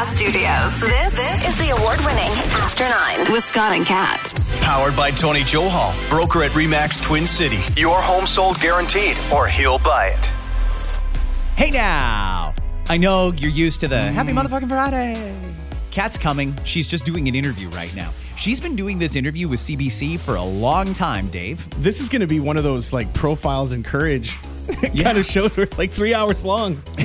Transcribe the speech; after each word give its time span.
Podcast 0.00 0.14
Studios. 0.14 0.80
This, 0.80 1.12
this 1.12 1.48
is 1.48 1.56
the 1.56 1.76
award 1.76 1.98
winning 2.06 2.30
After 2.54 2.88
Nine 2.88 3.30
with 3.32 3.44
Scott 3.44 3.72
and 3.74 3.84
Kat. 3.84 4.32
Powered 4.62 4.96
by 4.96 5.10
Tony 5.10 5.40
Johal, 5.40 5.92
broker 6.08 6.42
at 6.42 6.52
Remax 6.52 7.02
Twin 7.02 7.26
City. 7.26 7.58
Your 7.78 8.00
home 8.00 8.24
sold 8.24 8.58
guaranteed, 8.60 9.16
or 9.30 9.46
he'll 9.46 9.78
buy 9.78 10.14
it. 10.16 10.26
Hey 11.54 11.70
now! 11.70 12.54
I 12.88 12.96
know 12.96 13.32
you're 13.32 13.50
used 13.50 13.80
to 13.80 13.88
the 13.88 14.00
happy 14.00 14.32
motherfucking 14.32 14.68
Friday. 14.68 15.34
Kat's 15.90 16.16
coming. 16.16 16.56
She's 16.64 16.88
just 16.88 17.04
doing 17.04 17.28
an 17.28 17.34
interview 17.34 17.68
right 17.68 17.94
now. 17.94 18.10
She's 18.38 18.58
been 18.58 18.76
doing 18.76 18.98
this 18.98 19.16
interview 19.16 19.48
with 19.48 19.60
CBC 19.60 20.18
for 20.18 20.36
a 20.36 20.42
long 20.42 20.94
time, 20.94 21.28
Dave. 21.28 21.68
This 21.82 22.00
is 22.00 22.08
going 22.08 22.22
to 22.22 22.26
be 22.26 22.40
one 22.40 22.56
of 22.56 22.64
those 22.64 22.94
like 22.94 23.12
profiles 23.12 23.72
in 23.72 23.82
courage 23.82 24.34
kind 25.02 25.18
of 25.18 25.26
shows 25.26 25.56
where 25.56 25.64
it's 25.64 25.78
like 25.78 25.90
three 25.90 26.14
hours 26.14 26.44
long. 26.44 26.82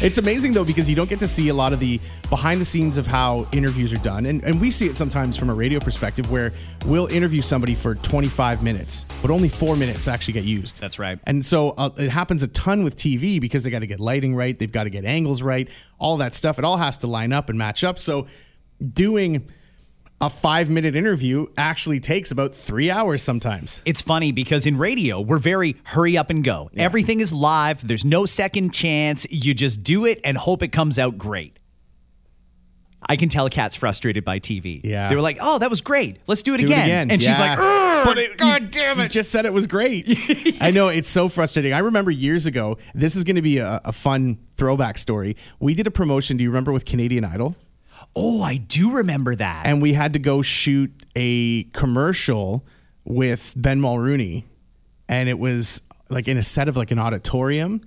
it's 0.00 0.18
amazing 0.18 0.52
though 0.52 0.64
because 0.64 0.88
you 0.88 0.96
don't 0.96 1.08
get 1.08 1.20
to 1.20 1.28
see 1.28 1.48
a 1.48 1.54
lot 1.54 1.72
of 1.72 1.78
the 1.78 2.00
behind 2.28 2.60
the 2.60 2.64
scenes 2.64 2.98
of 2.98 3.06
how 3.06 3.46
interviews 3.52 3.92
are 3.92 3.98
done, 3.98 4.26
and 4.26 4.42
and 4.44 4.60
we 4.60 4.70
see 4.70 4.86
it 4.86 4.96
sometimes 4.96 5.36
from 5.36 5.50
a 5.50 5.54
radio 5.54 5.78
perspective 5.80 6.30
where 6.30 6.52
we'll 6.86 7.06
interview 7.06 7.42
somebody 7.42 7.74
for 7.74 7.94
25 7.94 8.62
minutes, 8.62 9.04
but 9.22 9.30
only 9.30 9.48
four 9.48 9.76
minutes 9.76 10.08
actually 10.08 10.34
get 10.34 10.44
used. 10.44 10.80
That's 10.80 10.98
right. 10.98 11.18
And 11.24 11.44
so 11.44 11.70
uh, 11.70 11.90
it 11.96 12.10
happens 12.10 12.42
a 12.42 12.48
ton 12.48 12.84
with 12.84 12.96
TV 12.96 13.40
because 13.40 13.64
they 13.64 13.70
got 13.70 13.80
to 13.80 13.86
get 13.86 14.00
lighting 14.00 14.34
right, 14.34 14.58
they've 14.58 14.72
got 14.72 14.84
to 14.84 14.90
get 14.90 15.04
angles 15.04 15.42
right, 15.42 15.68
all 15.98 16.16
that 16.18 16.34
stuff. 16.34 16.58
It 16.58 16.64
all 16.64 16.76
has 16.76 16.98
to 16.98 17.06
line 17.06 17.32
up 17.32 17.48
and 17.48 17.58
match 17.58 17.84
up. 17.84 17.98
So 17.98 18.26
doing 18.92 19.48
a 20.20 20.28
five 20.28 20.68
minute 20.68 20.96
interview 20.96 21.46
actually 21.56 22.00
takes 22.00 22.30
about 22.30 22.54
three 22.54 22.90
hours 22.90 23.22
sometimes. 23.22 23.82
It's 23.84 24.00
funny 24.02 24.32
because 24.32 24.66
in 24.66 24.76
radio, 24.76 25.20
we're 25.20 25.38
very 25.38 25.76
hurry 25.84 26.18
up 26.18 26.28
and 26.30 26.42
go. 26.42 26.70
Everything 26.76 27.20
is 27.20 27.32
live, 27.32 27.86
there's 27.86 28.04
no 28.04 28.26
second 28.26 28.70
chance. 28.74 29.26
You 29.30 29.54
just 29.54 29.82
do 29.82 30.04
it 30.06 30.20
and 30.24 30.36
hope 30.36 30.62
it 30.62 30.68
comes 30.72 30.98
out 30.98 31.18
great. 31.18 31.58
I 33.00 33.14
can 33.14 33.28
tell 33.28 33.48
Kat's 33.48 33.76
frustrated 33.76 34.24
by 34.24 34.40
TV. 34.40 34.80
Yeah. 34.82 35.08
They 35.08 35.14
were 35.14 35.22
like, 35.22 35.38
oh, 35.40 35.60
that 35.60 35.70
was 35.70 35.80
great. 35.80 36.18
Let's 36.26 36.42
do 36.42 36.54
it, 36.54 36.58
Do 36.58 36.66
again. 36.66 36.80
it 36.80 36.84
again. 36.84 37.10
And 37.12 37.22
she's 37.22 37.38
like, 37.38 37.56
but 37.56 38.18
it, 38.18 38.36
God 38.36 38.62
you, 38.62 38.68
damn 38.68 38.98
You 38.98 39.04
it. 39.04 39.12
just 39.12 39.30
said 39.30 39.46
it 39.46 39.52
was 39.52 39.68
great. 39.68 40.04
I 40.60 40.72
know 40.72 40.88
it's 40.88 41.08
so 41.08 41.28
frustrating. 41.28 41.72
I 41.72 41.78
remember 41.78 42.10
years 42.10 42.46
ago. 42.46 42.76
This 42.94 43.14
is 43.14 43.22
going 43.22 43.36
to 43.36 43.42
be 43.42 43.58
a, 43.58 43.80
a 43.84 43.92
fun 43.92 44.38
throwback 44.56 44.98
story. 44.98 45.36
We 45.60 45.74
did 45.74 45.86
a 45.86 45.92
promotion. 45.92 46.36
Do 46.38 46.42
you 46.42 46.50
remember 46.50 46.72
with 46.72 46.84
Canadian 46.84 47.24
Idol? 47.24 47.54
Oh, 48.16 48.42
I 48.42 48.56
do 48.56 48.92
remember 48.92 49.34
that. 49.34 49.66
And 49.66 49.80
we 49.80 49.92
had 49.92 50.14
to 50.14 50.18
go 50.18 50.42
shoot 50.42 50.90
a 51.14 51.64
commercial 51.64 52.66
with 53.04 53.54
Ben 53.56 53.80
Mulroney, 53.80 54.44
and 55.08 55.28
it 55.28 55.38
was 55.38 55.80
like 56.10 56.28
in 56.28 56.36
a 56.36 56.42
set 56.42 56.68
of 56.68 56.76
like 56.76 56.90
an 56.90 56.98
auditorium. 56.98 57.82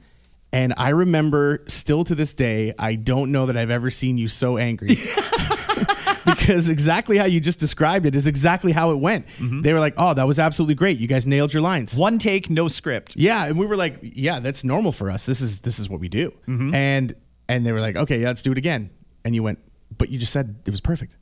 And 0.54 0.74
I 0.78 0.90
remember 0.90 1.64
still 1.68 2.04
to 2.06 2.16
this 2.16 2.34
day, 2.34 2.74
I 2.78 2.96
don't 2.96 3.32
know 3.32 3.46
that 3.46 3.56
I've 3.56 3.70
ever 3.70 3.90
seen 3.90 4.18
you 4.18 4.28
so 4.28 4.58
angry. 4.58 4.98
because 6.26 6.70
exactly 6.70 7.18
how 7.18 7.26
you 7.26 7.40
just 7.40 7.60
described 7.60 8.06
it 8.06 8.16
is 8.16 8.28
exactly 8.28 8.72
how 8.72 8.92
it 8.92 8.96
went. 8.96 9.28
Mm-hmm. 9.28 9.62
They 9.62 9.74
were 9.74 9.80
like, 9.80 9.94
"Oh, 9.98 10.14
that 10.14 10.28
was 10.28 10.40
absolutely 10.40 10.76
great. 10.76 11.00
You 11.00 11.08
guys 11.08 11.28
nailed 11.28 11.54
your 11.54 11.62
lines." 11.62 11.96
One 11.96 12.18
take, 12.18 12.50
no 12.50 12.68
script. 12.68 13.16
Yeah, 13.16 13.46
and 13.46 13.58
we 13.58 13.66
were 13.66 13.78
like, 13.78 14.00
"Yeah, 14.02 14.40
that's 14.40 14.64
normal 14.64 14.92
for 14.92 15.10
us. 15.10 15.26
This 15.26 15.42
is 15.42 15.62
this 15.62 15.80
is 15.80 15.90
what 15.90 16.00
we 16.00 16.10
do." 16.10 16.32
Mm-hmm. 16.48 16.76
And 16.76 17.16
and 17.48 17.66
they 17.66 17.72
were 17.72 17.82
like, 17.82 17.96
"Okay, 17.96 18.22
yeah, 18.22 18.28
let's 18.28 18.42
do 18.42 18.52
it 18.52 18.58
again." 18.58 18.90
And 19.24 19.36
you 19.36 19.44
went, 19.44 19.60
"But 19.98 20.10
you 20.10 20.18
just 20.18 20.34
said 20.34 20.56
it 20.66 20.72
was 20.72 20.82
perfect." 20.82 21.18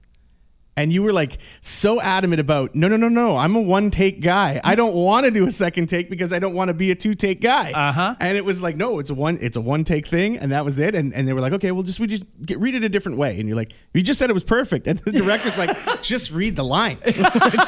And 0.78 0.94
you 0.94 1.04
were 1.04 1.12
like 1.12 1.40
so 1.60 2.00
adamant 2.00 2.40
about, 2.40 2.74
"No, 2.74 2.88
no, 2.88 2.96
no, 2.96 3.10
no. 3.10 3.36
I'm 3.36 3.54
a 3.54 3.60
one 3.60 3.92
take 3.92 4.22
guy. 4.22 4.62
I 4.64 4.76
don't 4.76 4.96
want 4.96 5.26
to 5.26 5.32
do 5.32 5.46
a 5.46 5.52
second 5.52 5.88
take 5.88 6.10
because 6.10 6.32
I 6.32 6.40
don't 6.40 6.54
want 6.54 6.70
to 6.70 6.74
be 6.74 6.90
a 6.92 6.96
two 6.96 7.16
take 7.16 7.42
guy." 7.42 7.72
Uh-huh. 7.72 8.16
And 8.18 8.38
it 8.38 8.46
was 8.46 8.64
like, 8.64 8.78
"No, 8.78 9.00
it's 9.00 9.10
a 9.10 9.14
one 9.14 9.40
it's 9.42 9.58
a 9.58 9.62
one 9.62 9.84
take 9.84 10.08
thing." 10.08 10.38
And 10.38 10.54
that 10.54 10.64
was 10.64 10.80
it. 10.80 10.96
And 10.96 11.14
and 11.14 11.28
they 11.28 11.34
were 11.34 11.42
like, 11.42 11.52
"Okay, 11.54 11.72
well 11.74 11.84
just 11.84 12.00
we 12.00 12.08
just 12.08 12.24
get, 12.46 12.60
read 12.60 12.76
it 12.76 12.84
a 12.86 12.90
different 12.90 13.18
way." 13.18 13.38
And 13.40 13.50
you're 13.50 13.58
like, 13.58 13.74
"You 13.94 14.02
just 14.02 14.20
said 14.20 14.30
it 14.30 14.34
was 14.34 14.46
perfect." 14.46 14.88
And 14.88 15.00
the 15.00 15.12
director's 15.12 15.58
like, 15.58 15.76
"Just 16.02 16.32
read 16.32 16.56
the 16.56 16.64
line." 16.64 16.98
It's 17.06 17.18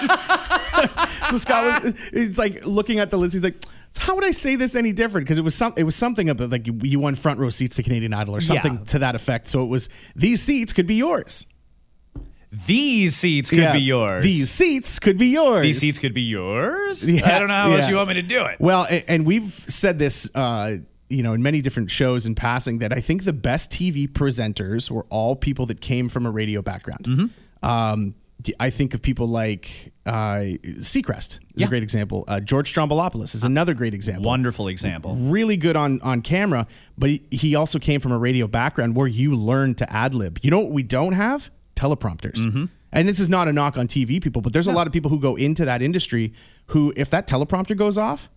just- 0.08 0.20
so 1.30 1.38
Scott 1.38 1.84
was 1.84 1.94
he's 2.14 2.38
like 2.38 2.66
looking 2.66 3.00
at 3.00 3.12
the 3.12 3.18
list. 3.18 3.34
He's 3.34 3.44
like, 3.44 3.62
so 3.92 4.02
how 4.04 4.16
would 4.16 4.24
I 4.24 4.32
say 4.32 4.56
this 4.56 4.76
any 4.76 4.92
different? 4.92 5.26
Because 5.28 5.38
it 5.38 5.44
was 5.44 5.54
some 5.56 5.74
it 5.78 5.84
was 5.84 5.96
something 5.96 6.30
about 6.30 6.50
like 6.50 6.66
you, 6.68 6.80
you 6.82 7.00
won 7.00 7.16
front 7.16 7.40
row 7.40 7.50
seats 7.50 7.76
to 7.76 7.84
Canadian 7.84 8.14
Idol 8.14 8.36
or 8.36 8.42
something 8.42 8.74
Yeah. 8.80 8.84
to 8.86 9.00
that 9.00 9.16
effect. 9.16 9.48
So 9.48 9.64
it 9.64 9.68
was 9.68 9.90
these 10.16 10.42
seats 10.42 10.74
could 10.74 10.88
be 10.88 10.96
yours. 10.96 11.46
These 12.52 13.16
seats 13.16 13.50
could 13.50 13.60
Yeah. 13.60 13.72
be 13.74 13.80
yours. 13.82 14.24
These 14.24 14.50
seats 14.50 15.00
could 15.00 15.18
be 15.18 15.28
yours. 15.28 15.64
These 15.64 15.80
seats 15.80 16.00
could 16.00 16.14
be 16.14 16.22
yours. 16.24 17.10
Yeah, 17.10 17.36
I 17.36 17.40
don't 17.40 17.48
know 17.48 17.54
how 17.54 17.72
else 17.72 17.88
you 17.88 17.96
want 17.96 18.10
me 18.10 18.16
to 18.16 18.22
do 18.22 18.44
it. 18.46 18.60
Well, 18.60 18.88
and 19.08 19.26
we've 19.26 19.52
said 19.54 20.00
this, 20.00 20.30
uh, 20.36 20.78
you 21.10 21.24
know, 21.24 21.34
in 21.34 21.42
many 21.42 21.62
different 21.62 21.92
shows 21.92 22.26
in 22.26 22.36
passing 22.36 22.80
that 22.80 22.92
I 22.92 23.00
think 23.00 23.24
the 23.24 23.32
best 23.34 23.72
TV 23.72 24.06
presenters 24.08 24.92
were 24.92 25.06
all 25.10 25.36
people 25.38 25.66
that 25.68 25.80
came 25.80 26.10
from 26.10 26.26
a 26.26 26.32
radio 26.32 26.62
background. 26.62 27.06
Mm-hmm. 27.06 27.66
Um, 27.66 28.16
I 28.60 28.70
think 28.70 28.94
of 28.94 29.02
people 29.02 29.28
like 29.28 29.94
uh, 30.06 30.58
Seacrest 30.80 31.34
is 31.34 31.40
Yeah. 31.56 31.66
a 31.68 31.70
great 31.70 31.84
example. 31.84 32.24
Uh, 32.28 32.40
George 32.40 32.74
Stroumboulopoulos 32.74 33.36
is 33.36 33.44
another 33.44 33.74
great 33.74 33.94
example. 33.94 34.24
Wonderful 34.30 34.68
example. 34.68 35.16
really 35.16 35.58
good 35.58 35.76
on 35.76 36.00
on 36.02 36.22
camera, 36.22 36.66
but 36.98 37.10
he, 37.32 37.56
also 37.56 37.78
came 37.80 38.00
from 38.02 38.12
a 38.12 38.18
radio 38.18 38.48
background 38.48 38.96
where 38.96 39.08
you 39.08 39.36
learn 39.36 39.76
to 39.76 39.92
ad 39.94 40.14
lib. 40.16 40.40
You 40.42 40.50
know 40.52 40.60
what 40.60 40.72
we 40.72 40.84
don't 40.84 41.14
have? 41.14 41.52
Teleprompters. 41.76 42.38
Mm-hmm. 42.38 42.66
And 42.94 43.08
this 43.08 43.20
is 43.20 43.30
not 43.30 43.48
a 43.48 43.54
knock 43.54 43.78
on 43.78 43.88
TV 43.88 44.22
people, 44.22 44.42
but 44.42 44.54
there's 44.54 44.68
a 44.68 44.72
lot 44.74 44.86
of 44.88 44.94
people 44.94 45.10
who 45.10 45.20
go 45.20 45.36
into 45.36 45.66
that 45.66 45.82
industry 45.82 46.34
who, 46.68 46.94
if 46.98 47.10
that 47.12 47.28
teleprompter 47.28 47.76
goes 47.78 47.98
off, 47.98 48.30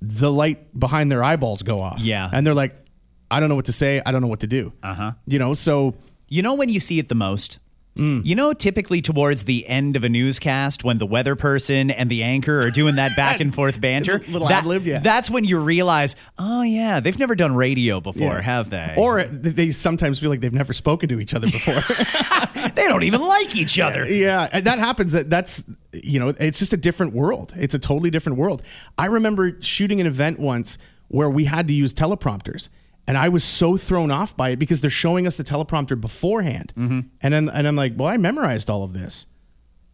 the 0.00 0.30
light 0.32 0.78
behind 0.78 1.10
their 1.10 1.22
eyeballs 1.22 1.62
go 1.62 1.80
off. 1.80 2.00
Yeah. 2.00 2.28
and 2.32 2.46
they're 2.46 2.54
like, 2.54 2.74
I 3.30 3.40
don't 3.40 3.48
know 3.48 3.56
what 3.56 3.66
to 3.66 3.72
say. 3.72 4.00
I 4.04 4.12
don't 4.12 4.22
know 4.22 4.28
what 4.28 4.40
to 4.40 4.46
do. 4.46 4.72
Uh 4.82 4.94
huh. 4.94 5.12
You 5.26 5.38
know, 5.38 5.54
so 5.54 5.94
You 6.28 6.42
know 6.42 6.54
when 6.54 6.68
you 6.68 6.80
see 6.80 6.98
it 6.98 7.08
the 7.08 7.14
most? 7.14 7.58
Mm. 7.96 8.26
You 8.26 8.34
know, 8.34 8.52
typically 8.52 9.00
towards 9.00 9.44
the 9.44 9.66
end 9.68 9.94
of 9.96 10.02
a 10.02 10.08
newscast, 10.08 10.82
when 10.82 10.98
the 10.98 11.06
weather 11.06 11.36
person 11.36 11.90
and 11.92 12.10
the 12.10 12.24
anchor 12.24 12.60
are 12.60 12.70
doing 12.70 12.96
that 12.96 13.14
back 13.16 13.38
and 13.40 13.54
forth 13.54 13.80
banter, 13.80 14.18
that- 14.18 14.80
yeah. 14.84 14.98
that's 14.98 15.30
when 15.30 15.44
you 15.44 15.58
realize, 15.58 16.16
oh 16.38 16.62
yeah, 16.62 16.98
they've 16.98 17.18
never 17.18 17.36
done 17.36 17.54
radio 17.54 18.00
before, 18.00 18.32
Yeah. 18.34 18.40
have 18.40 18.70
they? 18.70 18.94
or 18.98 19.22
they 19.24 19.70
sometimes 19.70 20.18
feel 20.18 20.30
like 20.30 20.40
they've 20.40 20.52
never 20.52 20.72
spoken 20.72 21.08
to 21.10 21.20
each 21.20 21.34
other 21.34 21.46
before. 21.46 21.74
they 22.74 22.88
don't 22.88 23.04
even 23.04 23.20
like 23.20 23.56
each 23.56 23.78
other. 23.78 24.04
Yeah, 24.14 24.48
and 24.52 24.64
that 24.64 24.78
happens. 24.78 25.12
That's 25.12 25.64
you 25.92 26.18
know, 26.18 26.28
it's 26.40 26.58
just 26.58 26.72
a 26.72 26.76
different 26.76 27.14
world. 27.14 27.52
It's 27.56 27.74
a 27.74 27.78
totally 27.78 28.10
different 28.10 28.38
world. 28.38 28.62
I 28.98 29.06
remember 29.06 29.56
shooting 29.60 30.00
an 30.00 30.06
event 30.06 30.38
once 30.40 30.78
where 31.08 31.28
we 31.30 31.44
had 31.44 31.68
to 31.68 31.74
use 31.74 31.92
teleprompters, 31.94 32.68
and 33.06 33.18
I 33.18 33.28
was 33.28 33.44
so 33.44 33.76
thrown 33.76 34.10
off 34.10 34.36
by 34.36 34.50
it 34.50 34.56
because 34.58 34.80
they're 34.80 34.90
showing 34.90 35.26
us 35.26 35.36
the 35.36 35.44
teleprompter 35.44 36.00
beforehand, 36.00 36.72
Mm-hmm. 36.76 37.00
and 37.20 37.34
then 37.34 37.48
and 37.48 37.66
I'm 37.68 37.76
like, 37.76 37.92
well, 37.96 38.08
I 38.08 38.16
memorized 38.16 38.70
all 38.70 38.82
of 38.84 38.92
this. 38.92 39.26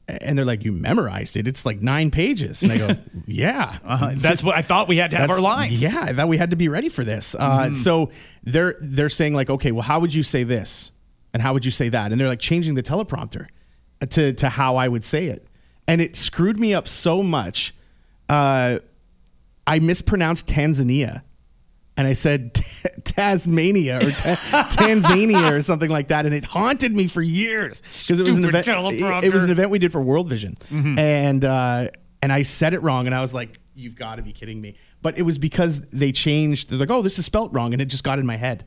And 0.09 0.37
they're 0.37 0.44
like, 0.44 0.65
"You 0.65 0.72
memorized 0.72 1.37
it? 1.37 1.47
It's 1.47 1.65
like 1.65 1.81
nine 1.82 2.10
pages." 2.10 2.65
And 2.65 2.72
I 2.72 2.78
go, 2.78 2.88
"Yeah, 3.26 3.78
Uh, 3.84 4.15
that's 4.16 4.43
what 4.43 4.56
I 4.56 4.62
thought 4.62 4.88
we 4.88 4.97
had 4.97 5.12
to 5.12 5.16
have 5.16 5.31
our 5.31 5.41
lines. 5.41 5.81
Yeah, 5.84 6.03
I 6.03 6.12
thought 6.12 6.26
we 6.26 6.37
had 6.37 6.50
to 6.50 6.56
be 6.56 6.69
ready 6.69 6.88
for 6.88 7.04
this. 7.04 7.37
Uh, 7.37 7.71
so 7.72 8.10
they're 8.43 8.75
they're 8.81 9.09
saying 9.09 9.34
like, 9.34 9.50
okay, 9.50 9.71
well, 9.71 9.82
how 9.84 10.00
would 10.00 10.12
you 10.12 10.25
say 10.25 10.42
this, 10.42 10.91
and 11.32 11.41
how 11.41 11.53
would 11.53 11.65
you 11.65 11.71
say 11.71 11.88
that? 11.91 12.10
And 12.10 12.21
they're 12.21 12.27
like 12.27 12.41
changing 12.41 12.75
the 12.75 12.82
teleprompter 12.82 13.47
to 14.09 14.32
to 14.32 14.48
how 14.48 14.75
I 14.75 14.88
would 14.88 15.04
say 15.04 15.27
it, 15.27 15.47
and 15.87 16.00
it 16.00 16.16
screwed 16.16 16.59
me 16.59 16.75
up 16.75 16.88
so 16.88 17.22
much. 17.22 17.72
Uh, 18.28 18.81
I 19.65 19.78
mispronounced 19.78 20.48
Tanzania. 20.48 21.22
And 22.00 22.09
I 22.09 22.15
said 22.15 22.55
t- 22.55 22.65
Tasmania 23.05 23.99
or 23.99 24.11
ta- 24.11 24.37
Tanzania 24.71 25.53
or 25.53 25.61
something 25.61 25.91
like 25.91 26.09
that, 26.09 26.25
and 26.25 26.34
it 26.34 26.44
haunted 26.44 26.97
me 26.97 27.06
for 27.09 27.21
years 27.21 27.83
because 27.83 28.19
it 28.21 28.27
was 28.27 28.37
an 28.37 28.43
event. 28.49 28.65
It, 28.94 29.27
it 29.27 29.33
was 29.33 29.44
an 29.44 29.50
event 29.50 29.71
we 29.71 29.78
did 29.78 29.93
for 29.93 30.00
World 30.00 30.28
Vision, 30.28 30.56
and 30.99 31.44
uh, 31.44 31.89
and 32.22 32.33
I 32.33 32.43
said 32.43 32.72
it 32.75 32.83
wrong, 32.83 33.05
and 33.06 33.15
I 33.15 33.21
was 33.21 33.34
like, 33.34 33.59
"You've 33.75 33.97
got 33.97 34.16
to 34.16 34.22
be 34.22 34.33
kidding 34.33 34.60
me!" 34.60 34.77
But 35.03 35.19
it 35.19 35.22
was 35.22 35.39
because 35.39 35.81
they 35.91 36.10
changed. 36.12 36.71
They're 36.71 36.78
like, 36.78 36.91
"Oh, 36.91 37.03
this 37.03 37.19
is 37.19 37.27
spelt 37.27 37.53
wrong," 37.53 37.72
and 37.75 37.83
it 37.83 37.87
just 37.87 38.03
got 38.05 38.19
in 38.19 38.25
my 38.27 38.37
head, 38.37 38.65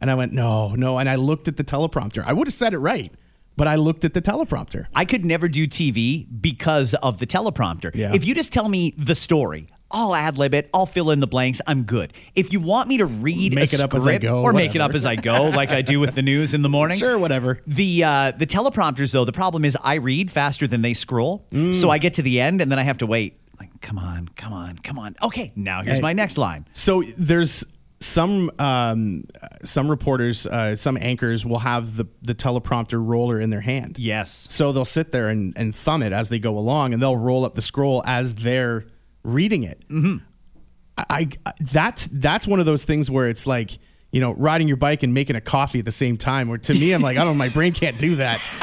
and 0.00 0.10
I 0.10 0.14
went, 0.14 0.32
"No, 0.32 0.74
no," 0.76 0.98
and 0.98 1.08
I 1.08 1.16
looked 1.16 1.48
at 1.48 1.56
the 1.56 1.64
teleprompter. 1.64 2.24
I 2.24 2.32
would 2.32 2.46
have 2.46 2.54
said 2.54 2.72
it 2.72 2.78
right, 2.78 3.12
but 3.56 3.66
I 3.66 3.74
looked 3.74 4.04
at 4.04 4.14
the 4.14 4.22
teleprompter. 4.22 4.86
I 4.94 5.04
could 5.04 5.24
never 5.24 5.48
do 5.48 5.66
TV 5.66 6.26
because 6.40 6.94
of 6.94 7.18
the 7.18 7.26
teleprompter. 7.26 7.92
Yeah. 7.94 8.12
If 8.14 8.24
you 8.24 8.34
just 8.34 8.52
tell 8.52 8.68
me 8.68 8.94
the 8.96 9.14
story, 9.14 9.68
I'll 9.92 10.14
ad 10.14 10.38
lib 10.38 10.54
it. 10.54 10.70
I'll 10.72 10.86
fill 10.86 11.10
in 11.10 11.20
the 11.20 11.26
blanks. 11.26 11.60
I'm 11.66 11.82
good. 11.82 12.12
If 12.34 12.52
you 12.52 12.60
want 12.60 12.88
me 12.88 12.98
to 12.98 13.06
read 13.06 13.54
Make 13.54 13.72
a 13.72 13.76
it 13.76 13.82
up 13.82 13.94
as 13.94 14.06
I 14.06 14.18
go, 14.18 14.42
or 14.42 14.52
make 14.52 14.74
it 14.74 14.80
up 14.80 14.94
as 14.94 15.04
I 15.04 15.16
go, 15.16 15.44
like 15.54 15.70
I 15.70 15.82
do 15.82 15.98
with 16.00 16.14
the 16.14 16.22
news 16.22 16.54
in 16.54 16.62
the 16.62 16.68
morning, 16.68 16.98
Sure, 16.98 17.18
whatever. 17.18 17.60
The 17.66 18.04
uh, 18.04 18.30
the 18.32 18.46
teleprompters 18.46 19.12
though, 19.12 19.24
the 19.24 19.32
problem 19.32 19.64
is 19.64 19.76
I 19.82 19.94
read 19.94 20.30
faster 20.30 20.66
than 20.66 20.82
they 20.82 20.94
scroll, 20.94 21.46
Mm. 21.50 21.74
so 21.74 21.90
I 21.90 21.98
get 21.98 22.14
to 22.14 22.22
the 22.22 22.40
end 22.40 22.60
and 22.60 22.70
then 22.70 22.78
I 22.78 22.82
have 22.82 22.98
to 22.98 23.06
wait. 23.06 23.36
Like, 23.58 23.80
come 23.80 23.98
on, 23.98 24.28
come 24.36 24.52
on, 24.52 24.78
come 24.78 24.98
on. 24.98 25.16
Okay, 25.22 25.52
now 25.56 25.82
here's 25.82 25.98
Hey. 25.98 26.02
my 26.02 26.12
next 26.12 26.38
line. 26.38 26.66
So 26.72 27.02
there's 27.18 27.64
some 27.98 28.50
um, 28.58 29.24
some 29.64 29.90
reporters, 29.90 30.46
uh, 30.46 30.74
some 30.76 30.96
anchors 30.98 31.44
will 31.44 31.58
have 31.58 31.96
the 31.96 32.06
the 32.22 32.34
teleprompter 32.34 33.04
roller 33.04 33.38
in 33.40 33.50
their 33.50 33.60
hand. 33.60 33.98
Yes. 33.98 34.46
So 34.50 34.72
they'll 34.72 34.84
sit 34.86 35.12
there 35.12 35.28
and, 35.28 35.52
and 35.56 35.74
thumb 35.74 36.02
it 36.02 36.12
as 36.12 36.28
they 36.30 36.38
go 36.38 36.56
along, 36.56 36.94
and 36.94 37.02
they'll 37.02 37.16
roll 37.16 37.44
up 37.44 37.54
the 37.54 37.60
scroll 37.62 38.02
as 38.06 38.36
they're 38.36 38.86
reading 39.22 39.62
it. 39.62 39.82
Mm-hmm. 39.88 40.16
I, 40.96 41.28
I 41.46 41.52
that's 41.60 42.08
that's 42.12 42.46
one 42.46 42.60
of 42.60 42.66
those 42.66 42.84
things 42.84 43.10
where 43.10 43.28
it's 43.28 43.46
like 43.46 43.78
you 44.12 44.20
know, 44.20 44.32
riding 44.32 44.66
your 44.66 44.76
bike 44.76 45.04
and 45.04 45.14
making 45.14 45.36
a 45.36 45.40
coffee 45.40 45.78
at 45.78 45.84
the 45.84 45.92
same 45.92 46.16
time. 46.16 46.48
Where 46.48 46.58
to 46.58 46.74
me, 46.74 46.92
I'm 46.92 47.00
like, 47.00 47.16
I 47.16 47.20
don't 47.20 47.34
know, 47.34 47.38
my 47.38 47.48
brain 47.48 47.72
can't 47.72 47.96
do 47.96 48.16
that. 48.16 48.40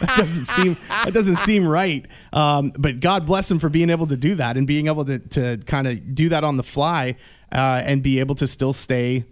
that 0.00 0.14
doesn't 0.16 0.46
seem 0.46 0.76
that 0.88 1.12
doesn't 1.12 1.36
seem 1.36 1.66
right. 1.66 2.06
Um, 2.32 2.72
but 2.78 3.00
God 3.00 3.26
bless 3.26 3.50
him 3.50 3.58
for 3.58 3.68
being 3.68 3.90
able 3.90 4.06
to 4.06 4.16
do 4.16 4.34
that 4.36 4.56
and 4.56 4.66
being 4.66 4.86
able 4.86 5.04
to 5.04 5.18
to 5.18 5.58
kind 5.66 5.86
of 5.86 6.14
do 6.14 6.30
that 6.30 6.42
on 6.42 6.56
the 6.56 6.62
fly 6.62 7.16
uh, 7.52 7.82
and 7.84 8.02
be 8.02 8.20
able 8.20 8.34
to 8.36 8.46
still 8.46 8.72
stay 8.72 9.24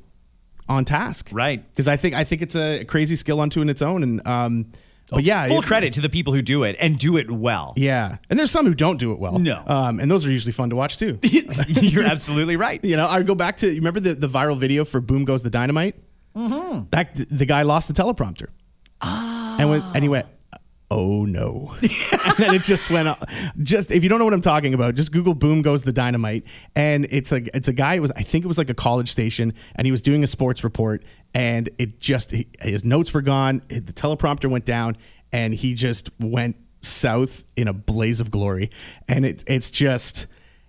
on 0.69 0.85
task. 0.85 1.29
Right. 1.33 1.67
Because 1.71 1.89
I 1.89 1.97
think 1.97 2.15
I 2.15 2.25
think 2.25 2.43
it's 2.43 2.57
a 2.57 2.85
crazy 2.85 3.17
skill 3.17 3.41
unto 3.41 3.63
in 3.63 3.71
its 3.71 3.81
own. 3.81 4.03
And 4.03 4.27
um, 4.27 4.73
but 5.11 5.25
yeah, 5.25 5.47
Full 5.47 5.61
it- 5.61 5.65
credit 5.65 5.93
to 5.95 6.01
the 6.01 6.09
people 6.09 6.33
who 6.33 6.43
do 6.43 6.65
it 6.65 6.77
and 6.81 6.99
do 6.99 7.17
it 7.17 7.31
well. 7.31 7.75
Yeah, 7.77 8.19
and 8.29 8.39
there's 8.39 8.51
some 8.51 8.67
who 8.67 8.75
don't 8.75 8.99
do 8.99 9.13
it 9.13 9.19
well. 9.19 9.39
No. 9.39 9.63
um, 9.67 10.01
and 10.01 10.11
those 10.11 10.27
are 10.27 10.31
usually 10.31 10.53
fun 10.53 10.71
to 10.71 10.77
watch 10.77 10.99
too. 10.99 11.19
You're 11.23 12.05
absolutely 12.05 12.57
right. 12.57 12.81
You 12.85 12.97
know, 12.97 13.09
I 13.09 13.23
go 13.23 13.35
back 13.35 13.57
to 13.59 13.69
you 13.69 13.77
remember 13.77 14.01
the, 14.01 14.15
the 14.15 14.29
viral 14.29 14.57
video 14.59 14.85
for 14.85 15.01
"Boom 15.01 15.25
Goes 15.25 15.43
the 15.43 15.51
Dynamite." 15.51 15.97
Mm-hmm. 16.37 16.83
Back, 16.85 17.15
the, 17.15 17.25
the 17.25 17.47
guy 17.47 17.63
lost 17.63 17.89
the 17.89 17.95
teleprompter, 17.95 18.49
ah. 19.01 19.57
and 19.59 19.71
went 19.71 19.85
and 19.95 20.05
he 20.05 20.09
went, 20.09 20.27
"Oh 20.91 21.25
no!" 21.25 21.75
and 21.83 22.37
then 22.39 22.55
it 22.55 22.63
just 22.63 22.91
went. 22.91 23.09
up. 23.09 23.29
Just 23.59 23.91
if 23.91 24.03
you 24.03 24.09
don't 24.09 24.19
know 24.19 24.25
what 24.25 24.35
I'm 24.35 24.41
talking 24.41 24.75
about, 24.75 24.95
just 24.95 25.13
Google 25.13 25.35
"Boom 25.35 25.63
Goes 25.63 25.83
the 25.83 25.93
Dynamite," 25.93 26.45
and 26.75 27.07
it's 27.11 27.33
a 27.33 27.57
it's 27.57 27.69
a 27.69 27.73
guy. 27.73 27.95
It 27.95 28.01
was 28.01 28.13
I 28.13 28.23
think 28.23 28.45
it 28.45 28.49
was 28.49 28.59
like 28.59 28.71
a 28.71 28.75
college 28.75 29.11
station, 29.11 29.55
and 29.75 29.87
he 29.87 29.91
was 29.91 30.03
doing 30.03 30.23
a 30.25 30.27
sports 30.27 30.65
report, 30.65 31.05
and 31.35 31.69
it 31.79 32.01
just 32.01 32.33
his 32.61 32.85
notes 32.85 33.13
were 33.13 33.23
gone. 33.23 33.63
The 33.69 33.81
teleprompter 33.81 34.51
went 34.51 34.65
down, 34.65 34.97
and 35.33 35.55
he 35.55 35.75
just 35.75 36.11
went 36.21 36.57
south 36.83 37.45
in 37.57 37.69
a 37.69 37.73
blaze 37.73 38.21
of 38.21 38.31
glory, 38.31 38.71
and 39.09 39.25
it 39.27 39.45
it's 39.47 39.71
just 39.71 40.27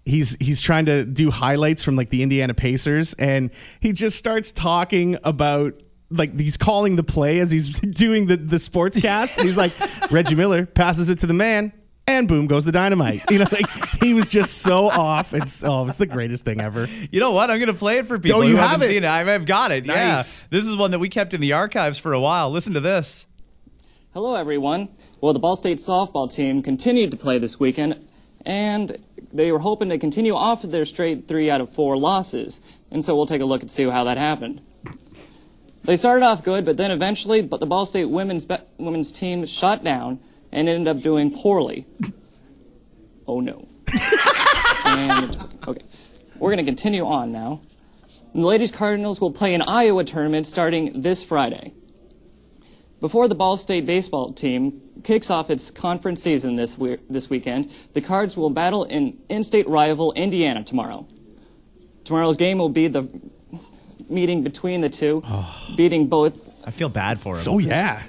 he's 0.07 0.37
he's 0.39 0.61
trying 0.61 0.85
to 0.85 1.05
do 1.05 1.29
highlights 1.29 1.83
from 1.83 1.95
like 1.95 2.09
the 2.09 2.23
Indiana 2.23 2.53
Pacers 2.53 3.13
and 3.15 3.51
he 3.81 3.91
just 3.91 4.17
starts 4.17 4.51
talking 4.51 5.17
about 5.23 5.81
like 6.09 6.39
he's 6.39 6.57
calling 6.57 6.95
the 6.95 7.03
play 7.03 7.39
as 7.39 7.51
he's 7.51 7.79
doing 7.79 8.27
the 8.27 8.37
the 8.37 8.59
sports 8.59 8.99
cast 8.99 9.37
and 9.37 9.45
he's 9.47 9.57
like 9.57 9.73
Reggie 10.11 10.35
Miller 10.35 10.65
passes 10.65 11.09
it 11.09 11.19
to 11.19 11.27
the 11.27 11.33
man 11.33 11.73
and 12.07 12.27
boom 12.27 12.47
goes 12.47 12.63
the 12.63 12.71
dynamite 12.71 13.21
you 13.29 13.37
know 13.39 13.47
like 13.51 13.69
he 14.01 14.13
was 14.13 14.29
just 14.29 14.59
so 14.59 14.89
off 14.89 15.33
it's 15.33 15.63
oh 15.65 15.85
it's 15.85 15.97
the 15.97 16.05
greatest 16.05 16.45
thing 16.45 16.61
ever 16.61 16.87
You 17.11 17.19
know 17.19 17.31
what? 17.33 17.51
I'm 17.51 17.59
going 17.59 17.67
to 17.67 17.73
play 17.73 17.97
it 17.97 18.07
for 18.07 18.17
people 18.19 18.39
Oh, 18.39 18.41
who 18.43 18.49
you 18.49 18.55
haven't 18.57 18.83
it? 18.83 18.87
seen 18.87 19.03
it. 19.03 19.07
I've 19.09 19.27
I've 19.27 19.45
got 19.45 19.71
it. 19.73 19.85
Nice. 19.85 20.41
Yeah. 20.43 20.47
This 20.51 20.65
is 20.65 20.75
one 20.77 20.91
that 20.91 20.99
we 20.99 21.09
kept 21.09 21.33
in 21.33 21.41
the 21.41 21.51
archives 21.53 21.97
for 21.97 22.13
a 22.13 22.19
while. 22.19 22.49
Listen 22.51 22.73
to 22.75 22.79
this. 22.79 23.25
Hello, 24.13 24.35
everyone. 24.35 24.89
Well, 25.21 25.33
the 25.33 25.39
Ball 25.39 25.55
State 25.55 25.77
softball 25.79 26.31
team 26.33 26.63
continued 26.63 27.11
to 27.11 27.17
play 27.17 27.37
this 27.37 27.59
weekend, 27.59 28.07
and 28.45 28.97
they 29.33 29.51
were 29.51 29.59
hoping 29.59 29.89
to 29.89 29.97
continue 29.99 30.33
off 30.33 30.63
of 30.63 30.71
their 30.71 30.85
straight 30.85 31.27
three 31.27 31.51
out 31.51 31.61
of 31.61 31.69
four 31.71 31.97
losses. 31.97 32.61
And 32.89 33.03
so 33.03 33.15
we'll 33.15 33.25
take 33.27 33.41
a 33.41 33.45
look 33.45 33.61
and 33.61 33.69
see 33.69 33.83
how 33.89 34.05
that 34.05 34.17
happened. 34.17 34.61
They 35.87 35.95
started 35.95 36.25
off 36.25 36.43
good, 36.43 36.65
but 36.65 36.75
then 36.75 36.91
eventually, 36.91 37.41
but 37.41 37.61
the 37.61 37.65
Ball 37.65 37.85
State 37.85 38.09
women's 38.09 38.43
be- 38.43 38.57
women's 38.77 39.09
team 39.09 39.45
shut 39.45 39.85
down 39.85 40.19
and 40.51 40.67
ended 40.67 40.89
up 40.93 41.01
doing 41.01 41.31
poorly. 41.31 41.85
Oh 43.25 43.39
no. 43.39 43.65
and 44.85 45.37
okay, 45.65 45.85
we're 46.39 46.49
gonna 46.49 46.65
continue 46.65 47.05
on 47.05 47.31
now. 47.31 47.61
The 48.35 48.41
ladies 48.41 48.69
Cardinals 48.69 49.21
will 49.21 49.31
play 49.31 49.53
an 49.53 49.61
Iowa 49.61 50.03
tournament 50.03 50.45
starting 50.45 50.99
this 50.99 51.23
Friday. 51.23 51.73
Before 52.99 53.29
the 53.29 53.35
Ball 53.35 53.55
State 53.55 53.85
baseball 53.85 54.33
team 54.33 54.81
kicks 55.05 55.29
off 55.29 55.49
its 55.49 55.71
conference 55.71 56.21
season 56.21 56.57
this, 56.57 56.77
we- 56.77 56.97
this 57.09 57.29
weekend, 57.29 57.71
the 57.93 58.01
Cards 58.01 58.35
will 58.35 58.49
battle 58.49 58.83
in 58.83 59.19
in-state 59.29 59.69
rival 59.69 60.11
Indiana 60.11 60.65
tomorrow. 60.65 61.07
Tomorrow's 62.03 62.35
game 62.35 62.57
will 62.57 62.67
be 62.67 62.89
the 62.89 63.07
meeting 64.09 64.43
between 64.43 64.81
the 64.81 64.89
two, 64.89 65.23
beating 65.75 66.07
both. 66.07 66.39
I 66.65 66.71
feel 66.71 66.89
bad 66.89 67.19
for 67.19 67.29
him. 67.29 67.35
so 67.35 67.59
yeah 67.59 68.03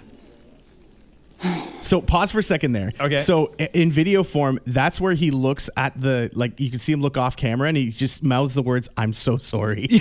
so 1.81 2.01
pause 2.01 2.33
for 2.33 2.41
a 2.41 2.43
second 2.43 2.73
there 2.73 2.93
Okay. 2.99 3.19
so 3.19 3.55
in 3.73 3.93
video 3.93 4.25
form 4.25 4.59
that's 4.67 5.01
where 5.01 5.13
he 5.15 5.31
looks 5.31 5.71
at 5.77 6.01
the 6.01 6.29
like 6.35 6.59
you 6.59 6.69
can 6.69 6.81
see 6.81 6.91
him 6.93 7.01
look 7.01 7.17
off 7.17 7.37
camera 7.37 7.69
and 7.69 7.77
he 7.77 7.91
just 7.91 8.25
mouths 8.25 8.55
the 8.55 8.63
words 8.63 8.89
i'm 8.97 9.13
so 9.13 9.39
sorry 9.39 9.87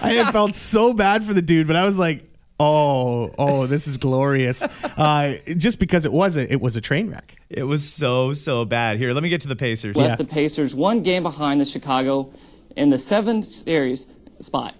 I 0.00 0.14
had 0.24 0.32
felt 0.32 0.54
so 0.54 0.92
bad 0.92 1.22
for 1.24 1.32
the 1.34 1.42
dude, 1.42 1.66
but 1.66 1.76
I 1.76 1.84
was 1.84 1.98
like, 1.98 2.24
oh, 2.60 3.30
oh, 3.38 3.66
this 3.66 3.86
is 3.86 3.96
glorious. 3.96 4.66
Uh, 4.98 5.34
just 5.56 5.78
because 5.78 6.04
it 6.04 6.12
was 6.12 6.36
a, 6.36 6.52
it 6.52 6.60
was 6.60 6.74
a 6.74 6.80
train 6.80 7.08
wreck. 7.08 7.36
It 7.48 7.62
was 7.62 7.88
so 7.88 8.32
so 8.32 8.64
bad. 8.64 8.98
Here, 8.98 9.12
let 9.12 9.22
me 9.22 9.28
get 9.28 9.40
to 9.42 9.48
the 9.48 9.54
Pacers. 9.54 9.94
Yeah. 9.96 10.02
left 10.04 10.18
the 10.18 10.24
Pacers 10.24 10.74
one 10.74 11.02
game 11.04 11.22
behind 11.22 11.60
the 11.60 11.64
Chicago 11.64 12.32
in 12.76 12.90
the 12.90 12.98
seventh 12.98 13.44
series 13.44 14.08
spot. 14.40 14.74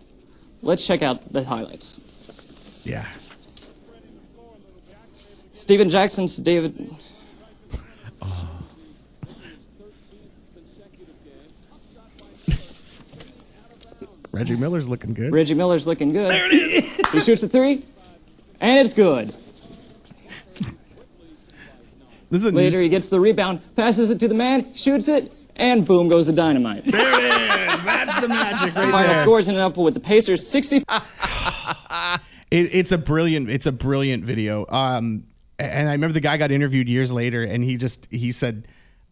Let's 0.63 0.87
check 0.87 1.03
out 1.03 1.33
the 1.33 1.45
highlights. 1.45 2.01
Yeah. 2.85 3.07
Stephen 5.53 5.91
Jackson's 5.91 6.37
David. 6.37 6.95
Reggie 14.33 14.57
Miller's 14.57 14.89
looking 14.89 15.15
good. 15.15 15.33
Reggie 15.33 15.55
Miller's 15.55 15.87
looking 15.87 16.13
good. 16.13 16.31
There 16.31 16.47
it 16.47 16.53
is. 16.53 16.97
he 17.13 17.21
shoots 17.21 17.43
a 17.43 17.49
three, 17.49 17.85
and 18.61 18.79
it's 18.79 18.95
good. 18.95 19.35
This 22.31 22.45
is 22.45 22.53
Later, 22.53 22.83
he 22.83 22.91
gets 22.91 23.09
the 23.09 23.19
rebound, 23.19 23.61
passes 23.75 24.11
it 24.11 24.21
to 24.21 24.29
the 24.29 24.35
man, 24.35 24.75
shoots 24.75 25.09
it, 25.09 25.33
and 25.59 25.87
boom 25.87 26.09
goes 26.09 26.27
the 26.27 26.33
dynamite. 26.33 26.85
There 26.85 27.01
it 27.01 27.75
is. 27.75 27.85
That's 27.85 28.21
the 28.21 28.29
magic 28.29 28.75
right 28.75 28.91
Final 28.91 29.13
there. 29.13 29.23
scores 29.23 29.49
ended 29.49 29.63
up 29.63 29.77
with 29.77 29.95
the 29.95 30.01
Pacers 30.01 30.47
60. 30.47 30.85
It, 32.51 32.71
it's 32.73 32.93
a 32.93 32.97
brilliant, 32.97 33.51
it's 33.51 33.67
a 33.67 33.73
brilliant 33.73 34.25
video. 34.25 34.65
Um, 34.71 35.25
and 35.59 35.87
I 35.87 35.93
remember 35.93 36.15
the 36.15 36.21
guy 36.21 36.39
got 36.39 36.51
interviewed 36.51 36.89
years 36.89 37.13
later, 37.13 37.43
and 37.43 37.63
he 37.63 37.77
just 37.77 38.09
he 38.11 38.33
said, 38.33 38.67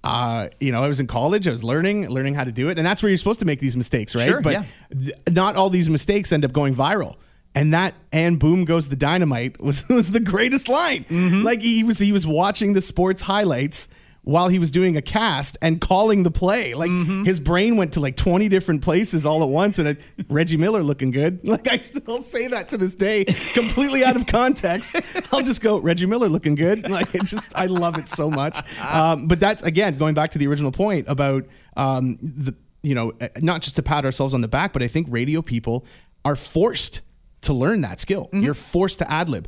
uh, 0.05 0.49
you 0.61 0.73
know, 0.73 0.83
I 0.83 0.89
was 0.89 1.01
in 1.01 1.07
college, 1.07 1.47
I 1.47 1.51
was 1.51 1.65
learning, 1.65 2.09
learning 2.09 2.35
how 2.35 2.45
to 2.45 2.53
do 2.53 2.69
it, 2.71 2.79
and 2.79 2.87
that's 2.87 3.03
where 3.03 3.11
you're 3.11 3.19
supposed 3.19 3.41
to 3.41 3.45
make 3.45 3.61
these 3.61 3.77
mistakes, 3.77 4.15
right? 4.15 4.27
Sure, 4.27 4.41
but 4.41 4.53
yeah. 4.53 4.65
th- 4.91 5.13
not 5.31 5.57
all 5.57 5.69
these 5.69 5.91
mistakes 5.91 6.33
end 6.33 6.45
up 6.45 6.53
going 6.53 6.75
viral. 6.75 7.17
And 7.55 7.73
that 7.75 7.95
and 8.13 8.39
boom 8.39 8.65
goes 8.65 8.89
the 8.89 8.97
dynamite 8.97 9.61
was 9.61 9.87
was 9.91 10.13
the 10.13 10.21
greatest 10.21 10.69
line. 10.69 11.05
Mm-hmm. 11.05 11.43
Like 11.43 11.61
he 11.61 11.85
was 11.85 11.99
he 11.99 12.13
was 12.13 12.27
watching 12.27 12.73
the 12.73 12.81
sports 12.81 13.23
highlights 13.23 13.89
while 14.27 14.49
he 14.49 14.59
was 14.59 14.73
doing 14.73 14.97
a 14.97 15.01
cast 15.03 15.57
and 15.63 15.81
calling 15.81 16.25
the 16.25 16.31
play. 16.33 16.75
Like 16.75 16.91
Mm-hmm. 16.91 17.23
his 17.25 17.39
brain 17.39 17.77
went 17.77 17.93
to 17.93 18.01
like 18.01 18.17
20 18.17 18.49
different 18.49 18.83
places 18.83 19.25
all 19.25 19.41
at 19.45 19.49
once 19.49 19.79
and 19.79 19.87
it, 19.87 20.01
Reggie 20.29 20.57
Miller 20.57 20.83
looking 20.83 21.13
good. 21.13 21.41
Like 21.45 21.69
I 21.71 21.79
still 21.79 22.21
say 22.21 22.49
that 22.49 22.69
to 22.71 22.77
this 22.77 22.97
day, 22.97 23.25
completely 23.55 24.05
out 24.05 24.17
of 24.17 24.27
context. 24.27 24.97
I'll 25.33 25.43
just 25.43 25.63
go 25.63 25.79
Reggie 25.79 26.07
Miller 26.07 26.29
looking 26.29 26.57
good. 26.57 26.91
Like 26.97 27.15
it 27.15 27.25
just 27.25 27.53
I 27.55 27.67
love 27.67 27.99
it 27.99 28.09
so 28.09 28.29
much. 28.29 28.59
Um, 28.83 29.29
but 29.29 29.39
that's 29.39 29.63
again 29.63 29.97
going 29.97 30.15
back 30.15 30.33
to 30.33 30.39
the 30.39 30.47
original 30.49 30.73
point 30.73 31.07
about 31.09 31.45
um, 31.77 32.19
the 32.21 32.55
you 32.83 32.95
know 32.97 33.13
uh, 33.21 33.29
not 33.41 33.63
just 33.63 33.77
to 33.77 33.83
pat 33.83 34.05
ourselves 34.05 34.35
on 34.35 34.41
the 34.41 34.49
back, 34.49 34.73
but 34.73 34.83
I 34.83 34.89
think 34.89 35.07
radio 35.09 35.41
people 35.41 35.87
are 36.25 36.35
forced 36.37 37.03
to 37.43 37.53
learn 37.53 37.81
that 37.83 38.01
skill. 38.01 38.29
You're 38.33 38.55
forced 38.55 38.99
to 38.99 39.11
ad 39.11 39.29
lib. 39.29 39.47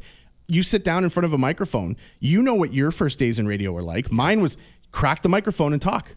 You 0.48 0.62
sit 0.62 0.82
down 0.82 1.04
in 1.04 1.10
front 1.10 1.26
of 1.26 1.32
a 1.32 1.38
microphone. 1.38 1.96
You 2.20 2.42
know 2.42 2.54
what 2.54 2.72
your 2.72 2.90
first 2.90 3.18
days 3.18 3.38
in 3.38 3.46
radio 3.46 3.70
were 3.70 3.82
like. 3.82 4.10
Mine 4.10 4.40
was 4.40 4.56
crack 4.92 5.22
the 5.22 5.28
microphone 5.28 5.72
and 5.72 5.80
talk. 5.80 6.16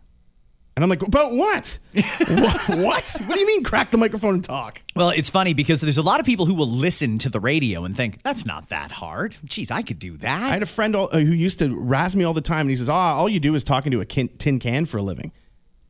And 0.75 0.83
I'm 0.85 0.89
like, 0.89 1.01
about 1.01 1.33
what? 1.33 1.79
what? 1.93 3.17
What 3.25 3.33
do 3.33 3.39
you 3.39 3.47
mean 3.47 3.63
crack 3.63 3.91
the 3.91 3.97
microphone 3.97 4.35
and 4.35 4.43
talk? 4.43 4.81
Well, 4.95 5.09
it's 5.09 5.29
funny 5.29 5.53
because 5.53 5.81
there's 5.81 5.97
a 5.97 6.01
lot 6.01 6.21
of 6.21 6.25
people 6.25 6.45
who 6.45 6.53
will 6.53 6.69
listen 6.69 7.17
to 7.19 7.29
the 7.29 7.41
radio 7.41 7.83
and 7.83 7.95
think 7.95 8.23
that's 8.23 8.45
not 8.45 8.69
that 8.69 8.89
hard. 8.89 9.35
Geez, 9.43 9.69
I 9.69 9.81
could 9.81 9.99
do 9.99 10.15
that. 10.17 10.43
I 10.43 10.53
had 10.53 10.63
a 10.63 10.65
friend 10.65 10.95
all, 10.95 11.09
uh, 11.11 11.19
who 11.19 11.33
used 11.33 11.59
to 11.59 11.75
razz 11.75 12.15
me 12.15 12.23
all 12.23 12.33
the 12.33 12.39
time, 12.39 12.61
and 12.61 12.69
he 12.69 12.77
says, 12.77 12.87
"Oh, 12.87 12.93
all 12.93 13.27
you 13.27 13.41
do 13.41 13.53
is 13.53 13.65
talking 13.65 13.91
to 13.91 13.99
a 13.99 14.05
kin- 14.05 14.29
tin 14.37 14.59
can 14.59 14.85
for 14.85 14.97
a 14.97 15.01
living." 15.01 15.33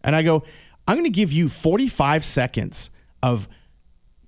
And 0.04 0.16
I 0.16 0.24
go, 0.24 0.44
"I'm 0.88 0.96
going 0.96 1.04
to 1.04 1.12
give 1.12 1.32
you 1.32 1.48
45 1.48 2.26
seconds 2.26 2.90
of 3.22 3.48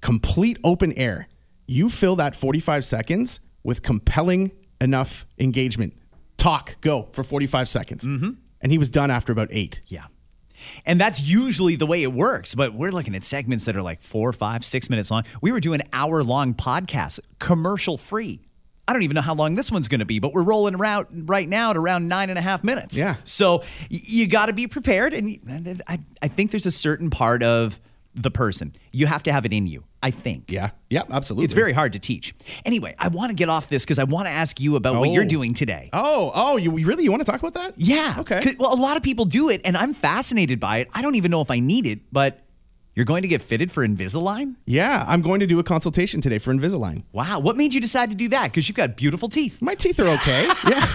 complete 0.02 0.60
open 0.64 0.94
air. 0.94 1.28
You 1.66 1.90
fill 1.90 2.16
that 2.18 2.36
45 2.36 2.86
seconds 2.86 3.40
with 3.64 3.82
compelling 3.82 4.52
enough 4.82 5.26
engagement. 5.38 5.94
Talk, 6.38 6.76
go 6.82 7.10
for 7.12 7.24
45 7.24 7.70
seconds." 7.70 8.06
Mm-hmm. 8.06 8.32
And 8.62 8.72
he 8.72 8.78
was 8.78 8.90
done 8.90 9.12
after 9.12 9.32
about 9.32 9.50
eight. 9.52 9.82
Yeah. 9.88 10.06
And 10.86 11.00
that's 11.00 11.22
usually 11.22 11.76
the 11.76 11.86
way 11.86 12.04
it 12.04 12.14
works. 12.14 12.56
But 12.56 12.74
we're 12.74 12.92
looking 12.92 13.16
at 13.16 13.24
segments 13.24 13.66
that 13.66 13.76
are 13.76 13.82
like 13.82 14.02
four, 14.02 14.32
five, 14.34 14.64
six 14.64 14.90
minutes 14.90 15.12
long. 15.12 15.24
We 15.42 15.52
were 15.52 15.60
doing 15.60 15.82
hour 15.92 16.24
long 16.24 16.54
podcasts, 16.54 17.20
commercial 17.40 17.98
free. 17.98 18.42
I 18.88 18.92
don't 18.92 19.04
even 19.04 19.16
know 19.16 19.22
how 19.22 19.34
long 19.34 19.56
this 19.56 19.72
one's 19.72 19.88
going 19.88 20.02
to 20.02 20.06
be, 20.06 20.20
but 20.20 20.34
we're 20.34 20.44
rolling 20.44 20.76
around 20.76 21.30
right 21.30 21.48
now 21.48 21.70
at 21.70 21.78
around 21.78 22.10
nine 22.10 22.30
and 22.30 22.38
a 22.38 22.42
half 22.42 22.66
minutes. 22.66 22.98
Yeah. 22.98 23.16
So 23.24 23.64
you 23.90 24.28
got 24.28 24.48
to 24.48 24.54
be 24.54 24.68
prepared. 24.68 25.14
And 25.14 25.82
I, 25.88 26.00
I 26.22 26.28
think 26.28 26.52
there's 26.52 26.66
a 26.66 26.72
certain 26.72 27.10
part 27.10 27.44
of 27.44 27.80
the 28.16 28.30
person. 28.32 28.74
You 28.92 29.08
have 29.08 29.24
to 29.24 29.34
have 29.34 29.46
it 29.46 29.54
in 29.54 29.66
you, 29.68 29.84
I 30.04 30.12
think. 30.12 30.52
Yeah, 30.52 30.72
yeah, 30.90 31.02
absolutely. 31.10 31.46
It's 31.46 31.54
very 31.54 31.74
hard 31.74 31.94
to 31.94 32.00
teach. 32.00 32.34
Anyway, 32.66 32.94
I 33.00 33.08
want 33.08 33.30
to 33.30 33.36
get 33.36 33.50
off 33.50 33.70
this 33.70 33.84
because 33.84 33.98
I 34.00 34.04
want 34.04 34.28
to 34.28 34.32
ask 34.32 34.60
you 34.62 34.76
about 34.76 34.98
what 34.98 35.10
Oh. 35.10 35.14
you're 35.14 35.26
doing 35.26 35.54
today. 35.54 35.90
Oh, 35.94 36.32
oh, 36.36 36.58
you 36.58 36.78
you 36.78 36.86
really 36.86 37.04
you 37.04 37.12
want 37.12 37.26
to 37.26 37.32
talk 37.32 37.40
about 37.42 37.54
that? 37.56 37.74
Yeah. 37.78 38.16
Okay. 38.20 38.42
'Cause- 38.42 38.56
Well, 38.60 38.74
a 38.74 38.80
lot 38.80 38.98
of 38.98 39.04
people 39.04 39.26
do 39.26 39.50
it, 39.50 39.62
and 39.66 39.76
I'm 39.76 39.94
fascinated 39.94 40.60
by 40.60 40.78
it. 40.78 40.90
I 40.94 41.02
don't 41.02 41.16
even 41.16 41.32
know 41.32 41.42
if 41.42 41.50
I 41.52 41.60
need 41.60 41.88
it, 41.88 42.00
but 42.12 42.40
You're 42.96 43.06
going 43.06 43.24
to 43.24 43.28
get 43.28 43.42
fitted 43.42 43.72
for 43.72 43.86
Invisalign? 43.88 44.56
Yeah, 44.68 45.04
I'm 45.08 45.22
going 45.24 45.40
to 45.40 45.48
do 45.48 45.58
a 45.58 45.64
consultation 45.64 46.22
today 46.22 46.38
for 46.38 46.54
Invisalign. 46.54 47.04
Wow. 47.12 47.40
What 47.40 47.58
made 47.58 47.74
you 47.74 47.82
decide 47.82 48.12
to 48.12 48.16
do 48.16 48.30
that? 48.30 48.52
Because 48.52 48.70
you've 48.70 48.76
got 48.76 48.96
beautiful 48.96 49.30
teeth. 49.30 49.62
My 49.64 49.74
teeth 49.74 50.00
are 50.00 50.08
okay. 50.10 50.46
yeah, 50.68 50.86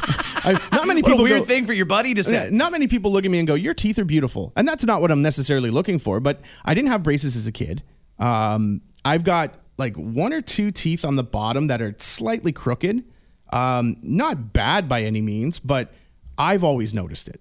I, 0.45 0.53
not 0.73 0.87
many 0.87 1.03
What 1.03 1.09
a 1.13 1.13
people. 1.15 1.25
weird 1.25 1.41
go- 1.41 1.45
thing 1.47 1.67
for 1.67 1.73
your 1.73 1.87
buddy 1.87 2.15
to 2.15 2.23
say. 2.23 2.51
Not 2.53 2.71
many 2.71 2.87
people 2.87 3.11
look 3.11 3.25
at 3.25 3.31
me 3.31 3.39
and 3.41 3.49
go, 3.49 3.55
"Your 3.55 3.75
teeth 3.75 3.99
are 3.99 4.05
beautiful," 4.05 4.53
and 4.55 4.67
that's 4.69 4.85
not 4.85 5.01
what 5.01 5.11
I'm 5.11 5.23
necessarily 5.23 5.71
looking 5.71 5.99
for. 5.99 6.21
But 6.21 6.41
I 6.65 6.73
didn't 6.75 6.91
have 6.91 7.03
braces 7.03 7.37
as 7.37 7.47
a 7.49 7.53
kid. 7.53 7.83
Um, 8.21 8.83
I've 9.05 9.25
got 9.25 9.55
like 9.77 9.97
one 9.97 10.33
or 10.33 10.41
two 10.41 10.71
teeth 10.71 11.05
on 11.05 11.17
the 11.17 11.25
bottom 11.25 11.67
that 11.67 11.83
are 11.83 11.95
slightly 11.99 12.53
crooked. 12.53 13.05
Um, 13.51 13.97
not 14.03 14.53
bad 14.53 14.89
by 14.89 15.03
any 15.03 15.21
means, 15.21 15.59
but 15.59 15.93
I've 16.37 16.63
always 16.63 16.95
noticed 16.95 17.29
it. 17.29 17.41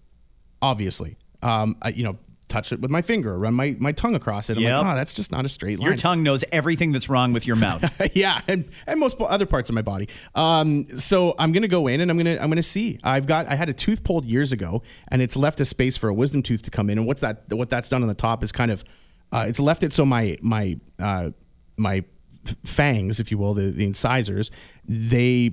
Obviously, 0.62 1.18
um, 1.44 1.76
I, 1.82 1.90
you 1.90 2.04
know, 2.04 2.18
touch 2.48 2.72
it 2.72 2.80
with 2.80 2.90
my 2.92 3.02
finger, 3.02 3.38
run 3.38 3.54
my 3.54 3.76
my 3.80 3.92
tongue 3.92 4.16
across 4.16 4.50
it. 4.50 4.58
I'm 4.58 4.64
Yep. 4.64 4.84
like, 4.84 4.94
oh, 4.94 4.96
that's 4.96 5.14
just 5.14 5.32
not 5.32 5.46
a 5.46 5.50
straight 5.50 5.80
line. 5.80 5.88
Your 5.88 5.96
tongue 5.96 6.24
knows 6.24 6.44
everything 6.52 6.92
that's 6.92 7.10
wrong 7.10 7.34
with 7.34 7.46
your 7.46 7.56
mouth. 7.56 7.84
yeah, 8.16 8.42
and, 8.48 8.66
and 8.86 9.00
most 9.00 9.20
other 9.20 9.46
parts 9.46 9.70
of 9.70 9.76
my 9.76 9.82
body. 9.82 10.08
Um, 10.36 10.98
so 10.98 11.36
I'm 11.38 11.52
gonna 11.52 11.68
go 11.68 11.88
in 11.88 12.02
and 12.02 12.10
I'm 12.12 12.18
gonna 12.18 12.38
I'm 12.42 12.50
gonna 12.50 12.64
see. 12.64 13.00
I've 13.04 13.28
got 13.28 13.48
I 13.48 13.56
had 13.56 13.70
a 13.70 13.74
tooth 13.74 14.04
pulled 14.04 14.26
years 14.26 14.52
ago, 14.52 14.82
and 15.10 15.22
it's 15.22 15.36
left 15.38 15.60
a 15.60 15.66
space 15.66 15.98
for 15.98 16.08
a 16.10 16.14
wisdom 16.14 16.42
tooth 16.44 16.62
to 16.64 16.72
come 16.72 16.90
in. 16.90 16.98
And 16.98 17.06
what's 17.08 17.22
that? 17.22 17.44
What 17.52 17.70
that's 17.70 17.90
done 17.90 18.02
on 18.02 18.08
the 18.08 18.14
top 18.16 18.44
is 18.44 18.52
kind 18.52 18.72
of 18.72 18.84
uh, 19.32 19.46
it's 19.48 19.60
left 19.60 19.84
it 19.84 19.94
so 19.94 20.06
my 20.06 20.38
my 20.42 20.80
uh, 21.00 21.32
my 21.76 22.04
f- 22.46 22.56
fangs, 22.64 23.20
if 23.20 23.30
you 23.32 23.38
will, 23.38 23.54
the 23.54 23.72
the 23.72 23.86
incisors, 23.86 24.52
they 24.88 25.52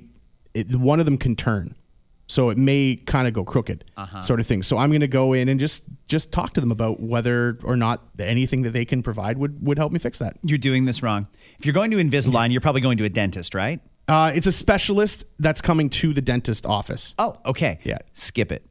it, 0.53 0.75
one 0.75 0.99
of 0.99 1.05
them 1.05 1.17
can 1.17 1.35
turn. 1.35 1.75
So 2.27 2.49
it 2.49 2.57
may 2.57 2.95
kind 3.05 3.27
of 3.27 3.35
go 3.35 3.43
crooked, 3.43 3.83
sort 4.21 4.39
of 4.39 4.47
thing. 4.47 4.63
So 4.63 4.79
I'm 4.79 4.89
going 4.89 5.01
to 5.01 5.07
go 5.07 5.33
in 5.33 5.47
and 5.47 5.59
just 5.59 5.83
just 6.07 6.31
talk 6.31 6.53
to 6.53 6.61
them 6.61 6.71
about 6.71 6.99
whether 6.99 7.57
or 7.63 7.75
not 7.75 8.03
anything 8.19 8.61
that 8.63 8.71
they 8.71 8.85
can 8.85 9.01
provide 9.03 9.37
would 9.37 9.65
would 9.65 9.77
help 9.77 9.91
me 9.91 9.99
fix 9.99 10.19
that. 10.19 10.37
you're 10.43 10.57
doing 10.57 10.85
this 10.85 11.01
wrong. 11.01 11.27
If 11.59 11.65
you're 11.65 11.73
going 11.73 11.91
to 11.91 11.97
Invisalign, 11.97 12.51
you're 12.51 12.61
probably 12.61 12.81
going 12.81 12.97
to 12.97 13.05
a 13.05 13.09
dentist, 13.09 13.55
right? 13.55 13.79
Uh, 14.07 14.31
it's 14.35 14.47
a 14.47 14.51
specialist 14.51 15.25
that's 15.39 15.61
coming 15.61 15.89
to 15.89 16.13
the 16.13 16.21
dentist 16.21 16.65
office. 16.65 17.15
Oh, 17.17 17.37
okay. 17.45 17.79
Yeah. 17.83 17.97
Skip 18.13 18.51
it. 18.51 18.63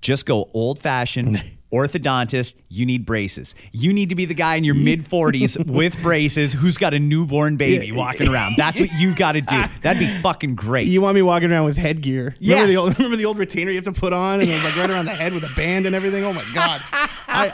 Just 0.00 0.26
go 0.26 0.48
old 0.54 0.78
fashioned 0.78 1.42
orthodontist. 1.72 2.54
You 2.68 2.86
need 2.86 3.04
braces. 3.04 3.54
You 3.72 3.92
need 3.92 4.08
to 4.08 4.14
be 4.14 4.24
the 4.24 4.34
guy 4.34 4.56
in 4.56 4.64
your 4.64 4.74
mid 4.74 5.00
40s 5.04 5.66
with 5.70 6.00
braces 6.02 6.52
who's 6.52 6.78
got 6.78 6.94
a 6.94 6.98
newborn 6.98 7.56
baby 7.56 7.92
walking 7.92 8.28
around. 8.28 8.52
That's 8.56 8.80
what 8.80 8.90
you 8.98 9.14
got 9.14 9.32
to 9.32 9.40
do. 9.40 9.62
That'd 9.82 10.00
be 10.00 10.22
fucking 10.22 10.54
great. 10.54 10.86
You 10.88 11.02
want 11.02 11.14
me 11.14 11.22
walking 11.22 11.50
around 11.50 11.64
with 11.64 11.76
headgear? 11.76 12.34
Remember 12.40 12.66
the 12.66 12.76
old, 12.76 12.96
remember 12.98 13.16
the 13.16 13.24
old 13.26 13.38
retainer 13.38 13.70
you 13.70 13.76
have 13.76 13.84
to 13.84 13.92
put 13.92 14.12
on, 14.12 14.40
and 14.40 14.48
it 14.48 14.54
was 14.54 14.64
like 14.64 14.76
right 14.76 14.90
around 14.90 15.06
the 15.06 15.14
head 15.14 15.32
with 15.32 15.44
a 15.44 15.54
band 15.54 15.86
and 15.86 15.94
everything. 15.94 16.24
Oh 16.24 16.32
my 16.32 16.44
god, 16.54 16.80
I 16.92 17.52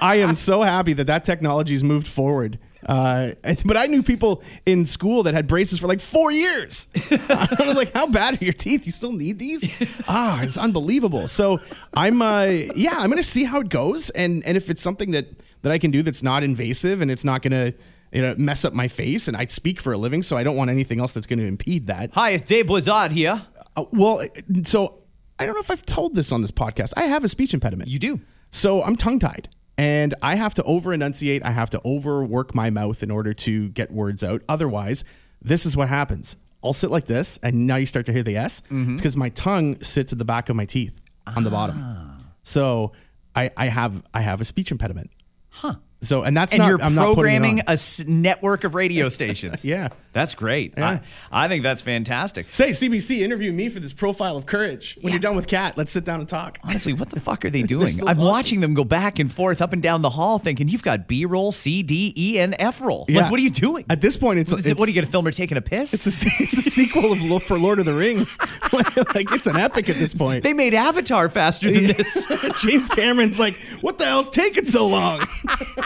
I 0.00 0.16
am 0.16 0.34
so 0.34 0.62
happy 0.62 0.92
that 0.94 1.06
that 1.06 1.24
technology's 1.24 1.84
moved 1.84 2.06
forward. 2.06 2.58
Uh, 2.84 3.32
but 3.64 3.76
I 3.76 3.86
knew 3.86 4.02
people 4.02 4.42
in 4.66 4.84
school 4.84 5.22
that 5.24 5.34
had 5.34 5.46
braces 5.46 5.78
for 5.78 5.86
like 5.86 6.00
four 6.00 6.30
years. 6.30 6.88
I 7.10 7.56
was 7.60 7.76
like, 7.76 7.92
"How 7.92 8.06
bad 8.06 8.40
are 8.40 8.44
your 8.44 8.52
teeth? 8.52 8.86
You 8.86 8.92
still 8.92 9.12
need 9.12 9.38
these?" 9.38 9.64
Ah, 10.08 10.42
it's 10.42 10.56
unbelievable. 10.56 11.28
So 11.28 11.60
I'm, 11.94 12.20
uh, 12.20 12.44
yeah, 12.44 12.96
I'm 12.98 13.08
gonna 13.08 13.22
see 13.22 13.44
how 13.44 13.60
it 13.60 13.68
goes, 13.68 14.10
and 14.10 14.44
and 14.44 14.56
if 14.56 14.70
it's 14.70 14.82
something 14.82 15.12
that 15.12 15.26
that 15.62 15.72
I 15.72 15.78
can 15.78 15.90
do 15.90 16.02
that's 16.02 16.22
not 16.22 16.42
invasive 16.42 17.00
and 17.00 17.10
it's 17.10 17.24
not 17.24 17.42
gonna 17.42 17.72
you 18.12 18.22
know 18.22 18.34
mess 18.36 18.64
up 18.64 18.72
my 18.74 18.88
face, 18.88 19.28
and 19.28 19.36
I 19.36 19.46
speak 19.46 19.80
for 19.80 19.92
a 19.92 19.98
living, 19.98 20.22
so 20.22 20.36
I 20.36 20.42
don't 20.44 20.56
want 20.56 20.70
anything 20.70 21.00
else 21.00 21.14
that's 21.14 21.26
gonna 21.26 21.44
impede 21.44 21.86
that. 21.86 22.10
Hi, 22.12 22.30
it's 22.30 22.46
Dave 22.46 22.66
Blizzard 22.66 23.12
here. 23.12 23.40
Uh, 23.76 23.84
well, 23.92 24.22
so 24.64 25.02
I 25.38 25.46
don't 25.46 25.54
know 25.54 25.60
if 25.60 25.70
I've 25.70 25.86
told 25.86 26.14
this 26.14 26.32
on 26.32 26.42
this 26.42 26.50
podcast. 26.50 26.92
I 26.96 27.04
have 27.04 27.24
a 27.24 27.28
speech 27.28 27.54
impediment. 27.54 27.90
You 27.90 27.98
do. 27.98 28.20
So 28.50 28.82
I'm 28.82 28.94
tongue 28.94 29.18
tied 29.18 29.48
and 29.76 30.14
I 30.22 30.36
have 30.36 30.54
to 30.54 30.62
over 30.64 30.92
enunciate. 30.92 31.44
I 31.44 31.50
have 31.50 31.70
to 31.70 31.80
overwork 31.84 32.54
my 32.54 32.70
mouth 32.70 33.02
in 33.02 33.10
order 33.10 33.34
to 33.34 33.68
get 33.70 33.90
words 33.90 34.22
out. 34.22 34.42
Otherwise, 34.48 35.04
this 35.42 35.66
is 35.66 35.76
what 35.76 35.88
happens. 35.88 36.36
I'll 36.62 36.72
sit 36.72 36.90
like 36.90 37.04
this, 37.04 37.38
and 37.42 37.66
now 37.66 37.76
you 37.76 37.86
start 37.86 38.06
to 38.06 38.12
hear 38.12 38.22
the 38.22 38.36
S. 38.36 38.62
Mm-hmm. 38.62 38.92
It's 38.94 39.02
because 39.02 39.16
my 39.16 39.28
tongue 39.30 39.80
sits 39.82 40.12
at 40.12 40.18
the 40.18 40.24
back 40.24 40.48
of 40.48 40.56
my 40.56 40.64
teeth 40.64 40.98
on 41.26 41.44
the 41.44 41.50
bottom. 41.50 41.76
Ah. 41.78 42.16
So 42.42 42.92
I, 43.34 43.50
I 43.56 43.66
have 43.66 44.02
I 44.14 44.20
have 44.20 44.40
a 44.40 44.44
speech 44.44 44.70
impediment. 44.70 45.10
Huh. 45.50 45.76
So 46.04 46.22
and 46.22 46.36
that's 46.36 46.52
And 46.52 46.60
not 46.60 46.68
you're 46.68 46.82
I'm 46.82 46.94
not 46.94 47.14
putting 47.14 47.34
it 47.34 47.38
programming 47.38 47.58
on. 47.60 47.64
a 47.68 47.72
s- 47.72 48.04
network 48.06 48.64
of 48.64 48.74
radio 48.74 49.08
stations. 49.18 49.64
Yeah. 49.64 49.88
That's 50.12 50.34
great. 50.36 50.74
Yeah. 50.78 51.00
I, 51.32 51.44
I 51.46 51.48
think 51.48 51.64
that's 51.64 51.82
fantastic. 51.82 52.52
Say 52.52 52.70
CBC 52.70 53.18
interview 53.22 53.52
me 53.52 53.68
for 53.68 53.80
this 53.80 53.92
profile 53.92 54.36
of 54.36 54.46
courage. 54.46 54.96
When 55.00 55.12
you're 55.12 55.18
done 55.20 55.34
with 55.34 55.48
Kat, 55.48 55.76
let's 55.76 55.90
sit 55.90 56.04
down 56.04 56.20
and 56.20 56.28
talk. 56.28 56.60
Honestly, 56.62 56.92
what 56.92 57.10
the 57.10 57.18
fuck 57.18 57.44
are 57.44 57.50
they 57.50 57.62
doing? 57.62 57.98
I'm 58.00 58.14
talking. 58.14 58.22
watching 58.24 58.60
them 58.60 58.74
go 58.74 58.84
back 58.84 59.18
and 59.18 59.32
forth 59.32 59.60
up 59.60 59.72
and 59.72 59.82
down 59.82 60.02
the 60.02 60.10
hall 60.10 60.38
thinking, 60.38 60.68
you've 60.68 60.84
got 60.84 61.08
B 61.08 61.24
roll, 61.26 61.50
C, 61.50 61.82
D, 61.82 62.12
E, 62.16 62.38
and 62.38 62.54
F 62.60 62.80
roll. 62.80 63.06
Yeah. 63.08 63.22
Like, 63.22 63.30
what 63.32 63.40
are 63.40 63.42
you 63.42 63.50
doing? 63.50 63.84
At 63.90 64.00
this 64.00 64.16
point, 64.16 64.38
it's, 64.38 64.52
Is 64.52 64.64
it's 64.66 64.78
what 64.78 64.86
are 64.86 64.90
you 64.92 64.94
going 64.94 65.04
to 65.06 65.10
film 65.10 65.24
her 65.24 65.32
taking 65.32 65.56
a 65.58 65.62
piss? 65.62 65.92
It's 65.94 66.04
the, 66.04 66.10
se- 66.12 66.30
it's 66.44 66.54
the 66.54 66.62
sequel 66.70 67.12
of 67.36 67.42
for 67.42 67.58
Lord 67.58 67.80
of 67.80 67.84
the 67.84 67.94
Rings. 67.94 68.38
like, 68.72 68.96
like, 69.14 69.32
it's 69.32 69.48
an 69.48 69.56
epic 69.56 69.88
at 69.88 69.96
this 69.96 70.14
point. 70.14 70.44
they 70.44 70.52
made 70.52 70.74
Avatar 70.74 71.28
faster 71.28 71.70
than 71.72 71.86
this. 71.88 72.32
James 72.62 72.88
Cameron's 72.88 73.38
like, 73.40 73.56
what 73.80 73.98
the 73.98 74.04
hell's 74.04 74.30
taking 74.30 74.64
so 74.64 74.86
long? 74.86 75.26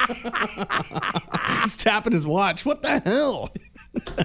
He's 1.62 1.76
tapping 1.76 2.12
his 2.12 2.26
watch. 2.26 2.64
What 2.64 2.82
the 2.82 3.00
hell? 3.00 3.50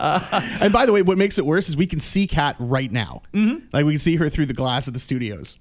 Uh, 0.00 0.40
and 0.60 0.72
by 0.72 0.86
the 0.86 0.92
way, 0.92 1.02
what 1.02 1.18
makes 1.18 1.38
it 1.38 1.46
worse 1.46 1.68
is 1.68 1.76
we 1.76 1.86
can 1.86 1.98
see 1.98 2.26
Kat 2.26 2.54
right 2.58 2.90
now. 2.92 3.22
Mm-hmm. 3.34 3.66
Like 3.72 3.84
we 3.84 3.92
can 3.94 3.98
see 3.98 4.16
her 4.16 4.28
through 4.28 4.46
the 4.46 4.54
glass 4.54 4.86
of 4.86 4.92
the 4.92 5.00
studios, 5.00 5.58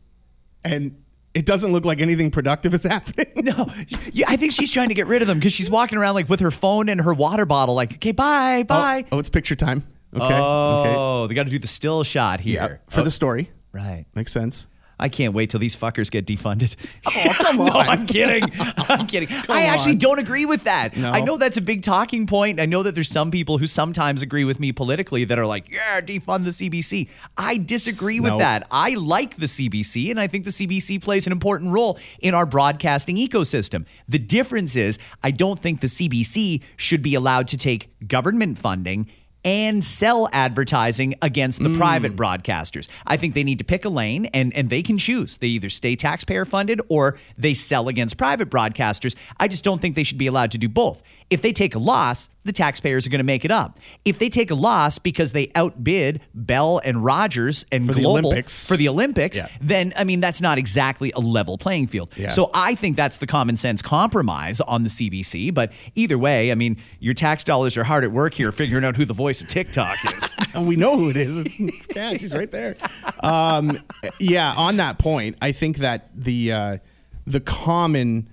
and 0.64 0.96
it 1.34 1.46
doesn't 1.46 1.72
look 1.72 1.86
like 1.86 2.02
anything 2.02 2.30
productive 2.30 2.74
is 2.74 2.84
happening. 2.84 3.28
no, 3.36 3.72
yeah, 4.12 4.26
I 4.30 4.36
think 4.36 4.52
she's 4.54 4.72
trying 4.72 4.90
to 4.90 4.94
get 4.94 5.08
rid 5.08 5.22
of 5.22 5.28
them 5.28 5.40
because 5.40 5.54
she's 5.54 5.72
walking 5.72 5.98
around 5.98 6.16
like 6.16 6.30
with 6.30 6.40
her 6.42 6.52
phone 6.52 6.90
and 6.90 7.02
her 7.02 7.14
water 7.14 7.46
bottle, 7.46 7.74
like, 7.76 7.94
okay, 7.96 8.12
bye, 8.12 8.60
oh, 8.62 8.64
bye. 8.66 9.06
Oh, 9.12 9.20
it's 9.20 9.30
picture 9.30 9.56
time. 9.56 9.84
Okay. 10.14 10.24
okay. 10.24 10.38
Oh, 10.38 11.28
they 11.28 11.34
got 11.34 11.44
to 11.44 11.50
do 11.50 11.60
the 11.60 11.68
still 11.68 12.04
shot 12.04 12.40
here. 12.40 12.82
Yeah. 12.88 12.94
For 12.94 13.02
the 13.02 13.08
oh. 13.08 13.10
story. 13.10 13.52
Right. 13.72 14.06
Makes 14.16 14.32
sense. 14.32 14.68
I 15.00 15.10
can't 15.10 15.34
wait 15.34 15.50
till 15.50 15.60
these 15.60 15.76
fuckers 15.76 16.10
get 16.10 16.26
defunded. 16.26 16.76
Oh, 17.06 17.34
come 17.38 17.58
no, 17.58 17.66
on. 17.68 17.88
I'm 17.88 18.06
kidding. 18.06 18.44
I'm 18.60 19.06
kidding. 19.08 19.30
I 19.50 19.66
actually 19.66 19.94
on. 19.94 19.98
don't 20.00 20.20
agree 20.20 20.46
with 20.46 20.64
that. 20.64 20.98
No. 20.98 21.10
I 21.12 21.22
know 21.22 21.38
that's 21.38 21.58
a 21.58 21.62
big 21.62 21.84
talking 21.84 22.26
point. 22.26 22.60
I 22.60 22.66
know 22.66 22.84
that 22.84 22.96
there's 22.96 23.10
some 23.10 23.30
people 23.32 23.58
who 23.58 23.68
sometimes 23.68 24.22
agree 24.22 24.44
with 24.44 24.60
me 24.60 24.72
politically 24.72 25.24
that 25.26 25.38
are 25.38 25.46
like, 25.46 25.70
yeah, 25.70 26.02
defund 26.02 26.44
the 26.46 26.50
CBC. 26.52 27.10
I 27.38 27.58
disagree 27.58 28.20
with 28.20 28.34
No. 28.34 28.38
that. 28.40 28.68
I 28.72 28.92
like 28.96 29.38
the 29.38 29.46
CBC, 29.46 30.10
and 30.10 30.20
I 30.20 30.28
think 30.28 30.46
the 30.46 30.52
CBC 30.52 31.02
plays 31.04 31.26
an 31.28 31.32
important 31.32 31.72
role 31.72 32.00
in 32.20 32.34
our 32.34 32.46
broadcasting 32.46 33.18
ecosystem. 33.18 33.86
The 34.08 34.20
difference 34.20 34.76
is, 34.76 34.98
I 35.24 35.32
don't 35.32 35.60
think 35.60 35.82
the 35.82 35.88
CBC 35.88 36.64
should 36.76 37.02
be 37.02 37.14
allowed 37.16 37.48
to 37.50 37.58
take 37.58 37.90
government 38.08 38.58
funding 38.58 39.08
and 39.48 39.82
sell 39.82 40.28
advertising 40.34 41.16
against 41.22 41.64
the 41.64 41.74
private 41.78 42.12
hmm. 42.12 42.18
broadcasters. 42.18 42.90
I 43.06 43.16
think 43.16 43.34
they 43.34 43.46
need 43.46 43.60
to 43.60 43.64
pick 43.64 43.86
a 43.86 43.90
lane 43.90 44.26
and, 44.28 44.54
and 44.54 44.70
they 44.70 44.84
can 44.84 44.98
choose. 44.98 45.38
They 45.38 45.48
either 45.48 45.70
stay 45.70 45.96
taxpayer 45.96 46.44
funded 46.44 46.82
or 46.90 47.18
they 47.38 47.54
sell 47.54 47.88
against 47.88 48.18
private 48.18 48.50
broadcasters. 48.50 49.16
I 49.40 49.48
just 49.48 49.64
don't 49.64 49.80
think 49.80 49.96
they 49.96 50.04
should 50.04 50.18
be 50.18 50.28
allowed 50.28 50.52
to 50.52 50.58
do 50.58 50.68
both. 50.68 51.02
If 51.30 51.42
they 51.42 51.54
take 51.54 51.76
a 51.76 51.80
loss, 51.80 52.30
the 52.48 52.52
taxpayers 52.54 53.06
are 53.06 53.10
going 53.12 53.20
to 53.20 53.24
make 53.26 53.46
it 53.46 53.52
up. 53.52 53.80
If 54.06 54.18
they 54.18 54.30
take 54.30 54.50
a 54.50 54.56
loss 54.56 54.98
because 54.98 55.32
they 55.34 55.52
outbid 55.56 56.22
Bell 56.34 56.82
and 56.84 57.04
Rogers 57.04 57.66
and 57.72 57.86
For 57.86 57.94
the 57.94 58.02
Global 58.02 58.30
Olympics. 58.30 58.68
for 58.68 58.76
the 58.78 58.90
Olympics, 58.90 59.38
Yeah. 59.38 59.48
then 59.62 59.94
I 59.96 60.04
mean 60.04 60.20
that's 60.20 60.42
not 60.42 60.58
exactly 60.58 61.12
a 61.16 61.20
level 61.20 61.58
playing 61.58 61.88
field. 61.88 62.14
Yeah. 62.18 62.30
So 62.30 62.50
I 62.54 62.74
think 62.76 62.96
that's 62.96 63.18
the 63.20 63.28
common 63.28 63.56
sense 63.56 63.82
compromise 63.82 64.60
on 64.62 64.84
the 64.84 64.90
CBC. 64.90 65.54
But 65.54 65.72
either 65.96 66.18
way, 66.18 66.52
I 66.52 66.56
mean 66.56 66.78
your 67.00 67.14
tax 67.14 67.44
dollars 67.44 67.78
are 67.78 67.84
hard 67.84 68.04
at 68.04 68.12
work 68.12 68.34
here 68.34 68.52
figuring 68.52 68.84
out 68.86 68.96
who 68.96 69.06
the 69.06 69.14
voice 69.14 69.42
of 69.42 69.48
TikTok 69.48 69.98
is. 70.16 70.36
and 70.56 70.68
we 70.68 70.76
know 70.76 70.98
who 70.98 71.10
it 71.10 71.18
is. 71.18 71.38
It's, 71.38 71.60
it's 71.60 71.88
Kat. 71.88 72.20
She's 72.20 72.34
right 72.34 72.50
there. 72.50 72.76
Um, 73.20 73.78
yeah. 74.20 74.54
On 74.56 74.78
that 74.78 74.98
point, 75.00 75.38
I 75.42 75.52
think 75.52 75.78
that 75.78 76.10
the 76.16 76.52
uh, 76.52 76.78
the 77.26 77.40
common 77.42 78.30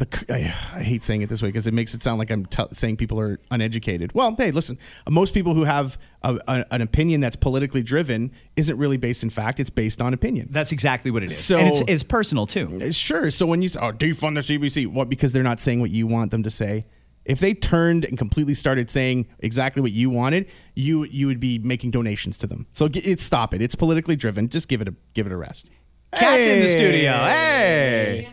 the 0.00 0.16
c- 0.16 0.26
I, 0.28 0.38
I 0.78 0.82
hate 0.82 1.04
saying 1.04 1.22
it 1.22 1.28
this 1.28 1.42
way 1.42 1.48
because 1.48 1.66
it 1.66 1.74
makes 1.74 1.94
it 1.94 2.02
sound 2.02 2.18
like 2.18 2.30
I'm 2.30 2.46
t- 2.46 2.64
saying 2.72 2.96
people 2.96 3.20
are 3.20 3.38
uneducated. 3.50 4.12
Well, 4.14 4.34
hey, 4.34 4.50
listen. 4.50 4.78
Most 5.08 5.34
people 5.34 5.54
who 5.54 5.64
have 5.64 5.98
a, 6.22 6.38
a, 6.48 6.64
an 6.72 6.82
opinion 6.82 7.20
that's 7.20 7.36
politically 7.36 7.82
driven 7.82 8.32
isn't 8.56 8.76
really 8.76 8.96
based 8.96 9.22
in 9.22 9.30
fact. 9.30 9.60
It's 9.60 9.70
based 9.70 10.02
on 10.02 10.12
opinion. 10.14 10.48
That's 10.50 10.72
exactly 10.72 11.10
what 11.10 11.22
it 11.22 11.26
is. 11.30 11.38
So- 11.38 11.58
and 11.58 11.68
it's, 11.68 11.82
it's 11.86 12.02
personal 12.02 12.46
too. 12.46 12.80
Uh, 12.82 12.90
Sure. 12.90 13.30
So 13.30 13.46
when 13.46 13.62
you 13.62 13.68
say, 13.68 13.78
oh, 13.80 13.92
defund 13.92 14.34
the 14.34 14.58
CBC, 14.58 14.86
what? 14.88 15.08
Because 15.08 15.32
they're 15.32 15.42
not 15.42 15.60
saying 15.60 15.80
what 15.80 15.90
you 15.90 16.06
want 16.06 16.30
them 16.32 16.42
to 16.42 16.50
say. 16.50 16.86
If 17.26 17.38
they 17.38 17.52
turned 17.54 18.04
and 18.06 18.16
completely 18.16 18.54
started 18.54 18.90
saying 18.90 19.26
exactly 19.40 19.82
what 19.82 19.92
you 19.92 20.08
wanted, 20.10 20.48
you 20.74 21.04
you 21.04 21.26
would 21.26 21.38
be 21.38 21.58
making 21.58 21.90
donations 21.90 22.38
to 22.38 22.46
them. 22.46 22.66
So 22.72 22.88
g- 22.88 23.00
it, 23.00 23.20
stop 23.20 23.52
it. 23.54 23.60
It's 23.60 23.74
politically 23.74 24.16
driven. 24.16 24.48
Just 24.48 24.68
give 24.68 24.80
it 24.80 24.88
a 24.88 24.94
give 25.14 25.26
it 25.26 25.32
a 25.32 25.36
rest. 25.36 25.70
Kat's 26.14 26.46
in 26.46 26.58
the 26.60 26.64
Hey. 26.66 26.72
studio. 26.72 27.12
Hey. 27.12 28.28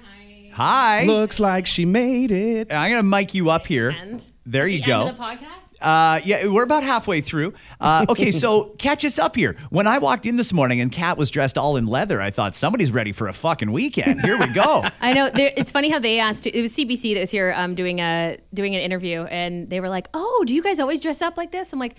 Hi. 0.58 1.04
Looks 1.04 1.40
like 1.40 1.68
she 1.68 1.86
made 1.86 2.32
it. 2.32 2.74
I'm 2.74 2.90
going 2.90 3.00
to 3.00 3.08
mic 3.08 3.36
you 3.36 3.52
up 3.52 3.68
here. 3.68 3.92
end. 3.92 4.24
There 4.44 4.66
you 4.66 4.80
the 4.80 4.86
go. 4.88 5.00
End 5.02 5.10
of 5.12 5.18
the 5.18 5.24
podcast. 5.24 5.48
Uh, 5.80 6.20
yeah, 6.26 6.48
we're 6.48 6.64
about 6.64 6.82
halfway 6.82 7.22
through. 7.22 7.54
Uh, 7.80 8.08
okay, 8.10 8.32
so 8.32 8.64
catch 8.80 9.06
us 9.06 9.20
up 9.20 9.36
here. 9.36 9.56
When 9.70 9.86
I 9.86 10.00
walked 10.00 10.26
in 10.26 10.36
this 10.36 10.52
morning 10.52 10.82
and 10.82 10.92
Kat 10.92 11.16
was 11.16 11.30
dressed 11.30 11.60
all 11.60 11.78
in 11.78 11.86
leather, 11.86 12.20
I 12.20 12.32
thought 12.32 12.56
somebody's 12.56 12.92
ready 12.92 13.12
for 13.12 13.28
a 13.28 13.34
fucking 13.34 13.72
weekend. 13.72 14.22
Here 14.22 14.36
we 14.40 14.48
go. 14.48 14.84
I 15.00 15.14
know. 15.14 15.30
There, 15.30 15.54
it's 15.56 15.70
funny 15.70 15.90
how 15.92 16.00
they 16.00 16.18
asked. 16.18 16.48
It 16.48 16.60
was 16.60 16.72
CBC 16.74 17.14
that 17.14 17.20
was 17.20 17.30
here 17.30 17.54
um, 17.56 17.76
doing 17.76 18.00
a 18.00 18.40
doing 18.52 18.76
an 18.76 18.82
interview, 18.82 19.26
and 19.26 19.70
they 19.70 19.80
were 19.80 19.90
like, 19.90 20.08
"Oh, 20.16 20.44
do 20.48 20.56
you 20.56 20.64
guys 20.64 20.80
always 20.80 21.00
dress 21.00 21.22
up 21.22 21.38
like 21.38 21.52
this?" 21.52 21.72
I'm 21.72 21.78
like, 21.78 21.94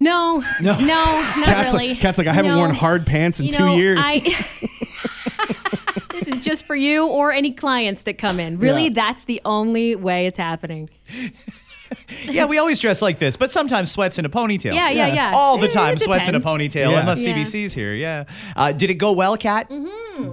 "No, 0.00 0.42
no, 0.60 0.76
no 0.80 0.84
not 0.84 1.44
Kat's 1.44 1.72
really." 1.74 1.90
like, 1.90 2.00
Kat's 2.00 2.18
like, 2.18 2.26
I 2.26 2.32
haven't 2.32 2.50
No. 2.50 2.58
worn 2.58 2.74
hard 2.74 3.06
pants 3.06 3.38
in 3.38 3.46
You 3.46 3.52
two 3.52 3.64
know, 3.64 3.76
years. 3.76 4.00
I- 4.02 4.18
this 4.18 4.87
is 6.28 6.40
just 6.40 6.64
for 6.64 6.76
you 6.76 7.06
or 7.06 7.32
any 7.32 7.52
clients 7.52 8.02
that 8.02 8.18
come 8.18 8.38
in. 8.38 8.58
Really, 8.58 8.84
Yeah. 8.84 8.90
that's 8.94 9.24
the 9.24 9.40
only 9.44 9.96
way 9.96 10.26
it's 10.26 10.38
happening. 10.38 10.90
yeah, 12.24 12.44
we 12.44 12.58
always 12.58 12.78
dress 12.80 13.00
like 13.00 13.18
this, 13.18 13.36
but 13.36 13.50
sometimes 13.50 13.90
sweats 13.90 14.18
in 14.18 14.24
a 14.24 14.28
ponytail. 14.28 14.74
Yeah, 14.74 14.90
yeah, 14.90 15.06
yeah. 15.14 15.30
All 15.34 15.58
the 15.58 15.68
time, 15.68 15.96
sweats 15.96 16.28
in 16.28 16.34
a 16.34 16.40
ponytail, 16.40 16.90
Yeah. 16.92 17.00
unless 17.00 17.26
Yeah. 17.26 17.34
CBC's 17.34 17.72
here. 17.74 17.94
Yeah. 17.94 18.24
Uh, 18.56 18.72
did 18.72 18.90
it 18.90 18.94
go 18.94 19.12
well, 19.12 19.36
Kat? 19.36 19.70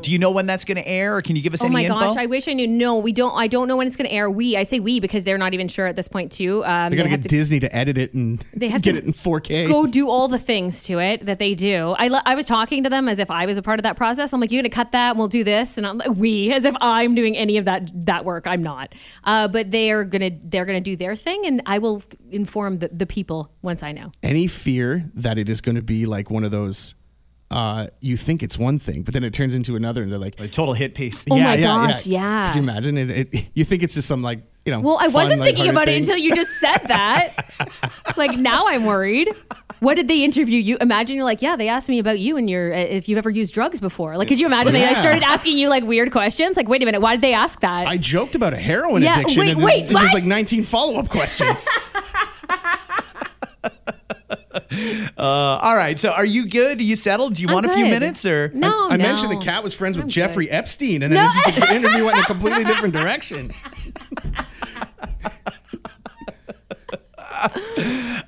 Do 0.01 0.11
you 0.11 0.17
know 0.17 0.31
when 0.31 0.45
that's 0.45 0.65
going 0.65 0.77
to 0.77 0.87
air, 0.87 1.15
or 1.17 1.21
can 1.21 1.35
you 1.35 1.41
give 1.41 1.53
us 1.53 1.61
Oh 1.63 1.65
any 1.67 1.73
my 1.73 1.87
gosh, 1.87 2.17
I 2.17 2.25
wish 2.25 2.47
I 2.47 2.53
knew. 2.53 2.67
No, 2.67 2.97
we 2.97 3.11
don't. 3.11 3.35
I 3.35 3.47
don't 3.47 3.67
know 3.67 3.77
when 3.77 3.87
it's 3.87 3.95
going 3.95 4.09
to 4.09 4.13
air. 4.13 4.29
We, 4.29 4.57
I 4.57 4.63
say 4.63 4.79
we 4.79 4.99
because 4.99 5.23
they're 5.23 5.37
not 5.37 5.53
even 5.53 5.67
sure 5.67 5.87
at 5.87 5.95
this 5.95 6.07
point 6.07 6.31
too. 6.31 6.63
Um, 6.65 6.89
they 6.91 6.97
gotta 6.97 7.09
get 7.09 7.21
Disney 7.21 7.59
to 7.59 7.75
edit 7.75 7.97
it 7.97 8.13
and 8.13 8.39
They 8.53 8.67
have 8.69 8.81
get 8.81 8.93
to 8.93 8.97
it 8.99 9.03
in 9.05 9.13
4K. 9.13 9.67
go 9.67 9.85
do 9.85 10.09
all 10.09 10.27
the 10.27 10.39
things 10.39 10.83
to 10.83 10.99
it 10.99 11.25
that 11.25 11.39
they 11.39 11.55
do. 11.55 11.95
I, 11.97 12.07
lo- 12.07 12.19
I 12.25 12.35
was 12.35 12.45
talking 12.45 12.83
to 12.83 12.89
them 12.89 13.07
as 13.07 13.19
if 13.19 13.29
I 13.29 13.45
was 13.45 13.57
a 13.57 13.61
part 13.61 13.79
of 13.79 13.83
that 13.83 13.97
process. 13.97 14.33
I'm 14.33 14.39
like, 14.41 14.51
you're 14.51 14.61
gonna 14.61 14.69
cut 14.69 14.91
that, 14.93 15.11
and 15.11 15.19
we'll 15.19 15.27
do 15.27 15.43
this, 15.43 15.77
and 15.77 15.85
I'm 15.85 15.97
like, 15.97 16.15
we, 16.15 16.51
as 16.51 16.65
if 16.65 16.75
I'm 16.81 17.15
doing 17.15 17.35
any 17.37 17.57
of 17.57 17.65
that 17.65 17.91
that 18.05 18.25
work. 18.25 18.47
I'm 18.47 18.63
not. 18.63 18.93
Uh, 19.23 19.47
but 19.47 19.71
they 19.71 19.91
are 19.91 20.03
gonna 20.03 20.31
they're 20.43 20.65
gonna 20.65 20.81
do 20.81 20.95
their 20.95 21.15
thing, 21.15 21.45
and 21.45 21.61
I 21.65 21.79
will 21.79 22.03
inform 22.31 22.79
the, 22.79 22.89
the 22.89 23.05
people 23.05 23.51
once 23.61 23.83
I 23.83 23.91
know. 23.91 24.11
Any 24.23 24.47
fear 24.47 25.09
that 25.15 25.37
it 25.37 25.49
is 25.49 25.61
going 25.61 25.75
to 25.75 25.81
be 25.81 26.05
like 26.05 26.29
one 26.29 26.43
of 26.43 26.51
those, 26.51 26.95
uh, 27.55 27.87
you 28.01 28.17
think 28.17 28.43
it's 28.43 28.57
one 28.57 28.79
thing, 28.79 29.01
but 29.03 29.13
then 29.13 29.23
it 29.23 29.33
turns 29.33 29.55
into 29.55 29.75
another, 29.75 30.01
and 30.01 30.11
they're 30.11 30.19
like, 30.19 30.39
A 30.39 30.47
total 30.47 30.73
hit 30.73 30.93
piece. 30.93 31.25
Oh 31.31 31.39
my 31.39 31.57
gosh, 31.57 32.05
yeah. 32.05 32.47
Could 32.47 32.57
you 32.57 32.63
imagine 32.63 32.97
it, 32.97 33.11
it? 33.33 33.49
You 33.53 33.63
think 33.63 33.81
it's 33.81 33.93
just 33.93 34.07
some 34.07 34.21
like, 34.21 34.39
you 34.65 34.71
know. 34.71 34.81
Well, 34.81 34.97
I 34.97 35.05
fun, 35.05 35.13
wasn't 35.13 35.41
thinking 35.41 35.65
lighthearted 35.65 35.71
about 35.83 35.89
it 35.89 35.97
until 35.97 36.17
you 36.17 36.35
just 36.35 36.51
said 36.59 36.79
that. 36.87 37.45
like 38.17 38.37
now 38.37 38.67
I'm 38.67 38.85
worried. 38.85 39.29
What 39.79 39.95
did 39.95 40.07
they 40.07 40.23
interview 40.23 40.59
you? 40.59 40.77
Imagine 40.81 41.15
you're 41.15 41.25
like, 41.25 41.41
yeah, 41.41 41.55
they 41.55 41.67
asked 41.67 41.89
me 41.89 41.99
about 41.99 42.17
you 42.17 42.37
and 42.37 42.49
your 42.49 42.73
uh, 42.73 42.77
if 42.77 43.07
you've 43.07 43.17
ever 43.17 43.29
used 43.29 43.53
drugs 43.53 43.79
before. 43.79 44.17
Like, 44.17 44.27
could 44.27 44.39
you 44.39 44.45
imagine 44.45 44.73
they 44.73 44.81
Yeah. 44.81 44.89
like, 44.89 44.97
started 44.97 45.23
asking 45.23 45.57
you 45.57 45.69
like 45.69 45.83
weird 45.83 46.11
questions? 46.11 46.57
Like, 46.57 46.67
wait 46.67 46.81
a 46.81 46.85
minute, 46.85 47.01
why 47.01 47.15
did 47.15 47.21
they 47.21 47.33
ask 47.33 47.59
that? 47.61 47.87
I 47.87 47.97
joked 47.97 48.35
about 48.35 48.53
a 48.53 48.57
heroin 48.57 49.03
Yeah, 49.03 49.19
addiction, 49.19 49.41
wait, 49.41 49.49
and 49.51 49.59
then 49.59 49.65
wait, 49.65 49.87
there's 49.87 50.13
like 50.13 50.23
19 50.23 50.63
follow 50.63 50.97
up 50.97 51.09
questions. 51.09 51.67
Uh, 55.17 55.21
all 55.61 55.75
right. 55.75 55.97
So, 55.97 56.09
are 56.11 56.25
you 56.25 56.45
good? 56.47 56.79
Are 56.79 56.83
you 56.83 56.95
settled? 56.97 57.35
Do 57.35 57.41
you 57.41 57.47
I'm 57.47 57.53
want 57.53 57.65
a 57.67 57.73
few 57.73 57.85
minutes, 57.85 58.25
or 58.25 58.49
no, 58.53 58.87
I 58.89 58.97
no. 58.97 59.03
mentioned 59.03 59.31
the 59.31 59.37
Kat 59.43 59.63
was 59.63 59.73
friends 59.73 59.95
with 59.97 60.05
I'm 60.05 60.09
Jeffrey 60.09 60.45
good. 60.47 60.53
Epstein, 60.55 61.03
and 61.03 61.13
then 61.13 61.23
No. 61.23 61.29
it 61.29 61.45
just, 61.45 61.59
the 61.59 61.73
interview 61.73 62.03
went 62.05 62.17
in 62.17 62.23
a 62.23 62.27
completely 62.27 62.63
different 62.71 62.93
direction. 62.93 63.53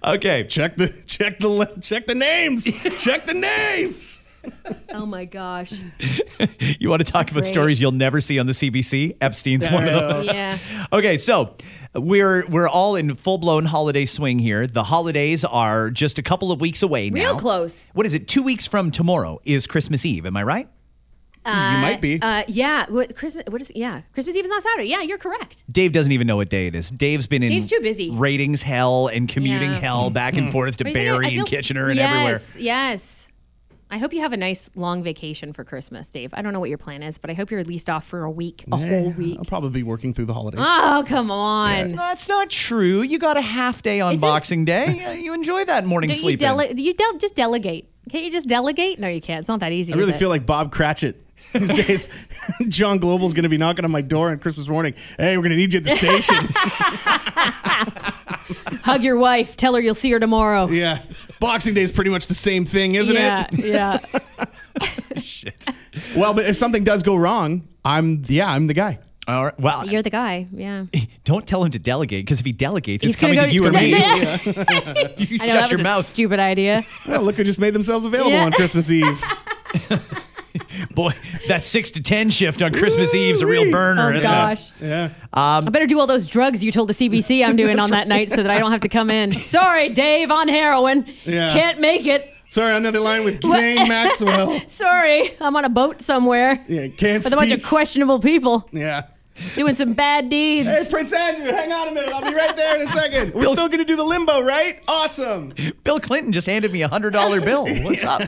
Okay. 0.04 0.44
Check 0.46 0.76
the 0.76 0.88
check 1.06 1.40
the 1.40 1.66
check 1.82 2.06
the 2.08 2.16
names. 2.16 2.66
check 3.04 3.26
the 3.26 3.34
names. 3.34 4.22
Oh 4.94 5.06
my 5.06 5.26
gosh. 5.26 5.74
You 6.80 6.90
want 6.90 7.06
to 7.06 7.12
talk 7.12 7.26
about 7.32 7.42
great. 7.42 7.46
stories 7.46 7.82
you'll 7.82 7.92
never 7.92 8.22
see 8.22 8.40
on 8.40 8.46
the 8.46 8.54
CBC? 8.54 9.18
Epstein's 9.20 9.70
one 9.70 9.88
of 9.88 9.94
them. 9.94 10.24
Yeah. 10.26 10.58
Okay, 10.94 11.18
so 11.18 11.56
we're 11.98 12.46
we're 12.48 12.68
all 12.68 12.96
in 12.96 13.16
full 13.16 13.38
blown 13.38 13.66
holiday 13.66 14.06
swing 14.06 14.40
here. 14.40 14.68
The 14.68 14.84
holidays 14.86 15.44
are 15.46 15.90
just 15.90 16.18
a 16.20 16.24
couple 16.24 16.52
of 16.52 16.60
weeks 16.62 16.82
away 16.84 17.10
now. 17.10 17.16
Real 17.32 17.38
close. 17.40 17.76
What 17.94 18.06
is 18.06 18.14
it? 18.14 18.28
Two 18.28 18.44
weeks 18.44 18.66
from 18.68 18.92
tomorrow 18.92 19.40
is 19.44 19.68
Christmas 19.68 20.06
Eve. 20.06 20.26
Am 20.26 20.36
I 20.38 20.44
right? 20.44 20.70
you 21.46 21.54
might 21.54 22.02
be. 22.02 22.20
Uh, 22.22 22.44
yeah. 22.50 22.86
What 22.90 23.16
Christmas? 23.16 23.46
What 23.48 23.62
is? 23.62 23.72
Yeah. 23.74 24.02
Christmas 24.14 24.36
Eve 24.36 24.44
is 24.44 24.50
not 24.50 24.62
Saturday. 24.62 24.90
Yeah, 24.90 25.02
you're 25.02 25.18
correct. 25.18 25.64
Dave 25.72 25.94
doesn't 25.94 26.12
even 26.12 26.28
know 26.28 26.36
what 26.36 26.50
day 26.50 26.68
it 26.68 26.76
is. 26.76 26.90
Dave's 26.92 27.26
been 27.26 27.42
in 27.42 27.52
Dave's 27.52 27.68
too 27.68 27.80
busy. 27.82 28.10
ratings 28.12 28.64
hell 28.64 29.08
and 29.08 29.30
commuting 29.30 29.70
Yeah. 29.72 29.80
hell 29.80 30.10
back 30.10 30.36
and 30.36 30.52
forth 30.52 30.76
to 30.78 30.84
What 30.84 30.94
do 30.94 31.00
you 31.00 31.06
think? 31.06 31.10
I 31.10 31.14
Barrie 31.22 31.30
feel 31.30 31.40
and 31.40 31.48
s- 31.48 31.50
Kitchener 31.50 31.88
and 31.88 31.96
yes, 31.96 32.10
everywhere. 32.56 32.66
Yes. 32.66 33.27
I 33.90 34.00
hope 34.00 34.12
you 34.14 34.20
have 34.20 34.34
a 34.34 34.38
nice 34.38 34.70
long 34.76 35.02
vacation 35.02 35.54
for 35.54 35.64
Christmas, 35.64 36.12
Dave. 36.12 36.34
I 36.34 36.42
don't 36.42 36.52
know 36.52 36.60
what 36.60 36.68
your 36.70 36.78
plan 36.78 37.04
is, 37.04 37.18
but 37.18 37.30
I 37.30 37.34
hope 37.34 37.52
you're 37.52 37.60
at 37.62 37.68
least 37.68 37.90
off 37.90 38.06
for 38.06 38.24
a 38.24 38.30
week, 38.32 38.66
a 38.70 38.76
whole 38.76 39.12
week. 39.12 39.38
I'll 39.40 39.46
probably 39.46 39.70
be 39.70 39.84
working 39.84 40.14
through 40.14 40.26
the 40.26 40.34
holidays. 40.34 40.60
Oh, 40.62 41.06
come 41.08 41.32
on. 41.32 41.94
That's 41.94 42.28
not 42.28 42.50
true. 42.50 43.02
You 43.02 43.18
got 43.18 43.38
a 43.38 43.42
half 43.42 43.82
day 43.84 44.02
on 44.02 44.14
Is 44.16 44.20
it- 44.20 44.22
Boxing 44.22 44.66
Day. 44.66 45.06
Uh, 45.06 45.12
You 45.14 45.34
enjoy 45.34 45.64
that 45.66 45.86
morning 45.86 46.10
Don't 46.10 46.18
you, 46.18 46.22
sleep. 46.22 46.42
in. 46.42 46.48
dele- 46.50 46.74
you 46.76 46.94
del- 46.94 47.18
just 47.18 47.36
delegate. 47.36 47.88
Can't 48.10 48.26
you 48.26 48.32
just 48.32 48.48
delegate? 48.48 49.00
No, 49.00 49.08
you 49.08 49.22
can't. 49.22 49.40
It's 49.40 49.48
not 49.48 49.62
that 49.62 49.72
easy. 49.72 49.94
I 49.94 49.98
really 49.98 50.14
feel 50.14 50.30
like 50.30 50.46
Bob 50.46 50.72
Cratchit. 50.74 51.24
These 51.54 51.74
days, 51.86 52.10
John 52.68 52.98
Global's 52.98 53.32
going 53.34 53.44
to 53.44 53.50
be 53.50 53.58
knocking 53.58 53.86
on 53.86 53.92
my 53.92 54.02
door 54.02 54.32
on 54.32 54.40
Christmas 54.40 54.68
morning. 54.68 54.96
Hey, 55.18 55.38
we're 55.38 55.44
going 55.44 55.52
to 55.52 55.56
need 55.58 55.72
you 55.72 55.78
at 55.78 55.86
the 55.86 55.92
station. 55.92 56.36
Hug 58.84 59.04
your 59.04 59.18
wife. 59.18 59.58
Tell 59.58 59.76
her 59.76 59.82
you'll 59.82 59.96
see 59.96 60.10
her 60.12 60.20
tomorrow. 60.20 60.68
yeah. 60.68 61.00
Boxing 61.40 61.74
Day 61.74 61.82
is 61.82 61.92
pretty 61.92 62.10
much 62.12 62.28
the 62.28 62.34
same 62.34 62.66
thing, 62.66 62.96
isn't 62.96 63.16
yeah, 63.16 63.48
it? 63.52 63.66
yeah. 63.66 64.00
Yeah. 64.40 65.22
Shit. 65.22 65.66
Well, 66.16 66.34
but 66.34 66.46
if 66.46 66.56
something 66.56 66.84
does 66.84 67.04
go 67.04 67.16
wrong, 67.16 67.68
I'm, 67.86 68.24
yeah, 68.28 68.50
I'm 68.52 68.68
the 68.68 68.74
guy. 68.74 69.00
All 69.28 69.44
right. 69.46 69.60
Well, 69.60 69.86
You're 69.86 70.02
the 70.04 70.10
guy. 70.10 70.48
Yeah. 70.54 70.86
don't 71.26 71.46
tell 71.46 71.64
him 71.64 71.72
to 71.72 71.80
delegate 71.80 72.26
because 72.26 72.40
if 72.40 72.46
he 72.46 72.54
delegates, 72.54 73.04
He's 73.04 73.16
it's 73.16 73.20
coming 73.20 73.36
gonna 73.36 73.48
to 73.50 73.54
you 73.54 73.66
or 73.66 73.72
me. 73.72 73.90
Yeah. 73.92 74.38
You 75.18 75.38
I 75.42 75.48
know 75.48 75.54
shut 75.54 75.54
that 75.54 75.70
your 75.72 75.78
was 75.80 75.82
a 75.82 75.84
mouth. 75.84 76.06
stupid 76.06 76.40
idea. 76.40 76.86
Well, 77.08 77.24
look 77.24 77.36
who 77.36 77.44
just 77.44 77.60
made 77.60 77.74
themselves 77.74 78.06
available 78.06 78.32
Yeah. 78.32 78.46
on 78.46 78.52
Christmas 78.54 78.90
Eve. 78.90 79.22
Boy, 80.92 81.12
that 81.48 81.64
six 81.64 81.92
to 81.92 82.02
ten 82.04 82.30
shift 82.30 82.62
on 82.62 82.74
Christmas 82.74 83.14
Eve's 83.16 83.42
a 83.42 83.48
real 83.48 83.70
burner, 83.72 84.08
Oh 84.08 84.16
isn't 84.16 84.20
it? 84.20 84.24
gosh. 84.24 84.72
Yeah. 84.82 85.10
I 85.34 85.58
um, 85.58 85.66
better 85.66 85.88
do 85.88 86.00
all 86.00 86.08
those 86.08 86.28
drugs 86.28 86.64
you 86.64 86.72
told 86.72 86.90
the 86.90 86.94
CBC 86.94 87.46
I'm 87.46 87.56
doing 87.64 87.80
on 87.80 87.90
that 87.92 88.08
night 88.08 88.30
so 88.30 88.38
that 88.44 88.50
I 88.52 88.60
don't 88.60 88.72
have 88.72 88.82
to 88.82 88.90
come 88.90 89.10
in. 89.10 89.32
Sorry, 89.48 89.90
Dave 89.90 90.32
on 90.32 90.48
heroin. 90.48 91.06
Yeah. 91.26 91.54
Can't 91.54 91.80
make 91.80 92.06
it. 92.06 92.34
Sorry, 92.50 92.72
on 92.74 92.82
the 92.84 92.90
other 92.90 93.02
line 93.02 93.26
with 93.26 93.42
Ghislaine 93.42 93.90
Maxwell. 93.90 94.58
Sorry, 94.70 95.36
I'm 95.42 95.56
on 95.58 95.66
a 95.66 95.70
boat 95.70 96.02
somewhere 96.02 96.64
Yeah, 96.70 96.88
can't 96.88 97.22
with 97.24 97.34
a 97.34 97.36
bunch 97.36 97.52
of 97.52 97.62
questionable 97.62 98.20
people 98.20 98.70
yeah. 98.72 99.08
doing 99.58 99.76
some 99.76 99.92
bad 99.92 100.30
deeds. 100.30 100.66
Hey, 100.66 100.88
Prince 100.90 101.12
Andrew, 101.12 101.52
hang 101.52 101.74
on 101.74 101.90
a 101.90 101.92
minute. 101.92 102.10
I'll 102.14 102.22
be 102.22 102.34
right 102.34 102.56
there 102.56 102.80
in 102.80 102.88
a 102.88 102.92
second. 102.92 103.34
We're 103.34 103.48
still 103.48 103.68
going 103.68 103.80
to 103.80 103.84
do 103.86 103.98
the 103.98 104.04
limbo, 104.06 104.40
right? 104.40 104.82
Awesome. 104.88 105.54
Bill 105.84 106.00
Clinton 106.00 106.32
just 106.32 106.48
handed 106.48 106.72
me 106.72 106.84
a 106.84 106.88
hundred 106.88 107.12
dollar 107.12 107.42
bill. 107.42 107.68
What's 107.84 108.06
up? 108.06 108.22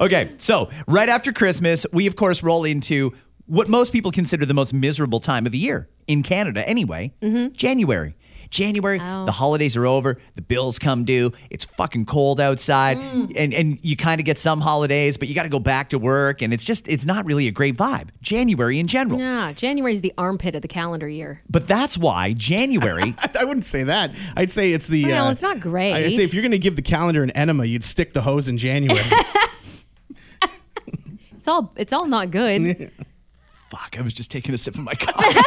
Okay, 0.00 0.32
so 0.38 0.70
right 0.86 1.08
after 1.08 1.32
Christmas, 1.32 1.86
we 1.92 2.06
of 2.06 2.16
course 2.16 2.42
roll 2.42 2.64
into 2.64 3.12
what 3.46 3.68
most 3.68 3.92
people 3.92 4.12
consider 4.12 4.46
the 4.46 4.54
most 4.54 4.72
miserable 4.72 5.20
time 5.20 5.46
of 5.46 5.52
the 5.52 5.58
year 5.58 5.88
in 6.06 6.22
Canada, 6.22 6.66
anyway. 6.68 7.12
January. 7.52 8.14
January, 8.48 8.98
Oh. 9.00 9.26
the 9.26 9.30
holidays 9.32 9.76
are 9.76 9.86
over, 9.86 10.18
the 10.34 10.42
bills 10.42 10.76
come 10.80 11.04
due, 11.04 11.30
it's 11.50 11.64
fucking 11.64 12.04
cold 12.04 12.40
outside, 12.40 12.98
and, 12.98 13.54
and 13.54 13.78
you 13.80 13.94
kind 13.96 14.20
of 14.20 14.24
get 14.24 14.38
some 14.38 14.60
holidays, 14.60 15.16
but 15.16 15.28
you 15.28 15.36
got 15.36 15.44
to 15.44 15.48
go 15.48 15.60
back 15.60 15.90
to 15.90 16.00
work, 16.00 16.42
and 16.42 16.52
it's 16.52 16.64
just, 16.64 16.88
it's 16.88 17.06
not 17.06 17.24
really 17.26 17.46
a 17.46 17.52
great 17.52 17.76
vibe. 17.76 18.08
January 18.22 18.80
in 18.80 18.88
general. 18.88 19.20
Yeah, 19.20 19.52
January 19.52 19.92
is 19.92 20.00
the 20.00 20.12
armpit 20.18 20.56
of 20.56 20.62
the 20.62 20.68
calendar 20.68 21.08
year. 21.08 21.42
But 21.48 21.68
that's 21.68 21.96
why 21.96 22.32
January 22.32 23.14
I 23.38 23.44
wouldn't 23.44 23.66
say 23.66 23.84
that. 23.84 24.10
I'd 24.36 24.50
say 24.50 24.72
it's 24.72 24.88
the. 24.88 25.06
Well, 25.06 25.26
uh, 25.28 25.30
it's 25.32 25.42
not 25.42 25.60
great. 25.60 25.92
I'd 25.92 26.14
say 26.16 26.24
if 26.24 26.34
you're 26.34 26.42
going 26.42 26.50
to 26.50 26.58
give 26.58 26.74
the 26.74 26.82
calendar 26.82 27.22
an 27.22 27.30
enema, 27.32 27.66
you'd 27.66 27.84
stick 27.84 28.14
the 28.14 28.22
hose 28.22 28.48
in 28.48 28.58
January. 28.58 28.98
It's 31.50 31.54
all 31.56 31.72
it's 31.76 31.92
all 31.92 32.06
not 32.06 32.30
good. 32.30 32.92
Fuck, 33.70 33.96
I 33.98 34.02
was 34.02 34.14
just 34.14 34.30
taking 34.30 34.54
a 34.54 34.58
sip 34.58 34.76
of 34.76 34.82
my 34.82 34.94
coffee. 34.98 35.40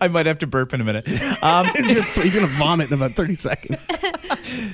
I 0.00 0.08
might 0.08 0.26
have 0.26 0.38
to 0.38 0.48
burp 0.48 0.72
in 0.74 0.80
a 0.80 0.84
minute. 0.84 1.06
Um, 1.42 1.66
He's 1.76 2.16
going 2.16 2.30
to 2.32 2.46
vomit 2.46 2.88
in 2.88 2.94
about 2.94 3.12
30 3.12 3.36
seconds. 3.36 3.78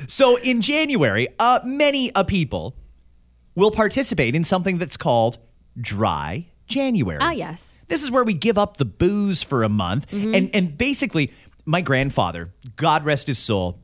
so 0.07 0.37
in 0.37 0.63
January, 0.63 1.29
uh, 1.39 1.61
many 1.65 2.11
a 2.15 2.25
people 2.25 2.75
will 3.55 3.71
participate 3.71 4.35
in 4.35 4.45
something 4.45 4.79
that's 4.79 4.97
called 4.97 5.37
Dry 5.79 6.47
January. 6.67 7.19
Ah, 7.21 7.33
yes. 7.33 7.75
This 7.89 8.03
is 8.03 8.11
where 8.11 8.25
we 8.25 8.33
give 8.33 8.57
up 8.57 8.79
the 8.79 8.87
booze 8.87 9.43
for 9.43 9.63
a 9.63 9.69
month. 9.69 10.11
And, 10.13 10.51
and 10.55 10.77
basically, 10.79 11.33
my 11.67 11.83
grandfather, 11.83 12.53
God 12.77 13.05
rest 13.05 13.27
his 13.27 13.39
soul, 13.39 13.79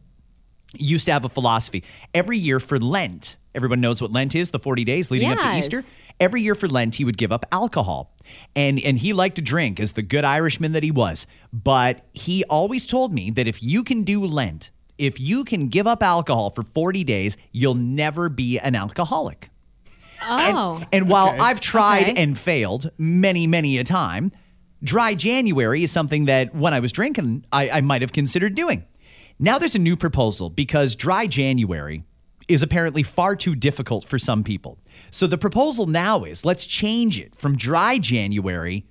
used 0.75 1.05
to 1.07 1.13
have 1.13 1.25
a 1.27 1.29
philosophy. 1.29 1.85
Every 2.15 2.39
year 2.39 2.59
for 2.61 2.79
Lent, 2.81 3.37
everyone 3.55 3.81
knows 3.81 4.01
what 4.03 4.11
Lent 4.13 4.35
is, 4.35 4.51
the 4.51 4.59
40 4.59 4.85
days 4.85 5.11
leading 5.11 5.31
up 5.31 5.39
to 5.41 5.57
Easter. 5.57 5.85
Every 6.21 6.43
year 6.43 6.55
for 6.55 6.69
Lent, 6.69 6.97
he 6.97 7.05
would 7.05 7.17
give 7.17 7.33
up 7.33 7.45
alcohol. 7.53 8.15
And, 8.55 8.81
and 8.81 8.99
he 8.99 9.13
liked 9.13 9.37
to 9.37 9.43
drink 9.43 9.81
as 9.81 9.93
the 9.95 10.03
good 10.03 10.25
Irishman 10.25 10.73
that 10.73 10.83
he 10.83 10.91
was. 10.91 11.27
But 11.53 12.07
he 12.13 12.45
always 12.45 12.87
told 12.87 13.13
me 13.13 13.31
that 13.33 13.49
if 13.49 13.63
you 13.63 13.83
can 13.83 14.03
do 14.03 14.25
Lent, 14.25 14.71
if 14.99 15.19
you 15.19 15.43
can 15.45 15.69
give 15.69 15.87
up 15.87 16.03
alcohol 16.03 16.51
for 16.51 16.63
40 16.63 17.03
days, 17.05 17.37
you'll 17.51 17.75
never 17.75 18.29
be 18.29 18.59
an 18.59 18.75
alcoholic. 18.75 19.51
Oh. 20.25 20.85
And 20.93 21.09
while 21.09 21.35
I've 21.41 21.61
tried 21.61 22.11
Okay. 22.11 22.23
and 22.23 22.39
failed 22.39 22.91
many, 22.99 23.47
many 23.47 23.79
a 23.79 23.85
time, 23.85 24.31
Dry 24.85 25.15
January 25.15 25.83
is 25.85 25.91
something 25.93 26.27
that 26.27 26.55
when 26.55 26.75
I 26.75 26.81
was 26.81 26.93
drinking, 26.93 27.45
I, 27.53 27.71
I 27.71 27.81
might 27.81 28.03
have 28.03 28.13
considered 28.13 28.55
doing. 28.55 28.85
Now 29.39 29.59
there's 29.59 29.75
a 29.75 29.81
new 29.81 29.97
proposal 29.97 30.51
because 30.51 30.95
dry 30.95 31.27
January 31.27 32.05
is 32.49 32.63
apparently 32.63 33.03
far 33.03 33.37
too 33.37 33.55
difficult 33.55 34.05
for 34.05 34.19
some 34.19 34.43
people. 34.45 34.79
So 35.11 35.27
the 35.27 35.39
proposal 35.39 35.87
now 35.87 36.25
is 36.25 36.45
let's 36.45 36.67
change 36.67 37.19
it 37.21 37.35
from 37.35 37.57
dry 37.57 37.99
January 37.99 38.87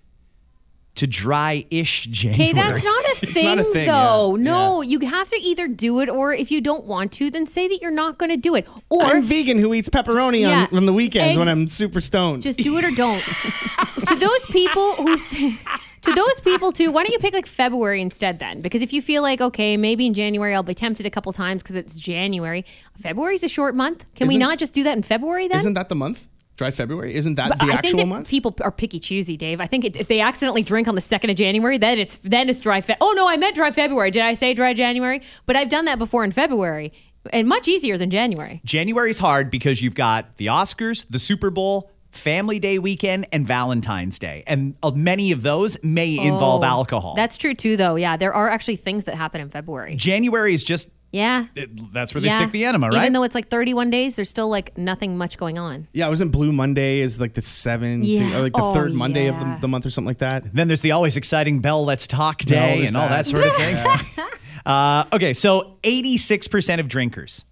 to 0.95 1.07
dry-ish 1.07 2.05
January. 2.07 2.49
Okay, 2.49 2.53
that's 2.53 2.83
not 2.83 3.05
a 3.05 3.15
thing, 3.27 3.45
not 3.45 3.59
a 3.59 3.63
thing, 3.63 3.87
though. 3.87 4.35
yeah. 4.35 4.43
No, 4.43 4.81
you 4.81 4.99
have 4.99 5.29
to 5.29 5.37
either 5.39 5.67
do 5.67 6.01
it 6.01 6.09
or 6.09 6.33
if 6.33 6.51
you 6.51 6.59
don't 6.59 6.85
want 6.85 7.13
to, 7.13 7.31
then 7.31 7.45
say 7.47 7.67
that 7.69 7.81
you're 7.81 7.91
not 7.91 8.17
going 8.17 8.29
to 8.29 8.35
do 8.37 8.55
it. 8.55 8.67
Or 8.89 9.01
I'm 9.03 9.23
vegan 9.23 9.57
who 9.57 9.73
eats 9.73 9.87
pepperoni 9.89 10.41
Yeah. 10.41 10.67
on, 10.69 10.77
on 10.79 10.85
the 10.85 10.93
weekends 10.93 11.37
when 11.37 11.47
I'm 11.47 11.67
super 11.69 12.01
stoned. 12.01 12.41
just 12.41 12.59
do 12.59 12.77
it 12.77 12.83
or 12.83 12.91
don't. 12.91 13.21
to 14.07 14.15
those 14.15 14.45
people 14.47 14.95
who. 14.95 15.17
Th- 15.17 15.53
to 16.01 16.11
those 16.13 16.41
people 16.41 16.71
too, 16.71 16.91
why 16.91 17.03
don't 17.03 17.11
you 17.11 17.19
pick 17.19 17.33
like 17.33 17.45
February 17.45 18.01
instead 18.01 18.39
then? 18.39 18.61
Because 18.61 18.81
if 18.81 18.91
you 18.93 19.01
feel 19.01 19.21
like 19.21 19.41
okay, 19.41 19.77
maybe 19.77 20.05
in 20.05 20.13
January 20.13 20.53
I'll 20.55 20.63
be 20.63 20.73
tempted 20.73 21.05
a 21.05 21.09
couple 21.09 21.31
times 21.33 21.61
because 21.63 21.75
it's 21.75 21.95
January. 21.95 22.65
February's 22.97 23.43
a 23.43 23.47
short 23.49 23.75
month. 23.75 24.05
Can 24.15 24.27
we 24.27 24.33
Isn't- 24.35 24.39
not 24.39 24.57
just 24.59 24.73
do 24.73 24.83
that 24.83 24.97
in 24.97 25.03
February 25.03 25.47
then? 25.47 25.59
Isn't 25.59 25.73
that 25.75 25.89
the 25.89 25.95
month? 25.95 26.27
Dry 26.57 26.69
February? 26.69 27.15
Isn't 27.15 27.35
that 27.35 27.49
But 27.49 27.57
the 27.59 27.63
I 27.63 27.67
think 27.67 27.77
actual 27.79 27.97
that 27.99 28.05
month? 28.07 28.29
people 28.29 28.55
are 28.61 28.71
picky 28.71 28.99
choosy, 28.99 29.35
Dave. 29.37 29.59
I 29.61 29.65
think 29.65 29.83
it, 29.85 29.95
if 29.95 30.07
they 30.07 30.19
accidentally 30.19 30.61
drink 30.61 30.87
on 30.87 30.95
the 30.95 31.01
second 31.01 31.29
of 31.31 31.35
January, 31.35 31.77
then 31.77 31.97
it's 31.97 32.17
then 32.17 32.49
it's 32.49 32.59
dry. 32.59 32.81
Fe- 32.81 32.97
oh 33.01 33.13
no, 33.15 33.27
I 33.27 33.37
meant 33.37 33.55
dry 33.55 33.71
February. 33.71 34.11
Did 34.11 34.21
I 34.23 34.33
say 34.35 34.53
dry 34.53 34.73
January? 34.73 35.21
But 35.45 35.55
I've 35.55 35.69
done 35.69 35.85
that 35.85 35.97
before 35.99 36.23
in 36.23 36.31
February, 36.31 36.93
and 37.31 37.47
much 37.47 37.67
easier 37.67 37.97
than 37.97 38.09
January. 38.09 38.61
January's 38.65 39.17
hard 39.19 39.49
because 39.51 39.81
you've 39.81 39.95
got 39.95 40.35
the 40.37 40.47
Oscars, 40.47 41.05
the 41.09 41.19
Super 41.19 41.49
Bowl, 41.49 41.90
Family 42.11 42.59
Day 42.59 42.77
weekend, 42.77 43.27
and 43.31 43.47
Valentine's 43.47 44.19
Day. 44.19 44.43
And 44.45 44.75
uh, 44.83 44.91
many 44.91 45.31
of 45.31 45.41
those 45.41 45.81
may 45.83 46.17
involve 46.17 46.61
Oh, 46.61 46.65
alcohol. 46.65 47.13
That's 47.15 47.37
true 47.37 47.53
too, 47.53 47.77
though. 47.77 47.95
Yeah, 47.95 48.17
there 48.17 48.33
are 48.33 48.49
actually 48.49 48.75
things 48.75 49.05
that 49.05 49.15
happen 49.15 49.41
in 49.41 49.49
February. 49.49 49.95
January 49.95 50.53
is 50.53 50.63
just, 50.63 50.89
Yeah. 51.13 51.45
it- 51.55 51.69
that's 51.93 52.13
where 52.13 52.21
they 52.21 52.27
yeah. 52.27 52.35
stick 52.37 52.51
the 52.51 52.65
enema, 52.65 52.89
right? 52.89 52.97
Even 53.01 53.13
though 53.13 53.23
it's 53.23 53.33
like 53.35 53.47
31 53.47 53.89
days, 53.89 54.15
there's 54.15 54.29
still 54.29 54.49
like 54.49 54.77
nothing 54.77 55.17
much 55.17 55.37
going 55.37 55.57
on. 55.57 55.87
yeah, 55.93 56.07
wasn't 56.09 56.31
Blue 56.33 56.51
Monday 56.51 56.99
is 56.99 57.19
like 57.19 57.33
the 57.33 57.41
seventh, 57.41 58.03
Yeah. 58.03 58.37
or 58.37 58.41
like 58.41 58.53
the 58.53 58.61
Oh, 58.61 58.73
third 58.73 58.93
Monday 58.93 59.27
of 59.27 59.39
the, 59.39 59.57
the 59.61 59.67
month 59.69 59.85
or 59.85 59.89
something 59.89 60.07
like 60.09 60.17
that. 60.19 60.53
then 60.53 60.67
there's 60.67 60.81
the 60.81 60.91
always 60.91 61.15
exciting 61.17 61.59
Bell 61.59 61.83
Let's 61.85 62.07
Talk 62.07 62.39
Day 62.39 62.79
there's 62.79 62.87
and 62.89 62.97
all 62.97 63.07
that 63.07 63.25
that. 63.25 63.25
sort 63.25 63.45
of 63.45 63.55
thing. 63.55 64.25
uh, 64.65 65.05
okay, 65.13 65.33
so 65.33 65.77
86% 65.83 66.79
of 66.79 66.87
drinkers 66.87 67.45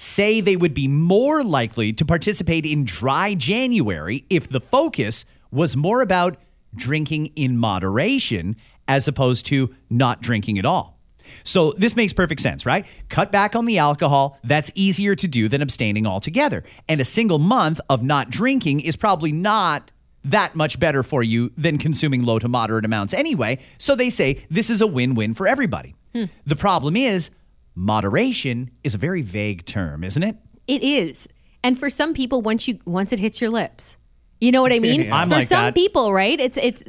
say 0.00 0.40
they 0.40 0.56
would 0.56 0.72
be 0.72 0.88
more 0.88 1.44
likely 1.44 1.92
to 1.92 2.04
participate 2.04 2.64
in 2.64 2.84
dry 2.84 3.34
January 3.34 4.24
if 4.30 4.48
the 4.48 4.60
focus 4.60 5.24
was 5.50 5.76
more 5.76 6.00
about 6.00 6.36
drinking 6.74 7.26
in 7.36 7.56
moderation 7.56 8.56
as 8.88 9.06
opposed 9.06 9.44
to 9.46 9.74
not 9.90 10.22
drinking 10.22 10.58
at 10.58 10.64
all. 10.64 10.98
So 11.44 11.72
this 11.72 11.96
makes 11.96 12.12
perfect 12.12 12.40
sense, 12.40 12.64
right? 12.64 12.86
Cut 13.08 13.30
back 13.30 13.54
on 13.54 13.66
the 13.66 13.78
alcohol. 13.78 14.38
That's 14.42 14.70
easier 14.74 15.14
to 15.14 15.28
do 15.28 15.48
than 15.48 15.62
abstaining 15.62 16.06
altogether. 16.06 16.64
And 16.88 17.00
a 17.00 17.04
single 17.04 17.38
month 17.38 17.80
of 17.88 18.02
not 18.02 18.30
drinking 18.30 18.80
is 18.80 18.96
probably 18.96 19.32
not 19.32 19.92
that 20.24 20.54
much 20.54 20.78
better 20.80 21.02
for 21.02 21.22
you 21.22 21.52
than 21.56 21.78
consuming 21.78 22.24
low 22.24 22.38
to 22.38 22.48
moderate 22.48 22.84
amounts 22.84 23.14
anyway. 23.14 23.58
So 23.78 23.94
they 23.94 24.10
say 24.10 24.44
this 24.50 24.70
is 24.70 24.80
a 24.80 24.86
win 24.86 25.14
win 25.14 25.34
for 25.34 25.46
everybody. 25.46 25.94
Hmm. 26.14 26.24
The 26.46 26.56
problem 26.56 26.96
is, 26.96 27.30
moderation 27.74 28.70
is 28.84 28.94
a 28.94 28.98
very 28.98 29.22
vague 29.22 29.64
term, 29.66 30.04
isn't 30.04 30.22
it? 30.22 30.36
It 30.66 30.82
is. 30.82 31.28
And 31.62 31.78
for 31.78 31.90
some 31.90 32.14
people, 32.14 32.42
once 32.42 32.66
you 32.68 32.78
once 32.84 33.12
it 33.12 33.20
hits 33.20 33.40
your 33.40 33.50
lips, 33.50 33.96
you 34.40 34.50
know 34.52 34.62
what 34.62 34.72
I 34.72 34.78
mean. 34.88 35.12
I'm 35.12 35.28
for 35.28 35.36
like 35.36 35.48
some 35.48 35.64
that. 35.66 35.74
people, 35.74 36.12
right? 36.12 36.38
It's 36.40 36.56
it's 36.56 36.82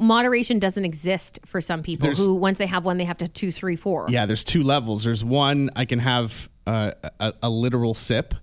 moderation 0.00 0.58
doesn't 0.58 0.84
exist 0.84 1.40
for 1.44 1.60
some 1.60 1.82
people 1.82 2.04
There's- 2.06 2.18
who 2.18 2.34
once 2.34 2.58
they 2.58 2.66
have 2.66 2.84
one, 2.84 2.98
they 2.98 3.04
have 3.04 3.18
to 3.18 3.28
two, 3.28 3.50
three, 3.50 3.76
four. 3.76 4.06
Yeah, 4.08 4.26
there's 4.26 4.44
two 4.44 4.62
levels. 4.62 5.04
There's 5.04 5.24
one 5.24 5.70
I 5.74 5.84
can 5.84 5.98
have 5.98 6.48
uh, 6.66 6.92
a, 7.18 7.34
a 7.42 7.50
literal 7.50 7.94
sip, 7.94 8.34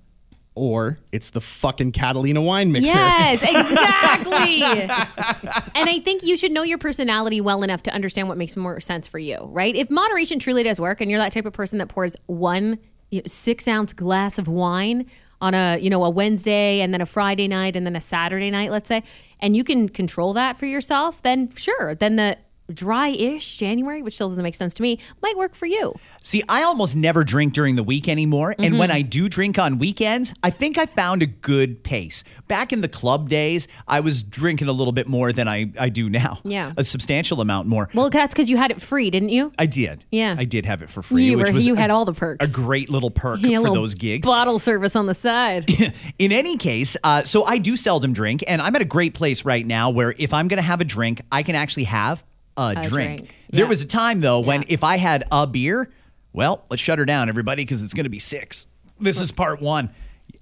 or 0.59 0.99
it's 1.13 1.29
the 1.29 1.39
fucking 1.39 1.93
Catalina 1.93 2.41
wine 2.41 2.71
mixer. 2.71 2.93
Yes, 2.93 3.41
exactly. 3.43 4.63
and 4.63 5.89
I 5.89 5.99
think 6.03 6.21
you 6.21 6.35
should 6.35 6.51
know 6.51 6.63
your 6.63 6.77
personality 6.77 7.39
well 7.39 7.63
enough 7.63 7.83
to 7.83 7.91
understand 7.91 8.27
what 8.27 8.37
makes 8.37 8.57
more 8.57 8.79
sense 8.81 9.07
for 9.07 9.19
you, 9.19 9.37
right? 9.43 9.73
If 9.73 9.89
moderation 9.89 10.37
truly 10.37 10.63
does 10.63 10.79
work, 10.79 10.99
and 10.99 11.09
you're 11.09 11.19
that 11.19 11.31
type 11.31 11.45
of 11.45 11.53
person 11.53 11.77
that 11.79 11.87
pours 11.87 12.15
one 12.25 12.77
you 13.09 13.19
know, 13.19 13.23
six 13.25 13.67
ounce 13.67 13.93
glass 13.93 14.37
of 14.37 14.47
wine 14.47 15.05
on 15.41 15.53
a 15.53 15.77
you 15.79 15.89
know 15.89 16.03
a 16.03 16.09
Wednesday 16.09 16.81
and 16.81 16.93
then 16.93 16.99
a 16.99 17.05
Friday 17.05 17.47
night 17.47 17.75
and 17.77 17.85
then 17.85 17.95
a 17.95 18.01
Saturday 18.01 18.51
night, 18.51 18.69
let's 18.69 18.89
say, 18.89 19.01
and 19.39 19.55
you 19.55 19.63
can 19.63 19.87
control 19.87 20.33
that 20.33 20.59
for 20.59 20.65
yourself, 20.65 21.23
then 21.23 21.49
sure, 21.55 21.95
then 21.95 22.17
the 22.17 22.37
dry-ish 22.73 23.57
January, 23.57 24.01
which 24.01 24.15
still 24.15 24.27
doesn't 24.29 24.43
make 24.43 24.55
sense 24.55 24.73
to 24.75 24.81
me, 24.81 24.99
might 25.21 25.37
work 25.37 25.55
for 25.55 25.65
you. 25.65 25.93
See, 26.21 26.43
I 26.49 26.63
almost 26.63 26.95
never 26.95 27.23
drink 27.23 27.53
during 27.53 27.75
the 27.75 27.83
week 27.83 28.07
anymore. 28.07 28.55
And 28.57 28.69
Mm-hmm. 28.69 28.77
when 28.79 28.91
I 28.91 29.01
do 29.01 29.27
drink 29.29 29.57
on 29.57 29.79
weekends, 29.79 30.33
I 30.43 30.49
think 30.51 30.77
I 30.77 30.85
found 30.85 31.23
a 31.23 31.25
good 31.25 31.83
pace. 31.83 32.23
Back 32.47 32.71
in 32.71 32.81
the 32.81 32.87
club 32.87 33.29
days, 33.29 33.67
I 33.87 33.99
was 33.99 34.21
drinking 34.23 34.67
a 34.67 34.71
little 34.73 34.93
bit 34.93 35.07
more 35.07 35.31
than 35.31 35.47
I, 35.47 35.71
I 35.79 35.89
do 35.89 36.09
now. 36.09 36.39
Yeah. 36.43 36.73
A 36.77 36.83
substantial 36.83 37.41
amount 37.41 37.67
more. 37.67 37.89
Well, 37.93 38.09
that's 38.09 38.33
because 38.33 38.49
you 38.49 38.57
had 38.57 38.71
it 38.71 38.81
free, 38.81 39.09
didn't 39.09 39.29
you? 39.29 39.51
I 39.57 39.65
did. 39.65 40.05
Yeah. 40.11 40.35
I 40.37 40.45
did 40.45 40.65
have 40.65 40.81
it 40.81 40.89
for 40.89 41.01
free, 41.01 41.25
You 41.25 41.37
which 41.37 41.47
were- 41.47 41.53
was 41.53 41.67
you 41.67 41.73
a- 41.73 41.77
had 41.77 41.89
all 41.91 42.05
the 42.05 42.13
perks. 42.13 42.47
A 42.47 42.51
great 42.51 42.89
little 42.89 43.11
perk 43.11 43.39
Yeah, 43.41 43.57
for 43.57 43.61
little 43.63 43.75
those 43.75 43.93
gigs. 43.95 44.27
Bottle 44.27 44.59
service 44.59 44.95
on 44.95 45.05
the 45.07 45.13
side. 45.15 45.65
In 46.19 46.31
any 46.31 46.57
case, 46.57 46.95
uh, 47.03 47.23
so 47.23 47.43
I 47.45 47.57
do 47.57 47.75
seldom 47.77 48.13
drink, 48.13 48.43
and 48.47 48.61
I'm 48.61 48.75
at 48.75 48.81
a 48.81 48.85
great 48.85 49.13
place 49.13 49.45
right 49.45 49.65
now 49.65 49.89
where 49.89 50.13
if 50.17 50.33
I'm 50.33 50.47
going 50.47 50.57
to 50.57 50.63
have 50.67 50.81
a 50.81 50.85
drink, 50.85 51.21
I 51.31 51.43
can 51.43 51.55
actually 51.55 51.85
have 51.85 52.23
a, 52.59 52.75
drink. 52.75 52.89
drink. 52.89 53.35
There 53.51 53.65
Yeah. 53.65 53.69
was 53.69 53.81
a 53.81 53.87
time 53.87 54.19
though 54.19 54.39
when 54.41 54.61
Yeah. 54.61 54.67
if 54.69 54.83
I 54.83 54.97
had 54.97 55.23
a 55.31 55.47
beer, 55.47 55.89
well, 56.33 56.65
let's 56.69 56.81
shut 56.81 56.99
her 56.99 57.05
down, 57.05 57.29
everybody, 57.29 57.63
because 57.63 57.81
it's 57.81 57.93
going 57.93 58.03
to 58.03 58.09
be 58.09 58.19
six. 58.19 58.67
This 58.99 59.19
is 59.21 59.31
part 59.31 59.61
one. 59.61 59.89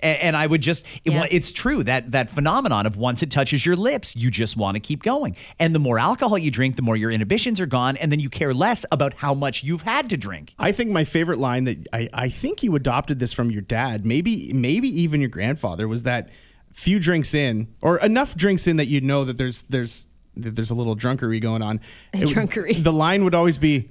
A- 0.04 0.24
And 0.26 0.36
I 0.38 0.46
would 0.46 0.62
just, 0.62 0.86
it, 1.06 1.14
yeah. 1.14 1.26
it's 1.32 1.52
true 1.52 1.84
that 1.84 2.12
that 2.12 2.30
phenomenon 2.30 2.86
of 2.86 2.98
once 2.98 3.24
it 3.24 3.32
touches 3.32 3.66
your 3.66 3.76
lips, 3.76 4.16
you 4.16 4.30
just 4.30 4.56
want 4.58 4.76
to 4.76 4.80
keep 4.80 5.02
going. 5.02 5.36
And 5.60 5.74
the 5.74 5.80
more 5.80 5.98
alcohol 5.98 6.38
you 6.38 6.52
drink, 6.52 6.76
the 6.76 6.82
more 6.84 6.96
your 6.96 7.10
inhibitions 7.10 7.60
are 7.62 7.66
gone, 7.66 7.98
and 7.98 8.12
then 8.12 8.20
you 8.20 8.30
care 8.30 8.54
less 8.54 8.86
about 8.92 9.14
how 9.16 9.34
much 9.34 9.64
you've 9.64 9.84
had 9.84 10.10
to 10.10 10.18
drink. 10.18 10.54
I 10.60 10.72
think 10.72 10.92
my 10.92 11.04
favorite 11.04 11.40
line 11.40 11.64
that 11.64 11.88
I, 11.94 12.10
I 12.14 12.30
think 12.30 12.62
you 12.64 12.76
adopted 12.76 13.18
this 13.20 13.34
from 13.34 13.50
your 13.50 13.62
dad, 13.62 14.06
maybe 14.06 14.52
maybe 14.54 14.90
even 15.02 15.22
your 15.22 15.30
grandfather, 15.32 15.88
was 15.88 16.04
that 16.04 16.30
few 16.72 17.00
drinks 17.00 17.34
in 17.34 17.68
or 17.82 17.98
enough 18.00 18.36
drinks 18.36 18.68
in 18.68 18.78
that 18.78 18.88
you 18.88 19.02
know 19.02 19.24
that 19.24 19.38
there's 19.38 19.64
there's 19.64 20.06
that 20.06 20.08
there's 20.38 20.72
a 20.72 20.76
little 20.76 20.96
drunkery 20.96 21.42
going 21.42 21.62
on. 21.62 21.80
It 22.14 22.30
drunkery. 22.30 22.82
The 22.84 22.94
line 22.94 23.24
would 23.24 23.36
always 23.36 23.58
be, 23.58 23.90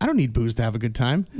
"I 0.00 0.06
don't 0.06 0.16
need 0.16 0.32
booze 0.32 0.54
to 0.56 0.62
have 0.62 0.74
a 0.74 0.78
good 0.78 0.94
time." 0.94 1.26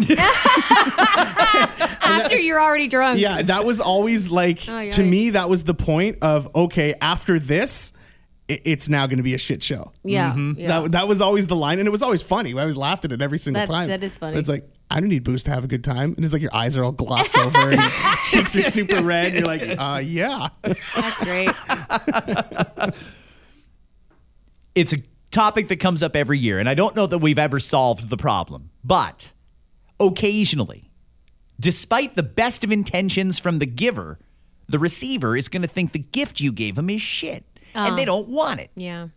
After 2.09 2.39
you're 2.39 2.61
already 2.61 2.89
drunk. 2.89 3.19
yeah, 3.21 3.43
that 3.43 3.65
was 3.65 3.81
always 3.81 4.31
like 4.31 4.69
Oh, 4.69 4.91
to 4.91 5.03
me 5.03 5.31
that 5.31 5.49
was 5.49 5.65
the 5.65 5.75
point 5.75 6.19
of 6.23 6.49
okay, 6.55 6.95
after 7.01 7.39
this, 7.39 7.93
i- 8.49 8.61
it's 8.65 8.89
now 8.89 9.07
going 9.07 9.17
to 9.19 9.23
be 9.25 9.35
a 9.35 9.39
shit 9.39 9.63
show. 9.63 9.93
Yeah. 10.05 10.31
Mm-hmm. 10.31 10.61
yeah. 10.61 10.69
That, 10.83 10.93
that 10.93 11.09
was 11.09 11.21
always 11.21 11.47
the 11.49 11.57
line, 11.57 11.79
and 11.79 11.87
it 11.89 11.91
was 11.91 12.03
always 12.03 12.23
funny. 12.23 12.55
I 12.55 12.61
always 12.61 12.77
laughed 12.77 13.05
at 13.05 13.13
it 13.13 13.21
every 13.21 13.39
single 13.39 13.61
That's- 13.61 13.75
time. 13.77 13.89
that 13.89 14.03
is 14.05 14.17
funny. 14.19 14.39
It's 14.39 14.49
like 14.49 14.69
I 14.91 15.01
don't 15.01 15.09
need 15.09 15.25
booze 15.25 15.43
to 15.45 15.51
have 15.51 15.65
a 15.65 15.67
good 15.69 15.83
time, 15.85 16.15
and 16.17 16.25
it's 16.25 16.33
like 16.33 16.43
your 16.43 16.55
eyes 16.55 16.77
are 16.77 16.85
all 16.85 16.93
glossed 16.93 17.37
over, 17.39 17.71
and 17.71 17.81
your 17.81 17.91
cheeks 18.25 18.55
are 18.57 18.63
super 18.63 19.03
red. 19.03 19.35
And 19.35 19.37
you're 19.37 19.45
like, 19.47 19.67
uh, 19.79 20.01
yeah. 20.05 20.49
That's 20.95 21.21
great. 21.21 21.51
it's 24.77 24.93
a 24.93 24.99
topic 25.33 25.67
that 25.69 25.81
comes 25.81 26.05
up 26.05 26.15
every 26.15 26.39
year, 26.39 26.61
and 26.61 26.69
I 26.69 26.75
don't 26.75 26.95
know 26.95 27.07
that 27.07 27.19
we've 27.19 27.39
ever 27.39 27.59
solved 27.59 28.11
the 28.11 28.17
problem. 28.17 28.71
But 28.85 29.33
occasionally, 29.99 30.93
despite 31.59 32.15
the 32.15 32.23
best 32.23 32.63
of 32.63 32.71
intentions 32.71 33.41
from 33.41 33.59
the 33.59 33.67
giver, 33.67 34.21
the 34.69 34.79
receiver 34.79 35.37
is 35.37 35.49
going 35.49 35.63
to 35.63 35.69
think 35.69 35.93
the 35.93 35.99
gift 35.99 36.41
you 36.41 36.53
gave 36.53 36.77
them 36.77 36.91
is 36.91 37.03
shit, 37.03 37.45
and 37.75 37.99
they 37.99 38.03
oh. 38.03 38.07
don't 38.07 38.29
want 38.29 38.61
it. 38.61 38.71
Yeah. 38.77 39.09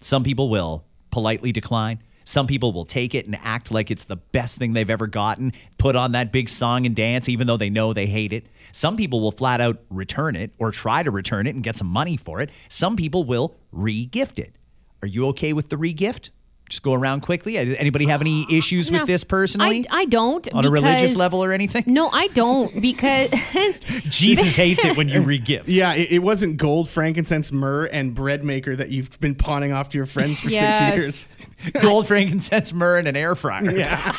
Some 0.00 0.24
people 0.24 0.48
will 0.48 0.84
politely 1.10 1.52
decline. 1.52 2.02
Some 2.24 2.46
people 2.48 2.72
will 2.72 2.84
take 2.84 3.14
it 3.14 3.26
and 3.26 3.36
act 3.44 3.70
like 3.70 3.90
it's 3.90 4.04
the 4.04 4.16
best 4.16 4.58
thing 4.58 4.72
they've 4.72 4.90
ever 4.90 5.06
gotten, 5.06 5.52
put 5.78 5.94
on 5.94 6.12
that 6.12 6.32
big 6.32 6.48
song 6.48 6.84
and 6.84 6.96
dance, 6.96 7.28
even 7.28 7.46
though 7.46 7.56
they 7.56 7.70
know 7.70 7.92
they 7.92 8.06
hate 8.06 8.32
it. 8.32 8.46
Some 8.72 8.96
people 8.96 9.20
will 9.20 9.30
flat 9.30 9.60
out 9.60 9.80
return 9.90 10.34
it 10.34 10.52
or 10.58 10.70
try 10.70 11.02
to 11.02 11.10
return 11.10 11.46
it 11.46 11.54
and 11.54 11.62
get 11.62 11.76
some 11.76 11.86
money 11.86 12.16
for 12.16 12.40
it. 12.40 12.50
Some 12.68 12.96
people 12.96 13.24
will 13.24 13.54
re 13.70 14.06
gift 14.06 14.38
it. 14.38 14.56
Are 15.02 15.08
you 15.08 15.26
okay 15.28 15.52
with 15.52 15.68
the 15.68 15.76
re 15.76 15.92
gift? 15.92 16.30
Just 16.68 16.82
go 16.82 16.94
around 16.94 17.20
quickly. 17.20 17.58
Uh, 17.58 17.62
Anybody 17.78 18.06
have 18.06 18.20
any 18.20 18.44
issues 18.50 18.90
No. 18.90 18.98
with 18.98 19.06
this 19.06 19.22
personally? 19.22 19.86
I, 19.88 20.00
I 20.00 20.04
don't. 20.06 20.52
on 20.52 20.64
a 20.64 20.70
religious 20.70 21.14
level 21.14 21.44
or 21.44 21.52
anything? 21.52 21.84
No, 21.86 22.08
I 22.10 22.26
don't 22.28 22.80
because 22.80 23.30
Jesus 24.08 24.56
hates 24.56 24.84
it 24.84 24.96
when 24.96 25.08
you 25.08 25.20
regift. 25.22 25.64
Yeah, 25.66 25.94
it, 25.94 26.10
it 26.10 26.18
wasn't 26.20 26.56
gold, 26.56 26.88
frankincense, 26.88 27.52
myrrh, 27.52 27.86
and 27.86 28.14
bread 28.14 28.42
maker 28.42 28.74
that 28.74 28.88
you've 28.90 29.18
been 29.20 29.36
pawning 29.36 29.72
off 29.72 29.90
to 29.90 29.96
your 29.98 30.06
friends 30.06 30.40
for 30.40 30.48
Yes. 30.50 30.78
six 30.78 30.96
years. 30.96 31.28
Gold, 31.80 32.06
frankincense, 32.06 32.74
myrrh, 32.74 32.98
and 32.98 33.08
an 33.08 33.16
air 33.16 33.34
fryer. 33.34 33.70
Yeah. 33.70 34.12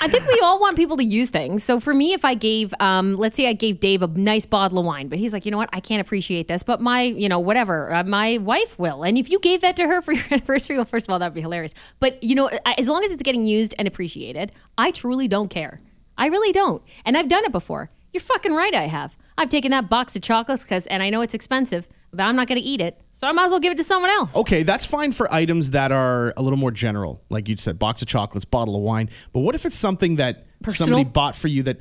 I 0.00 0.08
think 0.08 0.26
we 0.26 0.40
all 0.42 0.58
want 0.60 0.76
people 0.76 0.96
to 0.96 1.04
use 1.04 1.30
things. 1.30 1.62
So 1.62 1.78
for 1.78 1.94
me, 1.94 2.12
if 2.12 2.24
I 2.24 2.34
gave, 2.34 2.74
um, 2.80 3.14
let's 3.14 3.36
say 3.36 3.48
I 3.48 3.52
gave 3.52 3.78
Dave 3.78 4.02
a 4.02 4.08
nice 4.08 4.44
bottle 4.46 4.80
of 4.80 4.84
wine, 4.84 5.06
but 5.08 5.18
he's 5.18 5.32
like, 5.32 5.44
you 5.46 5.52
know 5.52 5.58
what, 5.58 5.68
I 5.72 5.78
can't 5.78 6.00
appreciate 6.00 6.48
this, 6.48 6.64
but 6.64 6.80
my, 6.80 7.02
you 7.02 7.28
know, 7.28 7.38
whatever, 7.38 7.92
uh, 7.94 8.02
my 8.02 8.38
wife 8.38 8.76
will. 8.80 9.04
And 9.04 9.16
if 9.16 9.30
you 9.30 9.38
gave 9.38 9.60
that 9.60 9.76
to 9.76 9.86
her 9.86 10.02
for 10.02 10.12
your 10.12 10.24
anniversary, 10.32 10.74
well, 10.76 10.84
first 10.84 11.06
of 11.06 11.12
all, 11.12 11.20
that'd 11.20 11.34
be 11.34 11.40
hilarious. 11.40 11.72
But 12.00 12.22
you 12.22 12.34
know, 12.34 12.48
as 12.78 12.88
long 12.88 13.04
as 13.04 13.10
it's 13.10 13.22
getting 13.22 13.46
used 13.46 13.74
and 13.78 13.86
appreciated, 13.88 14.52
I 14.76 14.90
truly 14.90 15.28
don't 15.28 15.48
care. 15.48 15.80
I 16.18 16.26
really 16.26 16.52
don't. 16.52 16.82
And 17.04 17.16
I've 17.16 17.28
done 17.28 17.44
it 17.44 17.52
before. 17.52 17.90
You're 18.12 18.20
fucking 18.20 18.54
right. 18.54 18.74
I 18.74 18.86
have. 18.86 19.16
I've 19.38 19.48
taken 19.48 19.70
that 19.70 19.88
box 19.88 20.14
of 20.14 20.22
chocolates 20.22 20.62
because, 20.62 20.86
and 20.88 21.02
I 21.02 21.10
know 21.10 21.22
it's 21.22 21.34
expensive, 21.34 21.88
but 22.12 22.24
I'm 22.24 22.36
not 22.36 22.48
going 22.48 22.60
to 22.60 22.66
eat 22.66 22.80
it, 22.80 23.00
so 23.22 23.28
I 23.28 23.32
might 23.32 23.44
as 23.44 23.50
well 23.52 23.60
give 23.60 23.70
it 23.72 23.76
to 23.76 23.84
someone 23.84 24.10
else. 24.10 24.34
Okay, 24.34 24.64
that's 24.64 24.84
fine 24.84 25.12
for 25.12 25.32
items 25.32 25.70
that 25.70 25.92
are 25.92 26.34
a 26.36 26.42
little 26.42 26.58
more 26.58 26.72
general, 26.72 27.22
like 27.30 27.48
you 27.48 27.56
said, 27.56 27.78
box 27.78 28.02
of 28.02 28.08
chocolates, 28.08 28.44
bottle 28.44 28.74
of 28.74 28.82
wine. 28.82 29.10
But 29.32 29.40
what 29.40 29.54
if 29.54 29.64
it's 29.64 29.78
something 29.78 30.16
that 30.16 30.46
Personal? 30.60 30.88
somebody 30.98 31.08
bought 31.08 31.36
for 31.36 31.46
you 31.48 31.62
that 31.64 31.78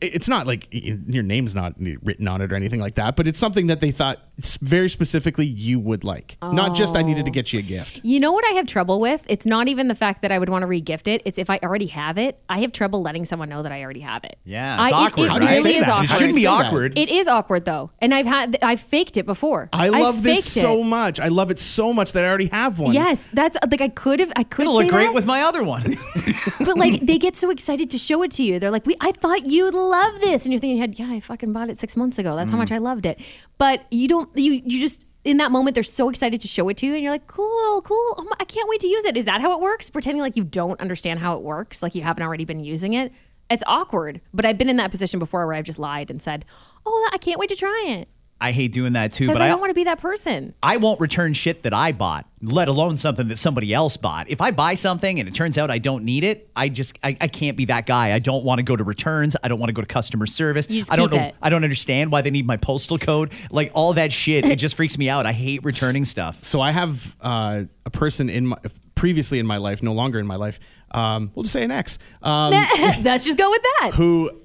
it's 0.00 0.28
not 0.28 0.46
like 0.46 0.68
your 0.70 1.22
name's 1.22 1.54
not 1.54 1.74
written 1.78 2.28
on 2.28 2.40
it 2.40 2.52
or 2.52 2.54
anything 2.54 2.78
like 2.80 2.94
that, 2.94 3.16
but 3.16 3.26
it's 3.26 3.38
something 3.38 3.66
that 3.66 3.80
they 3.80 3.90
thought 3.90 4.20
very 4.60 4.88
specifically 4.88 5.44
you 5.44 5.80
would 5.80 6.04
like. 6.04 6.36
Not 6.40 6.74
just 6.76 6.94
I 6.94 7.02
needed 7.02 7.24
to 7.24 7.30
get 7.32 7.52
you 7.52 7.58
a 7.58 7.62
gift. 7.62 8.00
You 8.04 8.20
know 8.20 8.30
what 8.32 8.44
I 8.44 8.50
have 8.52 8.66
trouble 8.66 9.00
with? 9.00 9.24
It's 9.28 9.44
not 9.44 9.66
even 9.68 9.88
the 9.88 9.94
fact 9.94 10.22
that 10.22 10.30
I 10.30 10.38
would 10.38 10.48
want 10.48 10.62
to 10.62 10.68
regift 10.68 11.08
it. 11.08 11.22
It's 11.24 11.36
if 11.36 11.50
I 11.50 11.58
already 11.62 11.86
have 11.86 12.16
it, 12.16 12.38
I 12.48 12.60
have 12.60 12.70
trouble 12.70 13.02
letting 13.02 13.24
someone 13.24 13.48
know 13.48 13.62
that 13.64 13.72
I 13.72 13.82
already 13.82 14.00
have 14.00 14.22
it. 14.24 14.36
Yeah, 14.44 14.84
it's 14.84 14.92
I, 14.92 14.96
awkward, 15.06 15.24
It, 15.24 15.30
How 15.30 15.38
do 15.38 15.44
you 15.46 15.50
really 15.50 15.62
say 15.62 15.76
is 15.76 15.86
that? 15.86 15.90
Awkward. 15.90 16.04
It 16.04 16.12
shouldn't 16.12 16.34
be 16.36 16.40
say 16.42 16.46
that. 16.46 16.66
awkward. 16.66 16.98
It 16.98 17.08
is 17.08 17.28
awkward 17.28 17.64
though, 17.64 17.90
and 17.98 18.14
I've 18.14 18.26
had 18.26 18.58
I've 18.62 18.80
faked 18.80 19.16
it 19.16 19.26
before. 19.26 19.68
I 19.72 19.86
I've 19.86 19.92
love 19.92 20.22
this 20.22 20.54
faked 20.54 20.64
so 20.82 20.88
much. 20.88 21.20
I 21.20 21.28
love 21.28 21.50
it 21.50 21.58
so 21.58 21.92
much 21.92 22.12
that 22.12 22.24
I 22.24 22.28
already 22.28 22.46
have 22.46 22.78
one. 22.78 22.92
Yes, 22.92 23.28
that's 23.32 23.56
uh, 23.56 23.66
like 23.70 23.80
I 23.80 23.88
could 23.88 24.20
have. 24.20 24.32
I 24.36 24.42
could 24.42 24.62
It'll 24.62 24.74
look 24.74 24.88
great 24.88 25.06
that, 25.06 25.14
with 25.14 25.26
my 25.26 25.42
other 25.42 25.62
one. 25.62 25.96
but 26.58 26.76
like 26.76 27.00
they 27.00 27.18
get 27.18 27.36
so 27.36 27.50
excited 27.50 27.90
to 27.90 27.98
show 27.98 28.22
it 28.22 28.30
to 28.32 28.42
you. 28.42 28.58
They're 28.58 28.70
like, 28.70 28.86
"We, 28.86 28.96
I 29.00 29.12
thought 29.12 29.46
you'd 29.46 29.74
love 29.74 30.20
this," 30.20 30.44
and 30.44 30.52
you're 30.52 30.60
thinking, 30.60 30.72
in 30.72 30.76
your 30.78 30.86
head, 30.86 30.98
"Yeah, 30.98 31.16
I 31.16 31.20
fucking 31.20 31.52
bought 31.52 31.70
it 31.70 31.78
six 31.78 31.96
months 31.96 32.18
ago. 32.18 32.36
That's 32.36 32.50
how 32.50 32.56
mm. 32.56 32.60
much 32.60 32.72
I 32.72 32.78
loved 32.78 33.06
it." 33.06 33.20
But 33.58 33.84
you 33.90 34.08
don't. 34.08 34.28
You 34.36 34.62
you 34.64 34.80
just 34.80 35.06
in 35.24 35.36
that 35.36 35.52
moment 35.52 35.74
they're 35.74 35.84
so 35.84 36.08
excited 36.08 36.40
to 36.40 36.48
show 36.48 36.68
it 36.68 36.76
to 36.78 36.86
you, 36.86 36.94
and 36.94 37.02
you're 37.02 37.12
like, 37.12 37.26
"Cool, 37.26 37.82
cool. 37.82 38.14
Oh 38.18 38.24
my, 38.24 38.36
I 38.40 38.44
can't 38.44 38.68
wait 38.68 38.80
to 38.80 38.88
use 38.88 39.04
it." 39.04 39.16
Is 39.16 39.26
that 39.26 39.40
how 39.40 39.52
it 39.52 39.60
works? 39.60 39.90
Pretending 39.90 40.20
like 40.20 40.36
you 40.36 40.44
don't 40.44 40.80
understand 40.80 41.20
how 41.20 41.36
it 41.36 41.42
works, 41.42 41.82
like 41.82 41.94
you 41.94 42.02
haven't 42.02 42.22
already 42.22 42.44
been 42.44 42.60
using 42.60 42.94
it. 42.94 43.12
It's 43.50 43.64
awkward. 43.66 44.20
But 44.32 44.46
I've 44.46 44.56
been 44.56 44.70
in 44.70 44.76
that 44.76 44.90
position 44.90 45.18
before 45.18 45.46
where 45.46 45.54
I've 45.54 45.64
just 45.64 45.78
lied 45.78 46.10
and 46.10 46.20
said, 46.20 46.44
"Oh, 46.86 47.10
I 47.12 47.18
can't 47.18 47.38
wait 47.38 47.50
to 47.50 47.56
try 47.56 47.84
it," 47.88 48.08
I 48.42 48.50
hate 48.50 48.72
doing 48.72 48.94
that 48.94 49.12
too, 49.12 49.28
but 49.28 49.40
I 49.40 49.46
I, 49.46 49.48
don't 49.48 49.60
want 49.60 49.70
to 49.70 49.74
be 49.74 49.84
that 49.84 50.00
person. 50.00 50.52
I 50.64 50.76
won't 50.76 50.98
return 50.98 51.32
shit 51.32 51.62
that 51.62 51.72
I 51.72 51.92
bought, 51.92 52.26
let 52.42 52.66
alone 52.66 52.96
something 52.96 53.28
that 53.28 53.38
somebody 53.38 53.72
else 53.72 53.96
bought. 53.96 54.28
If 54.28 54.40
I 54.40 54.50
buy 54.50 54.74
something 54.74 55.20
and 55.20 55.28
it 55.28 55.34
turns 55.34 55.58
out 55.58 55.70
I 55.70 55.78
don't 55.78 56.04
need 56.04 56.24
it, 56.24 56.50
I 56.56 56.68
just 56.68 56.98
I, 57.04 57.16
I 57.20 57.28
can't 57.28 57.56
be 57.56 57.66
that 57.66 57.86
guy. 57.86 58.12
I 58.12 58.18
don't 58.18 58.44
want 58.44 58.58
to 58.58 58.64
go 58.64 58.74
to 58.74 58.82
returns. 58.82 59.36
I 59.44 59.48
don't 59.48 59.60
want 59.60 59.68
to 59.68 59.74
go 59.74 59.80
to 59.80 59.86
customer 59.86 60.26
service. 60.26 60.68
You 60.68 60.80
just 60.80 60.92
I 60.92 60.96
don't 60.96 61.10
keep 61.10 61.20
know. 61.20 61.26
it. 61.28 61.36
I 61.40 61.50
don't 61.50 61.62
understand 61.62 62.10
why 62.10 62.22
they 62.22 62.30
need 62.30 62.44
my 62.44 62.56
postal 62.56 62.98
code. 62.98 63.32
Like 63.52 63.70
all 63.74 63.92
that 63.92 64.12
shit, 64.12 64.44
it 64.44 64.56
just 64.56 64.74
freaks 64.74 64.98
me 64.98 65.08
out. 65.08 65.24
I 65.24 65.32
hate 65.32 65.62
returning 65.62 66.04
stuff. 66.04 66.42
So 66.42 66.60
I 66.60 66.72
have 66.72 67.16
uh, 67.20 67.62
a 67.86 67.90
person 67.90 68.28
in 68.28 68.48
my 68.48 68.58
previously 68.96 69.38
in 69.38 69.46
my 69.46 69.56
life, 69.56 69.82
no 69.82 69.92
longer 69.92 70.18
in 70.18 70.26
my 70.26 70.36
life. 70.36 70.58
Um, 70.90 71.30
we'll 71.34 71.44
just 71.44 71.52
say 71.52 71.62
an 71.62 71.70
ex. 71.70 71.98
Um, 72.22 72.50
Let's 73.02 73.24
just 73.24 73.38
go 73.38 73.50
with 73.50 73.62
that. 73.62 73.92
who 73.94 74.41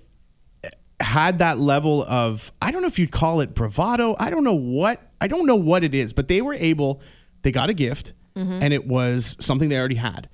had 1.07 1.39
that 1.39 1.57
level 1.57 2.03
of 2.03 2.51
I 2.61 2.71
don't 2.71 2.81
know 2.81 2.87
if 2.87 2.99
you'd 2.99 3.11
call 3.11 3.39
it 3.41 3.53
bravado. 3.55 4.15
I 4.19 4.29
don't 4.29 4.43
know 4.43 4.53
what 4.53 5.01
I 5.21 5.27
don't 5.27 5.45
know 5.45 5.55
what 5.55 5.83
it 5.83 5.95
is, 5.95 6.13
but 6.13 6.27
they 6.27 6.41
were 6.41 6.53
able. 6.53 7.01
They 7.43 7.51
got 7.51 7.69
a 7.69 7.73
gift, 7.73 8.13
Mm-hmm. 8.35 8.59
and 8.61 8.71
it 8.73 8.85
was 8.85 9.35
something 9.39 9.69
they 9.69 9.77
already 9.79 9.95
had. 9.95 10.29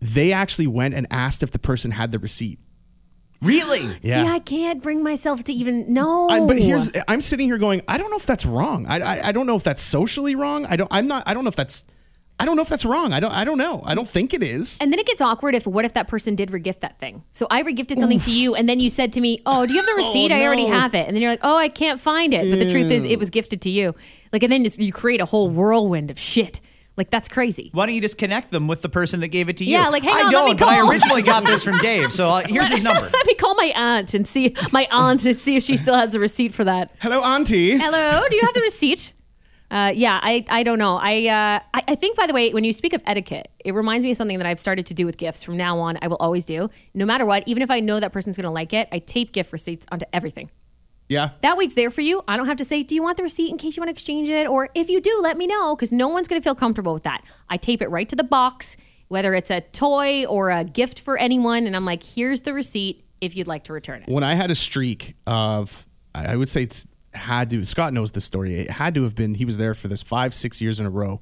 They 0.00 0.32
actually 0.32 0.66
went 0.66 0.92
and 0.94 1.06
asked 1.10 1.42
if 1.42 1.50
the 1.50 1.58
person 1.58 1.90
had 1.92 2.12
the 2.12 2.18
receipt. 2.18 2.58
Really? 3.40 3.88
Yeah. 4.02 4.24
See, 4.24 4.28
I 4.28 4.38
can't 4.40 4.82
bring 4.82 5.02
myself 5.02 5.44
to 5.44 5.52
even 5.52 5.92
know. 5.94 6.28
I, 6.28 6.40
but 6.40 6.58
here's 6.58 6.90
I'm 7.06 7.20
sitting 7.20 7.46
here 7.48 7.56
going, 7.58 7.82
I 7.88 7.96
don't 7.96 8.10
know 8.10 8.16
if 8.16 8.26
that's 8.26 8.44
wrong. 8.44 8.84
I, 8.86 8.98
I 9.00 9.28
I 9.28 9.32
don't 9.32 9.46
know 9.46 9.54
if 9.56 9.62
that's 9.64 9.80
socially 9.80 10.34
wrong. 10.34 10.66
I 10.66 10.76
don't 10.76 10.88
I'm 10.90 11.06
not 11.06 11.22
I 11.26 11.32
don't 11.34 11.44
know 11.44 11.48
if 11.48 11.56
that's 11.56 11.86
I 12.40 12.44
don't 12.44 12.56
know 12.56 12.62
if 12.62 12.68
that's 12.68 12.84
wrong. 12.84 13.12
I 13.12 13.20
don't 13.20 13.32
I 13.32 13.44
don't 13.44 13.58
know. 13.58 13.82
I 13.84 13.94
don't 13.94 14.08
think 14.08 14.32
it 14.32 14.42
is. 14.42 14.78
And 14.80 14.92
then 14.92 14.98
it 14.98 15.06
gets 15.06 15.20
awkward 15.20 15.54
if 15.54 15.66
what 15.66 15.84
if 15.84 15.94
that 15.94 16.06
person 16.06 16.36
did 16.36 16.50
regift 16.50 16.80
that 16.80 16.98
thing? 16.98 17.24
So 17.32 17.46
I 17.50 17.62
regifted 17.62 17.98
something 17.98 18.20
to 18.20 18.30
you, 18.30 18.54
and 18.54 18.68
then 18.68 18.78
you 18.78 18.90
said 18.90 19.12
to 19.14 19.20
me, 19.20 19.42
"Oh, 19.44 19.66
do 19.66 19.74
you 19.74 19.80
have 19.80 19.88
the 19.88 19.94
receipt? 19.96 20.30
I 20.30 20.44
already 20.44 20.68
no. 20.68 20.78
have 20.78 20.94
it." 20.94 21.06
And 21.06 21.16
then 21.16 21.22
you're 21.22 21.32
like, 21.32 21.40
"Oh, 21.42 21.56
I 21.56 21.68
can't 21.68 22.00
find 22.00 22.32
it." 22.32 22.48
But 22.50 22.58
the 22.60 22.70
truth 22.70 22.90
is, 22.90 23.04
it 23.04 23.18
was 23.18 23.30
gifted 23.30 23.60
to 23.62 23.70
you. 23.70 23.94
Like, 24.32 24.42
and 24.42 24.52
then 24.52 24.62
just, 24.64 24.78
you 24.78 24.92
create 24.92 25.20
a 25.20 25.24
whole 25.24 25.50
whirlwind 25.50 26.10
of 26.10 26.18
shit. 26.18 26.60
Like 26.98 27.10
that's 27.10 27.28
crazy. 27.28 27.70
Why 27.72 27.86
don't 27.86 27.94
you 27.94 28.00
just 28.00 28.18
connect 28.18 28.50
them 28.50 28.66
with 28.66 28.82
the 28.82 28.88
person 28.88 29.20
that 29.20 29.28
gave 29.28 29.48
it 29.48 29.56
to 29.58 29.64
you? 29.64 29.70
Yeah, 29.70 29.88
like, 29.88 30.02
hang 30.02 30.14
I 30.14 30.22
on, 30.22 30.32
let 30.32 30.44
me 30.46 30.54
don't, 30.54 30.58
but 30.58 30.68
I 30.68 30.80
originally 30.80 31.22
got 31.22 31.44
this 31.44 31.62
from 31.62 31.78
Dave. 31.80 32.12
So 32.12 32.28
uh, 32.28 32.42
here's 32.44 32.68
his 32.68 32.82
number. 32.82 33.02
Let 33.02 33.26
me 33.26 33.34
call 33.34 33.54
my 33.54 33.72
aunt 33.76 34.14
and 34.14 34.26
see 34.26 34.54
my 34.72 34.88
aunt 34.90 35.20
to 35.20 35.32
see 35.32 35.56
if 35.56 35.62
she 35.62 35.76
still 35.76 35.94
has 35.94 36.10
the 36.10 36.18
receipt 36.18 36.52
for 36.52 36.64
that. 36.64 36.90
Hello, 37.00 37.22
Auntie. 37.22 37.78
Hello, 37.78 38.24
do 38.28 38.34
you 38.34 38.42
have 38.42 38.52
the 38.52 38.62
receipt? 38.62 39.12
Uh, 39.70 39.92
yeah, 39.94 40.18
I, 40.22 40.44
I 40.48 40.62
don't 40.62 40.78
know. 40.78 40.96
I, 40.96 41.26
uh, 41.26 41.60
I 41.74 41.82
I 41.88 41.94
think 41.94 42.16
by 42.16 42.26
the 42.26 42.32
way, 42.32 42.52
when 42.52 42.64
you 42.64 42.72
speak 42.72 42.92
of 42.92 43.02
etiquette, 43.06 43.50
it 43.64 43.74
reminds 43.74 44.04
me 44.04 44.10
of 44.10 44.16
something 44.16 44.38
that 44.38 44.46
I've 44.46 44.60
started 44.60 44.86
to 44.86 44.94
do 44.94 45.04
with 45.06 45.16
gifts. 45.18 45.42
From 45.42 45.56
now 45.56 45.78
on, 45.78 45.98
I 46.00 46.08
will 46.08 46.16
always 46.16 46.44
do. 46.44 46.70
No 46.94 47.04
matter 47.04 47.26
what, 47.26 47.46
even 47.46 47.62
if 47.62 47.70
I 47.70 47.80
know 47.80 48.00
that 48.00 48.12
person's 48.12 48.36
gonna 48.36 48.50
like 48.50 48.72
it, 48.72 48.88
I 48.92 48.98
tape 48.98 49.32
gift 49.32 49.52
receipts 49.52 49.84
onto 49.90 50.06
everything. 50.12 50.50
Yeah. 51.08 51.30
That 51.40 51.56
way 51.56 51.64
it's 51.64 51.74
there 51.74 51.90
for 51.90 52.02
you. 52.02 52.22
I 52.28 52.36
don't 52.36 52.46
have 52.46 52.58
to 52.58 52.64
say, 52.64 52.82
do 52.82 52.94
you 52.94 53.02
want 53.02 53.16
the 53.16 53.22
receipt 53.22 53.50
in 53.50 53.58
case 53.58 53.76
you 53.76 53.80
want 53.80 53.88
to 53.88 53.92
exchange 53.92 54.28
it? 54.28 54.46
Or 54.46 54.68
if 54.74 54.90
you 54.90 55.00
do, 55.00 55.20
let 55.22 55.38
me 55.38 55.46
know 55.46 55.74
because 55.74 55.90
no 55.90 56.08
one's 56.08 56.28
going 56.28 56.40
to 56.40 56.44
feel 56.44 56.54
comfortable 56.54 56.92
with 56.92 57.04
that. 57.04 57.22
I 57.48 57.56
tape 57.56 57.80
it 57.80 57.88
right 57.88 58.06
to 58.10 58.16
the 58.16 58.24
box, 58.24 58.76
whether 59.08 59.34
it's 59.34 59.50
a 59.50 59.62
toy 59.62 60.26
or 60.26 60.50
a 60.50 60.64
gift 60.64 61.00
for 61.00 61.16
anyone. 61.16 61.66
And 61.66 61.74
I'm 61.74 61.86
like, 61.86 62.02
here's 62.02 62.42
the 62.42 62.52
receipt 62.52 63.04
if 63.22 63.34
you'd 63.36 63.46
like 63.46 63.64
to 63.64 63.72
return 63.72 64.02
it. 64.02 64.08
when 64.08 64.22
I 64.22 64.34
had 64.34 64.50
a 64.50 64.54
streak 64.54 65.14
of, 65.26 65.86
I 66.14 66.36
would 66.36 66.48
say 66.48 66.64
it's 66.64 66.86
had 67.18 67.50
to. 67.50 67.64
Scott 67.64 67.92
knows 67.92 68.12
this 68.12 68.24
story. 68.24 68.60
It 68.60 68.70
had 68.70 68.94
to 68.94 69.02
have 69.04 69.14
been. 69.14 69.34
He 69.34 69.44
was 69.44 69.58
there 69.58 69.74
for 69.74 69.88
this 69.88 70.02
five, 70.02 70.32
six 70.34 70.60
years 70.60 70.80
in 70.80 70.86
a 70.86 70.90
row, 70.90 71.20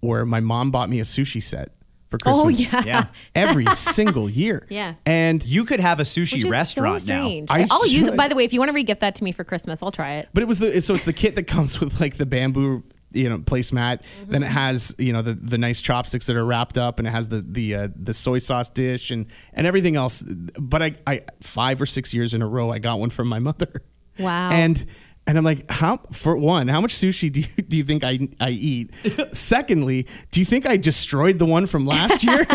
where 0.00 0.24
my 0.24 0.40
mom 0.40 0.70
bought 0.70 0.88
me 0.90 0.98
a 1.00 1.04
sushi 1.04 1.42
set 1.42 1.70
for 2.08 2.18
Oh, 2.24 2.42
Christmas. 2.44 2.72
yeah. 2.72 2.82
Yeah. 2.84 3.04
every 3.34 3.66
single 3.74 4.28
year. 4.30 4.66
Yeah. 4.70 4.94
and 5.04 5.44
You 5.44 5.64
could 5.64 5.80
have 5.80 5.98
a 6.00 6.04
sushi 6.04 6.34
Which 6.34 6.44
is 6.44 6.50
restaurant 6.50 7.02
so 7.02 7.08
now. 7.08 7.26
I 7.50 7.66
I'll 7.70 7.86
use 7.86 8.06
it. 8.06 8.16
By 8.16 8.28
the 8.28 8.34
way, 8.36 8.44
if 8.44 8.52
you 8.52 8.60
want 8.60 8.74
to 8.76 8.80
regift 8.84 9.00
that 9.00 9.14
to 9.16 9.24
me 9.24 9.32
for 9.32 9.44
Christmas, 9.44 9.82
I'll 9.82 9.90
try 9.92 10.16
it. 10.16 10.28
But 10.32 10.42
it 10.42 10.46
was 10.46 10.58
the 10.58 10.80
so 10.80 10.94
it's 10.94 11.04
the 11.04 11.12
kit 11.12 11.34
that 11.36 11.44
comes 11.48 11.80
with 11.80 12.00
like 12.00 12.16
the 12.16 12.26
bamboo 12.26 12.82
you 13.12 13.28
know 13.28 13.38
placemat. 13.38 14.02
Mm-hmm. 14.02 14.32
Then 14.32 14.42
it 14.42 14.48
has 14.48 14.94
you 14.98 15.12
know 15.12 15.22
the 15.22 15.34
the 15.34 15.58
nice 15.58 15.80
chopsticks 15.80 16.26
that 16.26 16.36
are 16.36 16.44
wrapped 16.44 16.76
up, 16.78 16.98
and 16.98 17.08
it 17.08 17.12
has 17.12 17.28
the 17.28 17.40
the 17.40 17.74
uh, 17.74 17.88
the 17.96 18.12
soy 18.12 18.38
sauce 18.38 18.68
dish 18.68 19.10
and 19.10 19.26
and 19.52 19.66
everything 19.66 19.96
else. 19.96 20.22
But 20.22 20.82
I 20.82 20.94
I 21.06 21.22
five 21.40 21.80
or 21.80 21.86
six 21.86 22.12
years 22.14 22.34
in 22.34 22.42
a 22.42 22.46
row 22.46 22.70
I 22.70 22.78
got 22.78 22.98
one 23.00 23.10
from 23.10 23.28
my 23.28 23.38
mother. 23.38 23.82
Wow. 24.18 24.50
And 24.50 24.84
and 25.26 25.36
I'm 25.36 25.44
like, 25.44 25.68
how 25.70 26.00
for 26.12 26.36
one, 26.36 26.68
how 26.68 26.80
much 26.80 26.94
sushi 26.94 27.32
do 27.32 27.40
you, 27.40 27.46
do 27.68 27.76
you 27.76 27.84
think 27.84 28.04
I 28.04 28.18
I 28.40 28.50
eat? 28.50 28.90
Secondly, 29.32 30.06
do 30.30 30.40
you 30.40 30.46
think 30.46 30.66
I 30.66 30.76
destroyed 30.76 31.38
the 31.38 31.46
one 31.46 31.66
from 31.66 31.86
last 31.86 32.22
year? 32.24 32.46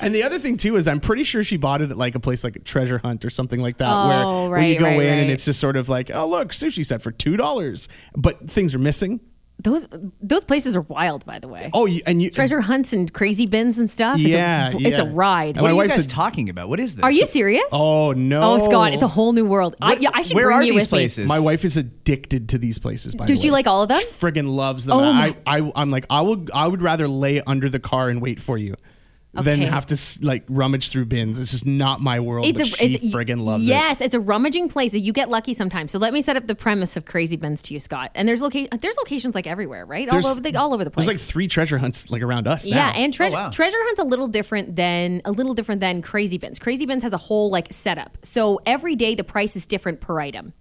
and 0.00 0.14
the 0.14 0.22
other 0.24 0.38
thing 0.38 0.56
too 0.56 0.76
is 0.76 0.88
I'm 0.88 1.00
pretty 1.00 1.24
sure 1.24 1.42
she 1.42 1.56
bought 1.56 1.80
it 1.82 1.90
at 1.90 1.98
like 1.98 2.14
a 2.14 2.20
place 2.20 2.44
like 2.44 2.64
Treasure 2.64 2.98
Hunt 2.98 3.24
or 3.24 3.30
something 3.30 3.60
like 3.60 3.78
that, 3.78 3.92
Oh, 3.92 4.48
where, 4.48 4.50
where 4.58 4.62
you 4.62 4.78
go 4.78 4.84
right, 4.86 5.00
in 5.00 5.18
and 5.20 5.30
it's 5.30 5.44
just 5.44 5.60
sort 5.60 5.76
of 5.76 5.88
like, 5.88 6.10
oh 6.10 6.28
look, 6.28 6.50
sushi 6.50 6.84
set 6.84 7.02
for 7.02 7.10
two 7.12 7.36
dollars, 7.36 7.88
but 8.16 8.50
things 8.50 8.74
are 8.74 8.78
missing. 8.78 9.20
Those 9.62 9.86
those 10.20 10.44
places 10.44 10.76
are 10.76 10.82
wild, 10.82 11.24
by 11.24 11.38
the 11.38 11.48
way. 11.48 11.70
Oh, 11.72 11.86
you, 11.86 12.02
and 12.06 12.20
you 12.20 12.28
Treasure 12.30 12.60
hunts 12.60 12.92
and 12.92 13.10
crazy 13.12 13.46
bins 13.46 13.78
and 13.78 13.90
stuff. 13.90 14.16
It's 14.18 14.26
a- 14.26 14.28
Yeah, 14.30 14.72
it's 14.74 14.98
a, 14.98 15.04
ride. 15.06 15.56
What 15.56 15.70
my 15.70 15.78
are 15.78 15.84
you 15.84 15.88
guys 15.88 16.02
said- 16.02 16.10
talking 16.10 16.50
about? 16.50 16.68
What 16.68 16.80
is 16.80 16.96
this? 16.96 17.02
Are 17.02 17.10
you 17.10 17.26
serious? 17.26 17.64
Oh 17.72 18.12
no! 18.12 18.42
Oh, 18.42 18.58
Scott, 18.58 18.92
it's 18.92 19.02
a 19.02 19.08
whole 19.08 19.32
new 19.32 19.46
world. 19.46 19.76
I, 19.80 19.94
yeah, 19.94 20.10
I 20.12 20.22
should 20.22 20.34
Where 20.34 20.46
bring 20.48 20.56
are 20.58 20.62
you 20.64 20.72
these 20.72 20.82
with 20.82 20.90
places? 20.90 21.26
My 21.28 21.38
wife 21.40 21.64
is 21.64 21.76
addicted 21.76 22.50
to 22.50 22.58
these 22.58 22.78
places. 22.78 23.14
By 23.14 23.24
Does 23.26 23.38
the 23.38 23.44
she 23.46 23.50
like 23.52 23.66
all 23.66 23.82
of 23.82 23.88
them? 23.88 24.00
She 24.00 24.06
friggin' 24.06 24.48
loves 24.54 24.84
them. 24.86 24.98
Oh 24.98 25.12
my- 25.12 25.34
I, 25.46 25.60
I, 25.60 25.72
I'm 25.76 25.90
like, 25.90 26.06
I 26.10 26.20
will, 26.22 26.44
I 26.52 26.66
would 26.66 26.82
rather 26.82 27.08
lay 27.08 27.40
under 27.40 27.70
the 27.70 27.80
car 27.80 28.08
and 28.10 28.20
wait 28.20 28.40
for 28.40 28.58
you 28.58 28.74
than 29.42 29.60
Okay. 29.62 29.64
have 29.70 29.86
to 29.86 29.94
s- 29.94 30.18
like 30.22 30.44
rummage 30.48 30.90
through 30.90 31.06
bins. 31.06 31.38
It's 31.38 31.50
just 31.52 31.66
not 31.66 32.00
my 32.00 32.20
world. 32.20 32.46
It's 32.46 32.58
but 32.58 32.66
a 32.68 32.70
she 32.70 32.94
it's 32.94 33.14
friggin' 33.14 33.40
loves 33.40 33.66
it. 33.66 33.70
yes, 33.70 34.00
it's 34.00 34.14
a 34.14 34.20
rummaging 34.20 34.68
place 34.68 34.92
that 34.92 35.00
you 35.00 35.12
get 35.12 35.28
lucky 35.28 35.54
sometimes. 35.54 35.92
So 35.92 35.98
let 35.98 36.12
me 36.12 36.22
set 36.22 36.36
up 36.36 36.46
the 36.46 36.54
premise 36.54 36.96
of 36.96 37.04
crazy 37.04 37.36
bins 37.36 37.62
to 37.62 37.74
you, 37.74 37.80
Scott. 37.80 38.10
And 38.14 38.28
there's 38.28 38.40
loca- 38.42 38.68
there's 38.80 38.96
locations 38.96 39.34
like 39.34 39.46
everywhere, 39.46 39.84
right? 39.84 40.08
All 40.08 40.12
There's- 40.14 40.30
over 40.30 40.40
the 40.40 40.56
all 40.56 40.72
over 40.74 40.84
the 40.84 40.90
place. 40.90 41.06
There's 41.06 41.18
like 41.18 41.26
three 41.26 41.48
treasure 41.48 41.78
hunts 41.78 42.10
like 42.10 42.22
around 42.22 42.46
us. 42.46 42.66
yeah, 42.66 42.76
now. 42.76 42.92
and 42.92 43.12
oh, 43.12 43.16
treasure 43.16 43.34
wow. 43.34 43.50
treasure 43.50 43.76
hunt's 43.80 44.00
a 44.00 44.04
little 44.04 44.28
different 44.28 44.76
than 44.76 45.20
a 45.24 45.32
little 45.32 45.54
different 45.54 45.80
than 45.80 46.02
crazy 46.02 46.38
bins. 46.38 46.58
Crazy 46.58 46.86
bins 46.86 47.02
has 47.02 47.12
a 47.12 47.18
whole 47.18 47.50
like 47.50 47.72
setup. 47.72 48.18
So 48.22 48.60
every 48.66 48.94
day 48.96 49.14
the 49.14 49.24
price 49.24 49.56
is 49.56 49.66
different 49.66 50.00
per 50.00 50.20
item. 50.20 50.52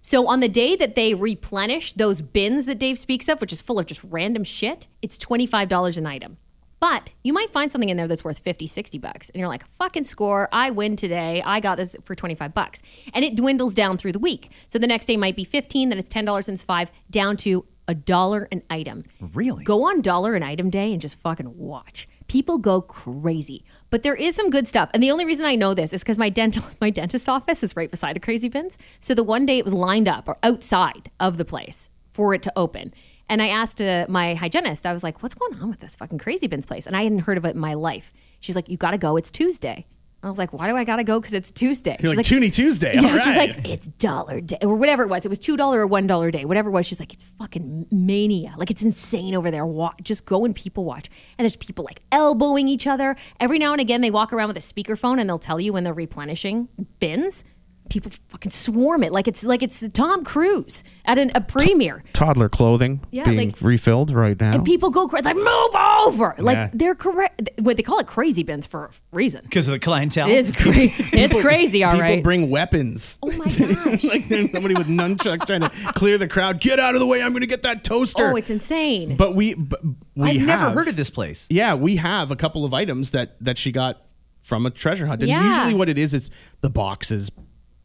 So 0.00 0.26
on 0.26 0.40
the 0.40 0.48
day 0.50 0.76
that 0.76 0.96
they 0.96 1.14
replenish 1.14 1.94
those 1.94 2.20
bins 2.20 2.66
that 2.66 2.78
Dave 2.78 2.98
speaks 2.98 3.26
of, 3.26 3.40
which 3.40 3.54
is 3.54 3.62
full 3.62 3.78
of 3.78 3.86
just 3.86 4.02
random 4.04 4.44
shit, 4.44 4.86
it's 5.00 5.16
twenty 5.16 5.46
five 5.46 5.68
dollars 5.68 5.96
an 5.96 6.06
item. 6.06 6.36
But 6.84 7.12
you 7.22 7.32
might 7.32 7.48
find 7.48 7.72
something 7.72 7.88
in 7.88 7.96
there 7.96 8.06
that's 8.06 8.24
worth 8.24 8.40
50, 8.40 8.66
60 8.66 8.98
bucks. 8.98 9.30
And 9.30 9.40
you're 9.40 9.48
like, 9.48 9.64
fucking 9.78 10.04
score. 10.04 10.50
I 10.52 10.68
win 10.68 10.96
today. 10.96 11.42
I 11.42 11.58
got 11.58 11.78
this 11.78 11.96
for 12.04 12.14
25 12.14 12.52
bucks. 12.52 12.82
And 13.14 13.24
it 13.24 13.36
dwindles 13.36 13.72
down 13.74 13.96
through 13.96 14.12
the 14.12 14.18
week. 14.18 14.50
So 14.68 14.78
the 14.78 14.86
next 14.86 15.06
day 15.06 15.16
might 15.16 15.34
be 15.34 15.44
15, 15.44 15.88
then 15.88 15.98
it's 15.98 16.10
$10 16.10 16.46
and 16.46 16.54
it's 16.54 16.62
five, 16.62 16.92
down 17.10 17.38
to 17.38 17.64
a 17.88 17.94
dollar 17.94 18.48
an 18.52 18.62
item. 18.68 19.04
Really? 19.32 19.64
Go 19.64 19.84
on 19.84 20.02
dollar 20.02 20.34
an 20.34 20.42
item 20.42 20.68
day 20.68 20.92
and 20.92 21.00
just 21.00 21.14
fucking 21.14 21.56
watch. 21.56 22.06
People 22.28 22.58
go 22.58 22.82
crazy. 22.82 23.64
But 23.88 24.02
there 24.02 24.14
is 24.14 24.36
some 24.36 24.50
good 24.50 24.68
stuff. 24.68 24.90
And 24.92 25.02
the 25.02 25.10
only 25.10 25.24
reason 25.24 25.46
I 25.46 25.54
know 25.54 25.72
this 25.72 25.94
is 25.94 26.02
because 26.02 26.18
my 26.18 26.28
dental 26.28 26.64
my 26.82 26.90
dentist's 26.90 27.28
office 27.28 27.62
is 27.62 27.76
right 27.76 27.90
beside 27.90 28.18
a 28.18 28.20
crazy 28.20 28.50
bins. 28.50 28.76
So 29.00 29.14
the 29.14 29.24
one 29.24 29.46
day 29.46 29.56
it 29.56 29.64
was 29.64 29.72
lined 29.72 30.06
up 30.06 30.28
or 30.28 30.36
outside 30.42 31.10
of 31.18 31.38
the 31.38 31.46
place 31.46 31.88
for 32.12 32.34
it 32.34 32.42
to 32.42 32.52
open. 32.56 32.92
And 33.28 33.40
I 33.40 33.48
asked 33.48 33.80
uh, 33.80 34.06
my 34.08 34.34
hygienist, 34.34 34.84
I 34.86 34.92
was 34.92 35.02
like, 35.02 35.22
what's 35.22 35.34
going 35.34 35.54
on 35.60 35.70
with 35.70 35.80
this 35.80 35.96
fucking 35.96 36.18
crazy 36.18 36.46
bins 36.46 36.66
place? 36.66 36.86
And 36.86 36.96
I 36.96 37.02
hadn't 37.02 37.20
heard 37.20 37.38
of 37.38 37.44
it 37.44 37.54
in 37.54 37.60
my 37.60 37.74
life. 37.74 38.12
She's 38.40 38.54
like, 38.56 38.68
you 38.68 38.76
gotta 38.76 38.98
go. 38.98 39.16
It's 39.16 39.30
Tuesday. 39.30 39.86
I 40.22 40.28
was 40.28 40.38
like, 40.38 40.54
why 40.54 40.68
do 40.68 40.76
I 40.76 40.84
gotta 40.84 41.04
go? 41.04 41.20
Because 41.20 41.34
it's 41.34 41.50
Tuesday. 41.50 41.98
You're 42.00 42.12
She's 42.12 42.16
like, 42.16 42.26
Toonie 42.26 42.48
Tuesday. 42.50 42.94
yeah, 42.94 43.14
she's 43.18 43.36
like, 43.36 43.68
it's 43.68 43.88
dollar 43.88 44.40
day 44.40 44.56
or 44.62 44.74
whatever 44.74 45.02
it 45.02 45.08
was. 45.08 45.26
It 45.26 45.28
was 45.28 45.38
two 45.38 45.54
dollar 45.54 45.80
or 45.80 45.86
one 45.86 46.06
dollar 46.06 46.28
a 46.28 46.32
day, 46.32 46.46
whatever 46.46 46.70
it 46.70 46.72
was. 46.72 46.86
She's 46.86 46.98
like, 46.98 47.12
it's 47.12 47.24
fucking 47.38 47.86
mania. 47.90 48.54
Like 48.56 48.70
it's 48.70 48.82
insane 48.82 49.34
over 49.34 49.50
there. 49.50 49.66
Just 50.02 50.24
go 50.24 50.46
and 50.46 50.54
people 50.54 50.86
watch. 50.86 51.10
And 51.36 51.44
there's 51.44 51.56
people 51.56 51.84
like 51.84 52.00
elbowing 52.10 52.68
each 52.68 52.86
other. 52.86 53.16
Every 53.38 53.58
now 53.58 53.72
and 53.72 53.82
again, 53.82 54.00
they 54.00 54.10
walk 54.10 54.32
around 54.32 54.48
with 54.48 54.56
a 54.56 54.60
speakerphone 54.60 55.20
and 55.20 55.28
they'll 55.28 55.38
tell 55.38 55.60
you 55.60 55.74
when 55.74 55.84
they're 55.84 55.92
replenishing 55.92 56.68
bins. 57.00 57.44
People 57.90 58.10
fucking 58.28 58.50
swarm 58.50 59.02
it 59.04 59.12
like 59.12 59.28
it's 59.28 59.44
like 59.44 59.62
it's 59.62 59.86
Tom 59.90 60.24
Cruise 60.24 60.82
at 61.04 61.18
an, 61.18 61.30
a 61.34 61.40
premiere. 61.42 62.02
toddler 62.14 62.48
clothing 62.48 63.02
Yeah, 63.10 63.24
being 63.24 63.50
like- 63.50 63.60
refilled 63.60 64.10
right 64.10 64.40
now. 64.40 64.52
And 64.54 64.64
people 64.64 64.88
go 64.90 65.06
crazy, 65.06 65.24
like 65.24 65.36
move 65.36 65.74
over. 66.06 66.34
Like 66.38 66.56
Yeah. 66.56 66.70
they're 66.72 66.94
correct. 66.94 67.50
What 67.60 67.76
they 67.76 67.82
call 67.82 67.98
it 67.98 68.06
crazy 68.06 68.42
bins 68.42 68.66
for 68.66 68.86
a 68.86 68.90
reason. 69.12 69.42
Because 69.42 69.68
of 69.68 69.72
the 69.72 69.78
clientele. 69.78 70.28
It 70.30 70.38
is 70.38 70.50
crazy. 70.50 70.94
it's 71.12 71.36
crazy, 71.42 71.84
all 71.84 71.92
People 71.92 72.00
right. 72.08 72.22
bring 72.22 72.48
weapons. 72.48 73.18
oh 73.22 73.30
my 73.32 73.44
gosh. 73.44 74.02
like 74.04 74.28
there's 74.28 74.50
somebody 74.50 74.74
with 74.74 74.88
nunchucks 74.88 75.46
trying 75.46 75.60
to 75.60 75.68
clear 75.94 76.16
the 76.16 76.26
crowd. 76.26 76.60
Get 76.60 76.80
out 76.80 76.94
of 76.94 77.00
the 77.00 77.06
way! 77.06 77.22
I'm 77.22 77.30
going 77.32 77.42
to 77.42 77.46
get 77.46 77.62
that 77.62 77.84
toaster. 77.84 78.30
oh, 78.32 78.36
it's 78.36 78.48
insane. 78.50 79.16
but 79.16 79.34
we, 79.34 79.52
but 79.54 79.80
we 80.16 80.30
I've 80.30 80.40
never 80.46 80.70
heard 80.70 80.88
of 80.88 80.96
this 80.96 81.10
place. 81.10 81.46
Yeah, 81.50 81.74
we 81.74 81.96
have 81.96 82.30
a 82.30 82.36
couple 82.36 82.64
of 82.64 82.72
items 82.72 83.10
that 83.10 83.36
that 83.44 83.58
she 83.58 83.72
got 83.72 84.00
from 84.42 84.64
a 84.66 84.70
treasure 84.70 85.06
hunt, 85.06 85.22
and 85.22 85.28
Yeah. 85.28 85.48
usually 85.54 85.74
what 85.74 85.88
it 85.90 85.98
is 85.98 86.12
it's 86.14 86.30
the 86.62 86.70
box 86.70 87.10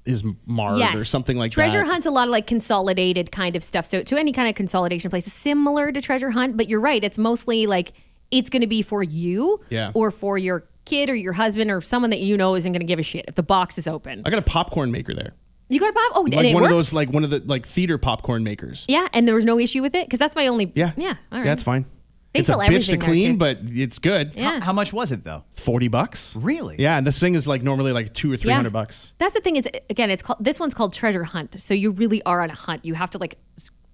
is 0.09 0.23
marred 0.45 0.95
or 0.95 1.05
something 1.05 1.37
like 1.37 1.51
Treasure 1.51 1.79
that. 1.79 1.87
Hunt's 1.87 2.05
a 2.05 2.11
lot 2.11 2.27
of 2.27 2.31
like 2.31 2.47
consolidated 2.47 3.31
kind 3.31 3.55
of 3.55 3.63
stuff. 3.63 3.85
So 3.85 4.01
to 4.03 4.17
any 4.17 4.31
kind 4.33 4.49
of 4.49 4.55
consolidation 4.55 5.09
place, 5.09 5.25
similar 5.31 5.91
to 5.91 6.01
Treasure 6.01 6.31
Hunt, 6.31 6.57
but 6.57 6.67
you're 6.67 6.79
right. 6.81 7.03
It's 7.03 7.17
mostly 7.17 7.67
like 7.67 7.93
it's 8.31 8.49
going 8.49 8.61
to 8.61 8.67
be 8.67 8.81
for 8.81 9.01
you, 9.03 9.59
Yeah. 9.69 9.91
or 9.93 10.11
for 10.11 10.37
your 10.37 10.67
kid 10.85 11.09
or 11.09 11.15
your 11.15 11.33
husband 11.33 11.69
or 11.71 11.81
someone 11.81 12.09
that 12.09 12.19
you 12.19 12.35
know 12.37 12.55
isn't 12.55 12.71
going 12.71 12.79
to 12.81 12.85
give 12.85 12.99
a 12.99 13.03
shit 13.03 13.25
if 13.27 13.35
the 13.35 13.43
box 13.43 13.77
is 13.77 13.87
open. 13.87 14.23
I 14.25 14.29
got 14.29 14.39
a 14.39 14.43
popcorn 14.43 14.91
maker 14.91 15.13
there, 15.15 15.33
You 15.67 15.79
got 15.79 15.89
a 15.89 15.93
pop? 15.93 16.11
Oh, 16.15 16.21
like 16.21 16.45
one 16.45 16.55
worked? 16.55 16.65
of 16.65 16.71
those, 16.71 16.93
like 16.93 17.09
one 17.11 17.23
of 17.23 17.29
the 17.29 17.41
like 17.45 17.65
theater 17.67 17.97
popcorn 17.97 18.43
makers. 18.43 18.85
Yeah, 18.89 19.07
and 19.13 19.27
there 19.27 19.35
was 19.35 19.45
no 19.45 19.59
issue 19.59 19.81
with 19.81 19.95
it 19.95 20.05
because 20.07 20.19
that's 20.19 20.35
my 20.35 20.47
only. 20.47 20.71
Yeah, 20.75 20.91
yeah. 20.97 21.15
All 21.31 21.39
right. 21.39 21.45
yeah, 21.45 21.53
it's 21.53 21.63
fine. 21.63 21.85
They 22.33 22.41
it's 22.41 22.49
a 22.49 22.51
sell 22.53 22.59
bitch 22.59 22.67
to 22.67 22.73
everything 22.75 22.99
there, 22.99 23.09
clean, 23.09 23.31
too. 23.33 23.37
but 23.37 23.57
it's 23.63 23.97
good. 23.97 24.33
Yeah. 24.35 24.59
How 24.59 24.71
much 24.71 24.93
was 24.93 25.11
it 25.11 25.23
though? 25.23 25.43
Forty 25.53 25.87
bucks. 25.87 26.35
Really? 26.35 26.75
Yeah, 26.77 26.97
and 26.97 27.07
this 27.07 27.19
thing 27.19 27.33
is 27.33 27.47
like 27.47 27.63
normally 27.63 27.91
like 27.91 28.13
two 28.13 28.31
or 28.31 28.35
three 28.35 28.51
hundred 28.53 28.71
bucks. 28.73 29.13
That's 29.17 29.33
the 29.33 29.41
thing 29.41 29.55
is 29.55 29.67
again, 29.89 30.09
it's 30.11 30.21
called 30.21 30.37
this 30.43 30.59
one's 30.59 30.73
called 30.75 30.93
Treasure 30.93 31.23
Hunt. 31.23 31.59
So 31.59 31.73
you 31.73 31.89
really 31.91 32.21
are 32.23 32.41
on 32.41 32.49
a 32.51 32.55
hunt. 32.55 32.85
You 32.85 32.93
have 32.93 33.09
to 33.11 33.17
like 33.17 33.37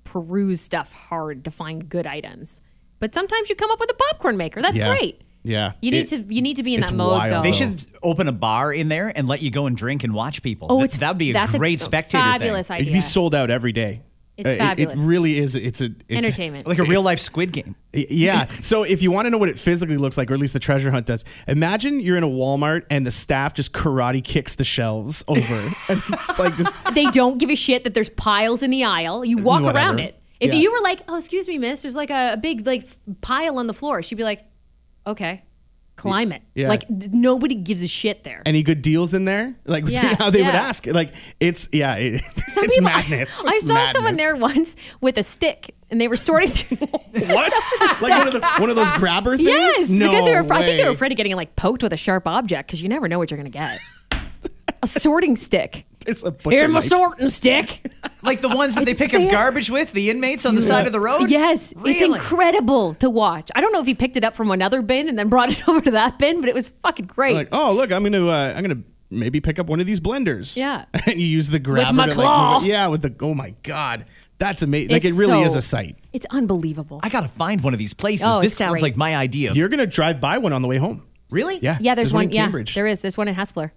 peruse 0.03 0.61
stuff 0.61 0.91
hard 0.91 1.45
to 1.45 1.51
find 1.51 1.87
good 1.89 2.05
items. 2.07 2.61
But 2.99 3.13
sometimes 3.13 3.49
you 3.49 3.55
come 3.55 3.71
up 3.71 3.79
with 3.79 3.89
a 3.91 3.93
popcorn 3.93 4.37
maker. 4.37 4.61
That's 4.61 4.77
Yeah. 4.77 4.95
great. 4.95 5.21
Yeah, 5.47 5.73
You 5.79 5.91
need 5.91 6.11
It- 6.11 6.27
to 6.27 6.33
you 6.33 6.41
need 6.41 6.55
to 6.55 6.63
be 6.63 6.73
in 6.73 6.79
it's 6.81 6.89
that 6.89 6.95
mode 6.95 7.11
wild. 7.11 7.31
though. 7.31 7.41
They 7.43 7.51
should 7.51 7.83
open 8.01 8.27
a 8.27 8.31
bar 8.31 8.73
in 8.73 8.87
there 8.89 9.13
and 9.15 9.27
let 9.27 9.43
you 9.43 9.51
go 9.51 9.67
and 9.67 9.77
drink 9.77 10.03
and 10.03 10.11
watch 10.13 10.41
people. 10.41 10.67
Oh, 10.71 10.77
Th- 10.79 10.85
it's 10.85 10.97
that'd 10.97 11.19
be 11.19 11.29
a 11.29 11.33
that's 11.33 11.55
great 11.55 11.79
spectator 11.79 12.23
fabulous 12.23 12.67
thing. 12.67 12.75
idea. 12.75 12.83
It'd 12.85 12.93
be 12.95 13.01
sold 13.01 13.35
out 13.35 13.51
every 13.51 13.71
day. 13.71 14.01
It's 14.37 14.47
Uh, 14.47 14.51
it- 14.51 14.57
fabulous. 14.57 14.99
It, 14.99 15.03
really 15.03 15.39
is. 15.39 15.55
It's 15.55 15.79
a 15.81 15.85
it's 16.09 16.25
Entertainment. 16.25 16.67
Like 16.67 16.79
a 16.79 16.83
real 16.83 17.01
life 17.01 17.19
Squid 17.29 17.53
Game. 17.53 17.75
Yeah. 17.93 18.47
So 18.61 18.83
if 18.83 19.01
you 19.01 19.09
want 19.11 19.27
to 19.27 19.29
know 19.29 19.37
what 19.37 19.47
it 19.49 19.57
physically 19.57 19.95
looks 19.97 20.17
like, 20.17 20.29
or 20.29 20.33
at 20.33 20.39
least 20.39 20.53
the 20.53 20.59
treasure 20.59 20.91
hunt 20.91 21.05
does, 21.05 21.23
imagine 21.47 21.99
you're 22.01 22.17
in 22.17 22.23
a 22.23 22.27
Walmart 22.29 22.83
and 22.89 23.05
the 23.05 23.11
staff 23.11 23.53
just 23.53 23.71
karate 23.71 24.21
kicks 24.23 24.55
the 24.55 24.65
shelves 24.65 25.23
over, 25.29 25.71
and 25.89 26.01
it's 26.09 26.37
like 26.37 26.57
just 26.57 26.77
they 26.93 27.05
don't 27.11 27.37
give 27.37 27.49
a 27.49 27.55
shit 27.55 27.83
that 27.85 27.93
there's 27.93 28.09
piles 28.09 28.61
in 28.61 28.71
the 28.71 28.83
aisle. 28.83 29.23
You 29.23 29.37
walk 29.37 29.61
Whatever. 29.61 29.77
around 29.77 29.99
it. 29.99 30.19
If 30.41 30.53
Yeah. 30.53 30.59
you 30.59 30.71
were 30.73 30.81
like, 30.81 30.99
"Oh, 31.07 31.15
excuse 31.15 31.47
me, 31.47 31.57
miss," 31.57 31.81
there's 31.83 31.95
like 31.95 32.09
a, 32.09 32.33
a 32.33 32.37
big 32.37 32.67
like 32.67 32.83
pile 33.21 33.57
on 33.57 33.67
the 33.67 33.73
floor. 33.73 34.03
She'd 34.03 34.15
be 34.15 34.23
like, 34.25 34.43
"Okay, 35.07 35.43
climb 35.95 36.31
it." 36.31 36.41
Yeah. 36.53 36.69
Like 36.69 36.83
d- 36.97 37.09
nobody 37.11 37.55
gives 37.55 37.83
a 37.83 37.87
shit 37.87 38.23
there. 38.23 38.41
any 38.45 38.63
good 38.63 38.81
deals 38.81 39.13
in 39.13 39.25
there? 39.25 39.55
Like 39.65 39.85
Yeah, 39.89 40.15
how 40.17 40.29
they 40.29 40.41
would 40.41 40.53
yeah. 40.53 40.61
ask. 40.67 40.85
Like 40.87 41.13
it's 41.39 41.69
yeah, 41.71 41.95
it, 41.95 42.15
it's 42.25 42.55
people- 42.55 42.83
madness. 42.83 43.45
I 43.45 43.51
It's 43.53 43.67
saw 43.67 43.85
someone 43.91 44.15
there 44.15 44.35
once 44.35 44.75
with 45.01 45.17
a 45.17 45.23
stick, 45.23 45.73
and 45.89 45.99
they 46.01 46.07
were 46.07 46.17
sorting 46.17 46.49
through. 46.49 46.77
What? 47.15 47.53
like 48.01 48.11
one 48.11 48.27
of 48.27 48.33
the 48.33 48.41
one 48.59 48.69
of 48.69 48.75
those 48.75 48.91
grabber 48.91 49.37
things? 49.37 49.47
yes, 49.49 49.89
no 49.89 50.09
because 50.09 50.25
they 50.25 50.31
were. 50.41 50.53
I 50.53 50.63
think 50.65 50.77
they 50.81 50.85
were 50.85 50.91
afraid 50.91 51.11
of 51.13 51.17
getting 51.17 51.35
like 51.35 51.55
poked 51.55 51.81
with 51.81 51.93
a 51.93 51.97
sharp 51.97 52.27
object 52.27 52.67
because 52.67 52.81
you 52.81 52.89
never 52.89 53.07
know 53.07 53.17
what 53.19 53.31
you're 53.31 53.37
gonna 53.37 53.49
get. 53.49 53.79
a 54.83 54.87
sorting 54.87 55.35
stick. 55.37 55.85
It's 56.05 56.23
a 56.23 56.31
butcher 56.31 56.57
Here's 56.57 56.69
my 56.71 56.79
knife. 56.79 56.89
sorting 56.89 57.29
stick. 57.29 57.91
Like 58.21 58.41
the 58.41 58.49
ones 58.49 58.73
that 58.73 58.85
they 58.85 58.91
It's 58.93 58.97
pick 58.99 59.11
fair. 59.11 59.21
up 59.21 59.29
garbage 59.29 59.69
with, 59.69 59.91
the 59.91 60.09
inmates 60.09 60.47
on 60.47 60.55
the 60.55 60.61
side 60.63 60.87
of 60.87 60.93
the 60.93 60.99
road? 60.99 61.29
Yes, 61.29 61.71
it's 61.73 61.79
Really? 61.79 62.17
incredible 62.17 62.95
to 62.95 63.07
watch. 63.07 63.51
I 63.53 63.61
don't 63.61 63.71
know 63.71 63.81
if 63.81 63.85
he 63.85 63.93
picked 63.93 64.17
it 64.17 64.23
up 64.23 64.35
from 64.35 64.49
another 64.49 64.81
bin 64.81 65.07
and 65.07 65.17
then 65.19 65.29
brought 65.29 65.51
it 65.51 65.67
over 65.69 65.79
to 65.81 65.91
that 65.91 66.17
bin, 66.17 66.39
but 66.39 66.49
it 66.49 66.55
was 66.55 66.69
fucking 66.81 67.05
great. 67.05 67.35
Like 67.35 67.49
oh 67.51 67.73
look, 67.73 67.91
I'm 67.91 68.01
gonna 68.01 68.25
uh, 68.27 68.53
I'm 68.55 68.63
gonna 68.63 68.81
maybe 69.11 69.39
pick 69.41 69.59
up 69.59 69.67
one 69.67 69.79
of 69.79 69.85
these 69.85 69.99
blenders. 69.99 70.57
Yeah. 70.57 70.85
and 71.05 71.21
you 71.21 71.27
use 71.27 71.51
the 71.51 71.59
grabber. 71.59 71.93
my 71.93 72.07
to, 72.07 72.13
claw. 72.13 72.53
Like, 72.53 72.61
move 72.61 72.67
it- 72.69 72.71
yeah, 72.73 72.87
with 72.87 73.03
the 73.03 73.13
oh 73.19 73.35
my 73.35 73.51
god, 73.61 74.05
that's 74.39 74.63
amazing. 74.63 74.89
Like 74.93 75.05
It's 75.05 75.15
it 75.15 75.19
really 75.19 75.43
so- 75.43 75.47
is 75.47 75.53
a 75.53 75.61
sight. 75.61 75.95
It's 76.11 76.25
unbelievable. 76.31 77.01
I 77.03 77.09
gotta 77.09 77.27
find 77.29 77.61
one 77.63 77.73
of 77.73 77.79
these 77.79 77.93
places. 77.93 78.25
Oh, 78.27 78.37
this 78.41 78.53
it's 78.53 78.55
sounds 78.57 78.71
great. 78.71 78.81
like 78.81 78.97
my 78.97 79.15
idea. 79.15 79.53
You're 79.53 79.69
gonna 79.69 79.85
drive 79.85 80.19
by 80.19 80.39
one 80.39 80.51
on 80.51 80.63
the 80.63 80.67
way 80.67 80.77
home. 80.77 81.03
really? 81.29 81.59
Yeah, 81.59 81.77
yeah, 81.79 81.93
there's, 81.93 82.11
one. 82.11 82.23
in 82.25 82.31
yeah, 82.31 82.41
Cambridge. 82.45 82.73
there 82.73 82.87
is. 82.87 83.01
There's 83.01 83.17
one 83.17 83.27
in 83.27 83.35
Hespeler. 83.35 83.69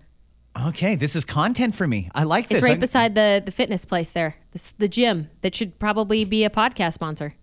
Okay, 0.69 0.97
this 0.97 1.15
is 1.15 1.25
content 1.25 1.75
for 1.75 1.87
me. 1.87 2.11
I 2.15 2.25
like 2.25 2.49
this. 2.49 2.59
It's 2.59 2.67
right 2.69 2.77
I- 2.77 2.81
beside 2.81 3.15
the 3.15 3.43
the 3.45 3.53
fitness 3.53 3.85
place 3.85 4.11
there. 4.11 4.35
This, 4.53 4.73
the 4.73 4.89
gym 4.89 5.31
that 5.43 5.55
should 5.55 5.79
probably 5.79 6.25
be 6.25 6.45
a 6.45 6.51
podcast 6.51 6.95
sponsor. 6.95 7.35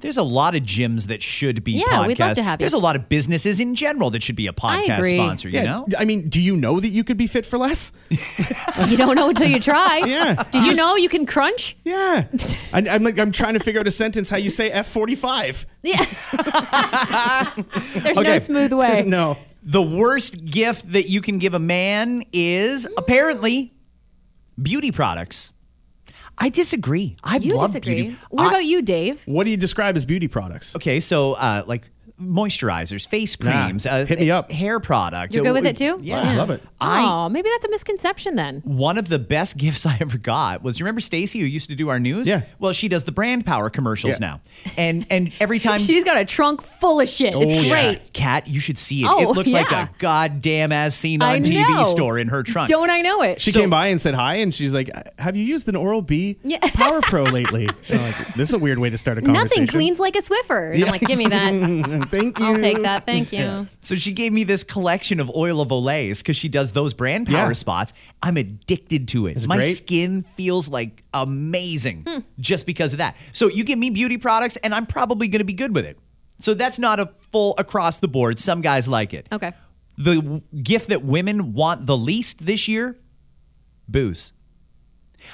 There's 0.00 0.16
a 0.16 0.22
lot 0.24 0.56
of 0.56 0.64
gyms 0.64 1.06
that 1.06 1.22
should 1.22 1.62
be 1.62 1.74
Yeah, 1.74 1.84
podcasts. 1.86 2.06
we'd 2.08 2.18
love 2.18 2.34
to 2.34 2.42
have 2.42 2.60
you. 2.60 2.64
There's 2.64 2.72
a 2.72 2.78
lot 2.78 2.96
of 2.96 3.08
businesses 3.08 3.60
in 3.60 3.76
general 3.76 4.10
that 4.10 4.20
should 4.24 4.34
be 4.34 4.48
a 4.48 4.52
podcast 4.52 5.04
sponsor, 5.08 5.48
you 5.48 5.58
Yeah, 5.60 5.62
know? 5.64 5.86
I 5.96 6.04
mean, 6.04 6.28
do 6.28 6.40
you 6.40 6.56
know 6.56 6.80
that 6.80 6.88
you 6.88 7.04
could 7.04 7.16
be 7.16 7.28
fit 7.28 7.46
for 7.46 7.56
less? 7.56 7.92
You 8.88 8.96
don't 8.96 9.14
know 9.14 9.28
until 9.28 9.46
you 9.46 9.60
try. 9.60 9.98
Yeah. 10.06 10.42
Did 10.50 10.64
you 10.64 10.74
know 10.74 10.96
you 10.96 11.08
can 11.08 11.24
crunch? 11.24 11.76
Yeah. 11.84 12.24
I, 12.72 12.78
I'm 12.90 13.04
like, 13.04 13.16
I'm 13.20 13.30
trying 13.30 13.54
to 13.54 13.60
figure 13.60 13.80
out 13.80 13.86
a 13.86 13.92
sentence 13.92 14.28
how 14.28 14.38
you 14.38 14.50
say 14.50 14.70
F45. 14.70 15.66
Yeah. 15.84 16.04
There's 18.02 18.16
no 18.18 18.38
smooth 18.38 18.72
way. 18.72 19.04
no. 19.06 19.38
The 19.62 19.82
worst 19.82 20.44
gift 20.44 20.92
that 20.92 21.08
you 21.08 21.20
can 21.20 21.38
give 21.38 21.54
a 21.54 21.58
man 21.60 22.24
is 22.32 22.88
apparently 22.98 23.72
beauty 24.60 24.90
products. 24.90 25.52
I 26.38 26.48
disagree. 26.48 27.16
I 27.22 27.36
You 27.36 27.54
love 27.54 27.68
disagree. 27.68 28.02
beauty. 28.02 28.16
What 28.30 28.46
I- 28.46 28.48
about 28.48 28.64
you, 28.64 28.82
Dave? 28.82 29.22
What 29.26 29.44
do 29.44 29.50
you 29.50 29.56
describe 29.56 29.96
as 29.96 30.04
beauty 30.04 30.26
products? 30.28 30.74
Okay, 30.74 30.98
so 30.98 31.34
uh, 31.34 31.62
like 31.66 31.82
moisturizers, 32.20 33.06
face 33.06 33.38
Nah, 33.40 33.64
creams, 33.66 33.86
uh, 33.86 34.04
hit 34.06 34.18
me 34.20 34.30
up. 34.30 34.50
hair 34.50 34.80
product. 34.80 35.34
You're 35.34 35.44
good 35.44 35.52
with 35.54 35.66
Uh, 35.66 35.68
it 35.70 35.76
too? 35.76 35.98
Yeah, 36.02 36.20
I 36.22 36.34
love 36.34 36.50
it. 36.50 36.62
I 36.80 37.02
oh, 37.04 37.28
maybe 37.28 37.48
that's 37.50 37.64
a 37.64 37.70
misconception 37.70 38.34
then. 38.34 38.60
one 38.64 38.98
of 38.98 39.08
the 39.08 39.18
best 39.18 39.56
gifts 39.62 39.86
I 39.86 39.96
ever 40.00 40.18
got 40.18 40.62
was 40.62 40.78
you 40.78 40.84
remember 40.84 41.00
Stacy 41.00 41.38
who 41.40 41.46
used 41.46 41.68
to 41.70 41.74
do 41.76 41.88
our 41.88 42.00
news? 42.00 42.26
Yeah. 42.26 42.42
Well, 42.58 42.72
she 42.72 42.88
does 42.88 43.04
the 43.04 43.12
brand 43.12 43.46
power 43.46 43.70
commercials 43.70 44.20
Yeah. 44.20 44.26
now. 44.26 44.40
And 44.76 45.06
and 45.10 45.32
every 45.40 45.58
time 45.60 45.80
She's 45.80 46.04
got 46.04 46.16
a 46.16 46.24
trunk 46.24 46.62
full 46.62 47.00
of 47.00 47.08
shit. 47.08 47.34
it's 47.34 47.54
Oh, 47.54 47.60
yeah. 47.60 47.70
great. 47.94 48.12
Kat, 48.12 48.46
you 48.48 48.60
should 48.60 48.78
see 48.78 49.02
it. 49.02 49.08
Oh, 49.08 49.20
it 49.20 49.28
looks 49.36 49.50
like 49.50 49.70
a 49.70 49.90
goddamn 49.98 50.72
as 50.72 50.94
seen 50.94 51.22
on 51.22 51.40
TV 51.42 51.84
store 51.86 52.18
in 52.18 52.28
her 52.28 52.42
trunk. 52.42 52.68
Don't 52.68 52.90
I 52.90 53.00
know 53.00 53.22
it? 53.22 53.40
She 53.40 53.50
So- 53.50 53.60
came 53.60 53.70
by 53.70 53.86
and 53.88 54.00
said 54.00 54.14
hi, 54.14 54.36
and 54.36 54.52
she's 54.52 54.72
like, 54.74 54.90
"Have 55.18 55.36
you 55.36 55.44
used 55.44 55.68
an 55.68 55.76
Oral 55.76 56.02
B 56.02 56.38
Yeah. 56.42 56.58
Power 56.74 57.00
Pro 57.00 57.24
lately?" 57.24 57.68
And 57.88 57.98
I'm 58.00 58.06
like, 58.06 58.34
this 58.34 58.48
is 58.48 58.54
a 58.54 58.58
weird 58.58 58.78
way 58.78 58.90
to 58.90 58.98
start 58.98 59.18
a 59.18 59.22
conversation. 59.22 59.62
Nothing 59.62 59.66
cleans 59.66 59.98
like 60.00 60.16
a 60.16 60.20
Swiffer. 60.22 60.74
And 60.74 60.84
I'm 60.84 60.90
like, 60.90 61.00
give 61.02 61.18
me 61.18 61.26
that. 61.28 62.08
Thank 62.12 62.38
you. 62.38 62.46
I'll 62.46 62.58
take 62.60 62.82
that. 62.82 63.06
Thank 63.06 63.32
you. 63.38 63.66
So 63.82 63.96
she 63.96 64.12
gave 64.12 64.32
me 64.32 64.44
this 64.44 64.62
collection 64.62 65.18
of 65.18 65.28
oil 65.34 65.60
of 65.60 65.70
Olays 65.70 66.18
because 66.18 66.36
she 66.36 66.48
does 66.48 66.70
those 66.72 66.94
brand 66.94 67.26
power 67.26 67.48
Yeah. 67.48 67.52
spots. 67.54 67.92
I'm 68.22 68.36
addicted 68.36 69.08
to 69.08 69.26
it. 69.26 69.38
it 69.38 69.46
My 69.48 69.56
great? 69.56 69.72
skin 69.78 70.22
feels 70.36 70.68
like 70.68 71.02
amazing 71.14 72.04
Hmm. 72.06 72.18
just 72.38 72.66
because 72.66 72.92
of 72.92 72.98
that. 72.98 73.16
So 73.32 73.48
you 73.48 73.64
give 73.64 73.78
me 73.78 73.90
beauty 73.90 74.18
products, 74.18 74.56
and 74.58 74.74
I'm 74.74 74.86
probably 74.86 75.26
going 75.26 75.40
to 75.40 75.44
be 75.44 75.52
good 75.54 75.74
with 75.74 75.86
it. 75.86 75.98
So 76.38 76.54
that's 76.54 76.78
not 76.78 77.00
a 77.00 77.06
full 77.32 77.54
across 77.58 77.98
the 78.00 78.08
board. 78.08 78.38
Some 78.38 78.60
guys 78.60 78.86
like 78.88 79.14
it. 79.14 79.26
Okay. 79.32 79.52
The 79.96 80.16
w- 80.16 80.40
gift 80.62 80.88
that 80.90 81.04
women 81.04 81.52
want 81.54 81.86
the 81.86 81.96
least 81.96 82.44
this 82.46 82.68
year 82.68 82.98
booze. 83.88 84.32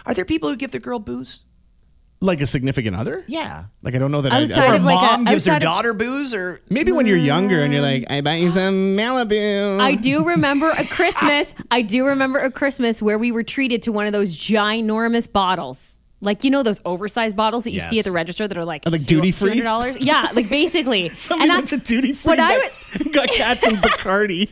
Are 0.07 0.15
there 0.15 0.25
people 0.25 0.49
who 0.49 0.57
give 0.57 0.71
their 0.71 0.81
girl 0.81 0.99
booze? 0.99 1.45
Like 2.21 2.41
a 2.41 2.47
significant 2.49 2.97
other? 2.97 3.25
Yeah. 3.29 3.65
Like 3.83 3.95
I 3.95 3.99
don't 3.99 4.11
know 4.11 4.23
that 4.23 4.33
I, 4.33 4.43
Outside 4.43 4.59
Or 4.59 4.73
I 4.73 4.73
a 4.73 4.77
of 4.77 4.83
like 4.85 4.99
a- 4.99 5.01
mom 5.19 5.25
gives 5.25 5.45
her 5.47 5.53
outside 5.53 5.57
of- 5.59 5.63
daughter 5.63 5.95
booze 5.95 6.35
or 6.35 6.61
maybe 6.69 6.91
when 6.91 7.07
you're 7.07 7.17
younger 7.17 7.63
and 7.63 7.73
you're 7.73 7.81
like, 7.83 8.03
mm. 8.03 8.11
I 8.11 8.21
buy 8.23 8.35
you 8.35 8.51
some 8.51 8.97
Malibu. 8.97 9.81
I 9.81 9.95
do 9.95 10.25
remember 10.25 10.71
a 10.71 10.85
Christmas. 10.85 11.55
I 11.71 11.83
do 11.83 12.05
remember 12.07 12.41
a 12.41 12.51
Christmas 12.51 13.01
where 13.01 13.19
we 13.19 13.31
were 13.31 13.45
treated 13.45 13.83
to 13.83 13.93
one 13.93 14.07
of 14.07 14.13
those 14.13 14.37
ginormous 14.37 15.31
bottles. 15.33 15.95
Like 16.21 16.43
you 16.43 16.51
know 16.51 16.65
those 16.65 16.81
oversized 16.85 17.37
bottles 17.37 17.63
that 17.63 17.71
you 17.71 17.79
see 17.79 17.95
Yes. 17.97 18.05
at 18.07 18.11
the 18.11 18.15
register 18.15 18.49
that 18.49 18.59
are 18.59 18.65
like 18.65 18.85
like 18.91 19.05
duty-free? 19.05 19.61
dollars. 19.61 19.97
Yeah, 20.01 20.29
like 20.35 20.49
basically. 20.49 21.11
Somebody 21.17 21.51
and 21.51 21.59
went 21.59 21.69
to 21.69 21.77
duty 21.77 22.13
free 22.13 22.31
What 22.31 22.41
I 22.41 22.55
and 22.95 23.05
got, 23.05 23.13
got 23.29 23.29
cats 23.37 23.65
and 23.65 23.77
Bacardi. 23.79 24.51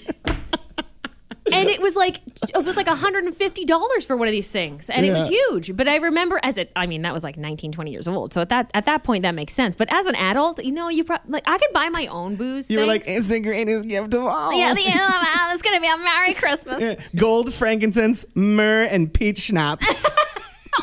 And 1.53 1.68
it 1.68 1.80
was 1.80 1.94
like 1.97 2.20
it 2.55 2.64
was 2.64 2.76
like 2.76 2.86
$150 2.86 4.07
for 4.07 4.16
one 4.16 4.28
of 4.28 4.32
these 4.32 4.51
things. 4.51 4.90
And 4.90 5.07
it 5.07 5.12
was 5.12 5.28
huge. 5.28 5.76
But 5.76 5.88
i 5.88 5.97
remember 5.97 6.40
as 6.42 6.59
it 6.59 6.70
i 6.76 6.86
mean 6.86 7.03
that 7.03 7.12
was 7.14 7.22
like 7.22 7.36
19 7.36 7.72
20 7.72 7.90
years 7.90 8.09
old. 8.09 8.32
So 8.32 8.40
at 8.40 8.49
that 8.51 8.70
at 8.74 8.84
that 8.86 9.05
point 9.05 9.22
that 9.22 9.34
makes 9.34 9.53
sense. 9.55 9.76
But 9.76 9.92
as 9.92 10.07
an 10.07 10.14
adult 10.16 10.62
you 10.64 10.72
know 10.72 10.88
you 10.88 11.05
pro- 11.05 11.18
like 11.26 11.42
i 11.47 11.59
could 11.59 11.70
buy 11.72 11.88
my 11.88 12.07
own 12.09 12.36
booze 12.36 12.70
You 12.70 12.78
were 12.80 12.86
like, 12.86 13.05
it's 13.07 13.28
the 13.28 13.40
greatest 13.40 13.86
gift 13.88 14.14
of 14.14 14.24
all. 14.24 14.53
yeah, 14.53 14.74
the, 14.74 14.82
yeah, 14.82 15.53
it's 15.53 15.62
gonna 15.62 15.80
be 15.80 15.88
a 15.88 15.97
merry 15.99 16.34
christmas. 16.34 17.01
Gold, 17.14 17.53
frankincense, 17.53 18.24
myrrh, 18.34 18.84
and 18.84 19.12
peach 19.12 19.38
schnapps. 19.38 20.07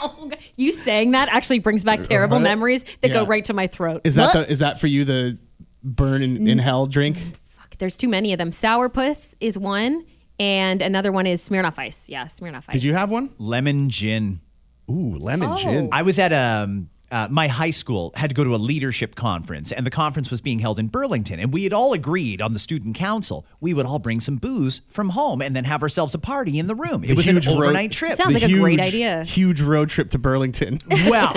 Oh, 0.02 0.32
you 0.56 0.72
saying 0.72 1.12
that 1.12 1.30
actually 1.30 1.60
brings 1.60 1.84
back 1.84 2.02
terrible 2.02 2.38
Uh-huh. 2.38 2.44
memories 2.44 2.84
that 3.02 3.10
go 3.10 3.28
right 3.28 3.46
to 3.46 3.54
my 3.54 3.68
throat. 3.68 4.02
Is 4.04 4.16
that 4.16 4.34
the, 4.34 4.50
is 4.52 4.58
that 4.60 4.80
for 4.80 4.88
you 4.88 5.06
the 5.06 5.38
burn 5.84 6.24
in, 6.24 6.48
in 6.48 6.58
hell 6.58 6.88
drink? 6.88 7.16
Fuck, 7.46 7.78
there's 7.78 7.96
too 7.96 8.08
many 8.08 8.34
of 8.34 8.40
them. 8.40 8.50
Sourpuss 8.50 9.36
is 9.40 9.56
one 9.56 10.04
and 10.40 10.82
another 10.82 11.12
one 11.12 11.26
is 11.28 11.48
smirnoff 11.48 11.78
ice 11.78 12.10
yeah 12.10 12.26
smirnoff 12.26 12.64
ice 12.68 12.74
Did 12.74 12.84
you 12.84 12.94
have 12.94 13.10
one? 13.12 13.32
lemon 13.38 13.90
gin. 13.90 14.42
Ooh, 14.90 15.16
lemon 15.18 15.50
Oh. 15.52 15.56
gin. 15.56 15.90
I 15.92 16.02
was 16.02 16.20
at 16.20 16.34
um 16.34 16.90
uh, 17.14 17.28
my 17.30 17.48
high 17.48 17.70
school 17.70 18.12
had 18.16 18.30
to 18.30 18.34
go 18.34 18.44
to 18.44 18.56
a 18.56 18.58
leadership 18.58 19.16
conference, 19.16 19.72
and 19.72 19.86
the 19.86 19.92
conference 19.92 20.30
was 20.32 20.42
being 20.42 20.60
held 20.60 20.80
in 20.80 20.88
Burlington. 20.88 21.40
And 21.40 21.54
we 21.54 21.64
had 21.64 21.72
all 21.74 21.94
agreed 21.94 22.42
on 22.42 22.54
the 22.54 22.60
student 22.60 22.96
council 22.96 23.46
we 23.62 23.74
would 23.74 23.86
all 23.86 24.00
bring 24.00 24.20
some 24.20 24.38
booze 24.38 24.82
from 24.90 25.10
home 25.10 25.42
and 25.42 25.56
then 25.56 25.64
have 25.64 25.82
ourselves 25.84 26.14
a 26.16 26.20
party 26.20 26.60
in 26.60 26.68
the 26.68 26.76
room. 26.76 27.04
It 27.04 27.10
The 27.10 27.14
was 27.16 27.28
an 27.28 27.36
huge 27.36 27.48
road- 27.48 27.56
overnight 27.64 27.92
trip. 27.92 28.18
Sounds 28.18 28.34
The 28.34 28.40
like 28.42 28.50
a 28.50 28.60
great 28.60 28.82
idea. 28.82 29.24
Huge 29.24 29.62
road 29.62 29.90
trip 29.90 30.10
to 30.10 30.18
Burlington. 30.18 30.80
well, 31.08 31.34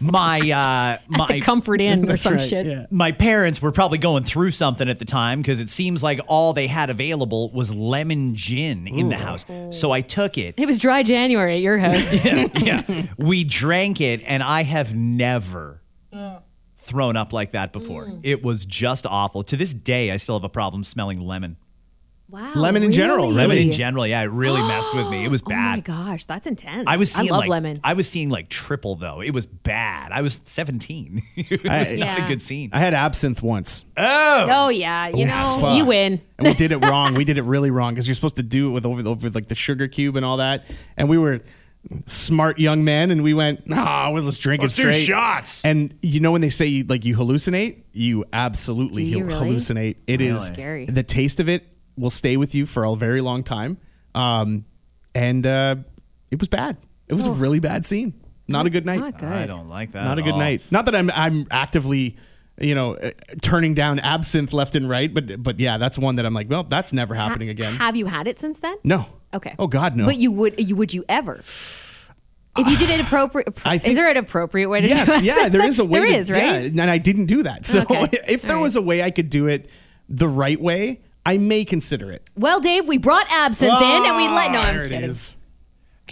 my 0.00 0.38
uh, 0.50 0.98
my 1.08 1.26
the 1.28 1.40
comfort 1.40 1.80
inn 1.80 2.10
or 2.10 2.16
some 2.16 2.34
right, 2.34 2.48
shit 2.48 2.66
yeah. 2.66 2.86
my 2.90 3.12
parents 3.12 3.62
were 3.62 3.72
probably 3.72 3.98
going 3.98 4.24
through 4.24 4.50
something 4.50 4.88
at 4.88 4.98
the 4.98 5.04
time 5.04 5.40
because 5.40 5.60
it 5.60 5.68
seems 5.70 6.02
like 6.02 6.20
all 6.26 6.52
they 6.52 6.66
had 6.66 6.90
available 6.90 7.50
was 7.52 7.72
lemon 7.72 8.34
gin 8.34 8.86
in 8.88 9.08
the 9.08 9.16
house. 9.16 9.46
So 9.70 9.92
I 9.92 10.00
took 10.00 10.36
it. 10.36 10.54
it 10.58 10.66
was 10.66 10.78
dry 10.78 11.02
january 11.02 11.56
at 11.56 11.62
your 11.62 11.78
house 11.78 12.12
yeah. 12.24 13.06
We 13.16 13.44
drank 13.44 14.00
it, 14.00 14.22
and 14.26 14.42
I 14.42 14.62
have 14.62 14.94
never 15.16 15.82
thrown 16.76 17.16
up 17.16 17.32
like 17.32 17.52
that 17.52 17.72
before. 17.72 18.06
Mm. 18.06 18.20
It 18.24 18.42
was 18.42 18.64
just 18.64 19.06
awful. 19.06 19.42
To 19.44 19.56
this 19.56 19.72
day, 19.74 20.10
I 20.10 20.16
still 20.16 20.36
have 20.36 20.44
a 20.44 20.48
problem 20.48 20.82
smelling 20.84 21.20
lemon. 21.20 21.56
wow 22.28 22.52
Lemon 22.56 22.82
in 22.82 22.90
general, 22.92 23.26
really? 23.28 23.36
Lemon 23.36 23.58
in 23.58 23.72
general, 23.72 24.04
yeah, 24.06 24.22
it 24.22 24.26
really 24.26 24.60
messed 24.62 24.92
with 24.94 25.08
me. 25.08 25.24
It 25.24 25.28
was 25.30 25.42
bad. 25.42 25.62
Oh 25.88 25.92
my 25.94 26.04
gosh, 26.06 26.24
that's 26.24 26.46
intense. 26.46 26.84
I 26.88 26.96
was 26.96 27.10
seeing 27.12 27.28
I 27.30 27.32
love 27.32 27.40
like 27.40 27.48
lemon. 27.50 27.80
I 27.84 27.92
was 27.94 28.08
seeing 28.08 28.30
like 28.30 28.48
triple 28.48 28.96
though. 28.96 29.20
It 29.22 29.30
was 29.30 29.46
bad. 29.46 30.10
I 30.12 30.22
was 30.22 30.40
17. 30.44 31.22
it 31.36 31.62
was 31.62 31.70
I- 31.70 31.78
not 31.92 31.98
Yeah. 31.98 32.24
a 32.24 32.28
good 32.28 32.42
scene. 32.42 32.70
I 32.72 32.80
had 32.80 32.94
absinthe 32.94 33.42
once. 33.42 33.86
oh 33.96 34.46
Oh 34.50 34.68
yeah, 34.68 35.06
you 35.08 35.24
know, 35.24 35.58
Fuck. 35.60 35.76
you 35.76 35.84
win. 35.86 36.20
and 36.38 36.48
we 36.48 36.54
did 36.54 36.72
it 36.72 36.78
wrong. 36.84 37.14
We 37.14 37.24
did 37.24 37.38
it 37.38 37.42
really 37.42 37.70
wrong 37.70 37.94
because 37.94 38.08
you're 38.08 38.16
supposed 38.16 38.36
to 38.36 38.42
do 38.42 38.68
it 38.68 38.72
with 38.72 38.84
over, 38.86 39.08
over 39.08 39.30
like 39.30 39.46
the 39.48 39.54
sugar 39.54 39.86
cube 39.86 40.16
and 40.16 40.24
all 40.26 40.38
that. 40.38 40.64
And 40.96 41.08
we 41.08 41.16
were 41.16 41.40
smart 42.06 42.58
young 42.58 42.84
men, 42.84 43.10
and 43.10 43.22
we 43.22 43.34
went, 43.34 43.62
ah, 43.70 44.10
well, 44.10 44.22
let's 44.22 44.38
drink 44.38 44.62
Let's 44.62 44.78
it 44.78 44.82
do 44.82 44.92
straight. 44.92 45.04
shots. 45.04 45.64
And 45.64 45.94
you 46.02 46.20
know 46.20 46.32
when 46.32 46.40
they 46.40 46.48
say 46.48 46.66
you, 46.66 46.84
like 46.84 47.04
you 47.04 47.16
hallucinate, 47.16 47.82
you 47.92 48.24
absolutely 48.32 49.04
Do 49.04 49.10
you 49.10 49.26
hal- 49.26 49.40
really? 49.40 49.56
hallucinate. 49.56 49.96
It 50.06 50.20
is 50.20 50.46
Scary. 50.46 50.86
The 50.86 51.02
taste 51.02 51.40
of 51.40 51.48
it 51.48 51.66
will 51.96 52.10
stay 52.10 52.36
with 52.36 52.54
you 52.54 52.66
for 52.66 52.84
a 52.84 52.94
very 52.94 53.20
long 53.20 53.42
time. 53.42 53.78
Um, 54.14 54.64
and 55.14 55.46
uh, 55.46 55.76
it 56.30 56.38
was 56.40 56.48
bad. 56.48 56.76
It 57.08 57.14
was 57.14 57.26
a 57.26 57.32
really 57.32 57.60
bad 57.60 57.84
scene. 57.84 58.14
Not 58.48 58.66
a 58.66 58.70
good 58.70 58.86
night. 58.86 59.00
Not 59.00 59.18
good. 59.18 59.28
I 59.28 59.46
don't 59.46 59.68
like 59.68 59.92
that. 59.92 60.04
Not 60.04 60.18
a 60.18 60.22
at 60.22 60.24
good 60.24 60.32
all. 60.34 60.38
night. 60.38 60.62
Not 60.70 60.86
that 60.86 60.94
I'm 60.96 61.10
I'm 61.10 61.46
actively, 61.50 62.16
you 62.58 62.74
know, 62.74 62.94
uh, 62.96 63.10
turning 63.42 63.74
down 63.74 63.98
absinthe 64.00 64.52
left 64.52 64.74
and 64.76 64.88
right, 64.88 65.12
but 65.12 65.42
but 65.42 65.58
yeah, 65.60 65.78
that's 65.78 65.98
one 65.98 66.16
that 66.16 66.26
I'm 66.26 66.34
like, 66.34 66.48
well, 66.50 66.62
that's 66.64 66.92
never 66.92 67.14
happening 67.14 67.48
again. 67.50 67.74
Have 67.76 67.96
you 67.96 68.06
had 68.06 68.26
it 68.26 68.40
since 68.40 68.60
then? 68.60 68.76
no. 68.84 69.06
Okay. 69.34 69.54
Oh 69.58 69.66
God, 69.66 69.96
no. 69.96 70.06
But 70.06 70.16
you 70.16 70.30
would 70.32 70.60
you 70.60 70.76
would 70.76 70.92
you 70.92 71.04
ever? 71.08 71.42
If 72.54 72.66
you 72.66 72.76
did 72.76 72.90
it 72.90 73.00
appropriate, 73.00 73.54
think, 73.78 73.86
is 73.86 73.96
there 73.96 74.08
an 74.10 74.18
appropriate 74.18 74.68
way 74.68 74.82
to 74.82 74.86
do 74.86 74.92
yes, 74.92 75.22
yeah, 75.22 75.48
there 75.48 75.64
is 75.64 75.78
a 75.78 75.84
way. 75.84 76.00
There 76.00 76.08
to, 76.08 76.16
is, 76.16 76.30
right? 76.30 76.42
Yeah, 76.42 76.82
and 76.82 76.90
I 76.90 76.98
didn't 76.98 77.26
do 77.26 77.42
that. 77.44 77.64
So 77.64 77.80
Okay. 77.80 78.08
if 78.28 78.42
there 78.42 78.58
was 78.58 78.76
a 78.76 78.82
way 78.82 79.02
I 79.02 79.10
could 79.10 79.30
do 79.30 79.46
it 79.46 79.70
the 80.08 80.28
right 80.28 80.60
way, 80.60 81.00
I 81.24 81.38
may 81.38 81.64
consider 81.64 82.10
it. 82.10 82.28
Well, 82.36 82.60
Dave, 82.60 82.86
we 82.86 82.98
brought 82.98 83.26
absinthe 83.30 83.80
in 83.80 84.04
and 84.04 84.16
we 84.16 84.28
let. 84.28 84.50
No, 84.52 84.60
I'm 84.60 84.74
there 84.74 84.82
it 84.82 84.88
kidding. 84.88 85.08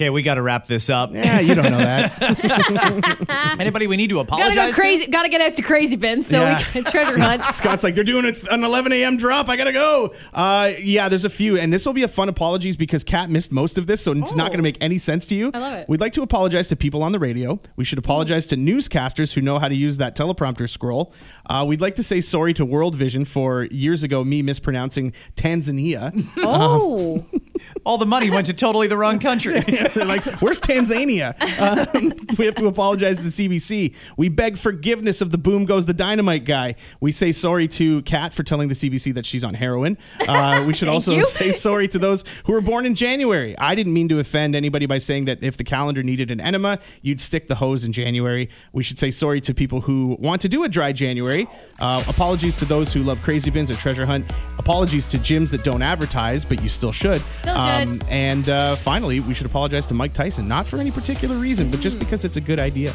Is. 0.00 0.06
Okay, 0.06 0.10
we 0.10 0.22
got 0.22 0.36
to 0.36 0.42
wrap 0.42 0.66
this 0.66 0.88
up. 0.88 1.12
Yeah, 1.12 1.40
you 1.40 1.54
don't 1.54 1.70
know 1.70 1.76
that. 1.78 3.56
Anybody 3.60 3.86
we 3.86 3.96
need 3.96 4.08
to 4.10 4.18
apologize 4.20 4.54
Gotta 4.54 4.70
apologize 4.70 4.76
go 4.76 4.76
to? 4.76 4.80
crazy. 4.80 5.06
Gotta 5.10 5.28
get 5.28 5.40
out 5.42 5.54
to 5.56 5.62
crazy 5.62 5.96
bin. 5.96 6.22
So 6.22 6.40
Yeah. 6.40 6.58
we 6.58 6.64
can 6.64 6.84
treasure 6.84 7.18
hunt. 7.18 7.42
Scott's 7.54 7.82
like, 7.84 7.94
they're 7.94 8.04
doing 8.04 8.24
it 8.24 8.42
an 8.50 8.64
11 8.64 8.92
a.m. 8.92 9.16
drop. 9.18 9.48
I 9.50 9.56
gotta 9.56 9.72
go. 9.72 10.14
Uh, 10.32 10.72
yeah, 10.80 11.08
there's 11.08 11.24
a 11.24 11.30
few, 11.30 11.58
and 11.58 11.72
this 11.72 11.84
will 11.84 11.92
be 11.92 12.02
a 12.02 12.08
fun 12.08 12.28
apologies 12.28 12.76
because 12.76 13.04
Kat 13.04 13.28
missed 13.30 13.52
most 13.52 13.76
of 13.78 13.86
this, 13.86 14.00
so 14.02 14.12
it's 14.12 14.34
not 14.34 14.48
Oh. 14.48 14.50
gonna 14.52 14.62
make 14.62 14.78
any 14.80 14.98
sense 14.98 15.26
to 15.28 15.34
you. 15.34 15.50
I 15.54 15.58
love 15.58 15.74
it. 15.74 15.88
We'd 15.88 16.00
like 16.00 16.12
to 16.14 16.22
apologize 16.22 16.68
to 16.68 16.76
people 16.76 17.02
on 17.02 17.12
the 17.12 17.18
radio. 17.18 17.60
We 17.76 17.84
should 17.84 17.98
apologize 17.98 18.46
to 18.48 18.56
newscasters 18.56 19.34
who 19.34 19.40
know 19.42 19.58
how 19.58 19.68
to 19.68 19.74
use 19.74 19.98
that 19.98 20.16
teleprompter 20.16 20.68
scroll. 20.68 21.12
Uh, 21.46 21.64
we'd 21.68 21.80
like 21.82 21.96
to 21.96 22.02
say 22.02 22.20
sorry 22.20 22.54
to 22.54 22.64
World 22.64 22.94
Vision 22.94 23.24
for 23.24 23.64
years 23.64 24.02
ago 24.02 24.24
me 24.24 24.40
mispronouncing 24.40 25.12
Tanzania. 25.36 26.10
Oh, 26.38 27.26
All 27.84 27.98
the 27.98 28.06
money 28.06 28.30
went 28.30 28.46
to 28.46 28.54
totally 28.54 28.86
the 28.86 28.96
wrong 28.96 29.18
country. 29.18 29.60
They're 29.94 30.04
like, 30.06 30.24
where's 30.40 30.60
Tanzania? 30.60 31.34
Um, 31.60 32.12
we 32.38 32.46
have 32.46 32.54
to 32.56 32.66
apologize 32.66 33.18
to 33.18 33.24
the 33.24 33.30
CBC. 33.30 33.94
We 34.16 34.28
beg 34.28 34.58
forgiveness 34.58 35.20
of 35.20 35.30
the 35.30 35.38
boom 35.38 35.64
goes 35.64 35.86
the 35.86 35.94
dynamite 35.94 36.44
guy. 36.44 36.76
We 37.00 37.12
say 37.12 37.32
sorry 37.32 37.68
to 37.68 38.02
Kat 38.02 38.32
for 38.32 38.42
telling 38.42 38.68
the 38.68 38.74
CBC 38.74 39.14
that 39.14 39.26
she's 39.26 39.44
on 39.44 39.54
heroin. 39.54 39.98
Uh, 40.26 40.64
we 40.66 40.74
should 40.74 40.88
also 40.88 41.14
you. 41.16 41.24
say 41.24 41.50
sorry 41.50 41.88
to 41.88 41.98
those 41.98 42.24
who 42.44 42.52
were 42.52 42.60
born 42.60 42.86
in 42.86 42.94
January. 42.94 43.56
I 43.58 43.74
didn't 43.74 43.92
mean 43.92 44.08
to 44.08 44.18
offend 44.18 44.54
anybody 44.54 44.86
by 44.86 44.98
saying 44.98 45.26
that 45.26 45.42
if 45.42 45.56
the 45.56 45.64
calendar 45.64 46.02
needed 46.02 46.30
an 46.30 46.40
enema, 46.40 46.78
you'd 47.02 47.20
stick 47.20 47.48
the 47.48 47.56
hose 47.56 47.84
in 47.84 47.92
January. 47.92 48.48
We 48.72 48.82
should 48.82 48.98
say 48.98 49.10
sorry 49.10 49.40
to 49.42 49.54
people 49.54 49.80
who 49.80 50.16
want 50.20 50.42
to 50.42 50.48
do 50.48 50.64
a 50.64 50.68
dry 50.68 50.92
January. 50.92 51.48
Uh, 51.78 52.04
apologies 52.08 52.58
to 52.58 52.64
those 52.64 52.92
who 52.92 53.02
love 53.02 53.20
crazy 53.22 53.50
bins 53.50 53.70
or 53.70 53.74
treasure 53.74 54.06
hunt. 54.06 54.30
Apologies 54.58 55.06
to 55.08 55.18
gyms 55.18 55.50
that 55.50 55.64
don't 55.64 55.82
advertise, 55.82 56.44
but 56.44 56.62
you 56.62 56.68
still 56.68 56.92
should. 56.92 57.22
Um, 57.46 58.00
and 58.08 58.48
uh, 58.48 58.76
finally, 58.76 59.20
we 59.20 59.34
should 59.34 59.46
apologize 59.46 59.79
to 59.86 59.94
Mike 59.94 60.12
Tyson, 60.12 60.46
not 60.48 60.66
for 60.66 60.78
any 60.78 60.90
particular 60.90 61.36
reason, 61.36 61.70
but 61.70 61.80
just 61.80 61.98
because 61.98 62.24
it's 62.24 62.36
a 62.36 62.40
good 62.40 62.60
idea. 62.60 62.92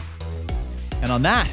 and 1.02 1.12
on 1.12 1.22
that, 1.24 1.48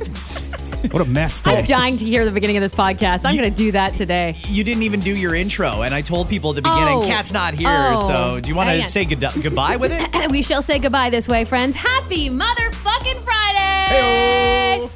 What 0.92 1.02
a 1.02 1.04
mess 1.04 1.46
I'm 1.46 1.64
dying 1.66 1.98
to 1.98 2.06
hear 2.06 2.24
the 2.24 2.30
beginning 2.30 2.56
of 2.56 2.62
this 2.62 2.72
podcast. 2.74 3.26
I'm 3.26 3.36
going 3.36 3.50
to 3.50 3.54
do 3.54 3.70
that 3.72 3.92
today. 3.92 4.34
you 4.48 4.64
didn't 4.64 4.82
even 4.82 5.00
do 5.00 5.14
your 5.14 5.34
intro, 5.34 5.82
and 5.82 5.94
I 5.94 6.00
told 6.00 6.26
people 6.30 6.50
at 6.50 6.56
the 6.56 6.62
beginning, 6.62 6.98
Oh. 7.02 7.06
Kat's 7.06 7.34
not 7.34 7.52
here. 7.52 7.68
Oh. 7.68 8.06
So 8.06 8.40
do 8.40 8.48
you 8.48 8.54
want 8.54 8.70
to 8.70 8.82
say 8.82 9.04
good- 9.04 9.20
goodbye 9.42 9.76
with 9.76 9.92
it? 9.92 10.30
we 10.30 10.42
shall 10.42 10.62
say 10.62 10.78
goodbye 10.78 11.10
this 11.10 11.28
way, 11.28 11.44
friends. 11.44 11.76
Happy 11.76 12.30
motherfucking 12.30 13.16
Friday! 13.22 13.94
Hey. 13.94 14.90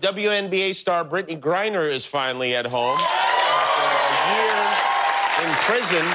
WNBA 0.00 0.74
star 0.74 1.04
Brittney 1.04 1.38
Griner 1.38 1.92
is 1.92 2.06
finally 2.06 2.54
at 2.56 2.66
home 2.66 2.98
after 2.98 3.84
a 4.08 4.34
year 4.34 5.46
in 5.48 5.54
prison 5.64 6.06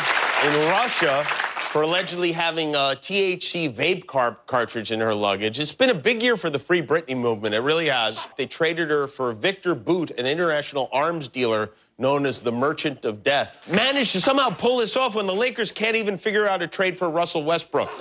in 0.46 0.70
Russia 0.72 1.24
for 1.70 1.84
allegedly 1.84 2.32
having 2.32 2.74
a 2.74 2.98
THC 3.00 3.72
vape 3.72 4.08
car- 4.08 4.40
cartridge 4.48 4.92
in 4.92 5.00
her 5.02 5.14
luggage. 5.14 5.60
It's 5.60 5.72
been 5.72 5.92
a 5.92 5.96
big 5.96 6.24
year 6.24 6.36
for 6.36 6.50
the 6.50 6.58
Free 6.58 6.82
Britney 6.82 7.16
movement. 7.16 7.54
It 7.54 7.60
really 7.60 7.90
has. 7.90 8.26
They 8.38 8.48
traded 8.48 8.90
her 8.90 9.06
for 9.06 9.34
Viktor 9.34 9.76
Bout, 9.76 10.10
an 10.18 10.26
international 10.26 10.90
arms 10.92 11.28
dealer 11.28 11.70
known 12.00 12.26
as 12.26 12.42
the 12.42 12.52
Merchant 12.52 13.06
of 13.06 13.22
Death. 13.22 13.62
Managed 13.72 14.14
to 14.14 14.22
somehow 14.22 14.50
pull 14.50 14.78
this 14.78 14.96
off 14.98 15.14
when 15.14 15.28
the 15.28 15.36
Lakers 15.36 15.72
can't 15.72 15.96
even 15.96 16.18
figure 16.18 16.48
out 16.48 16.64
a 16.64 16.68
trade 16.68 16.98
for 16.98 17.08
Russell 17.08 17.44
Westbrook. 17.44 17.92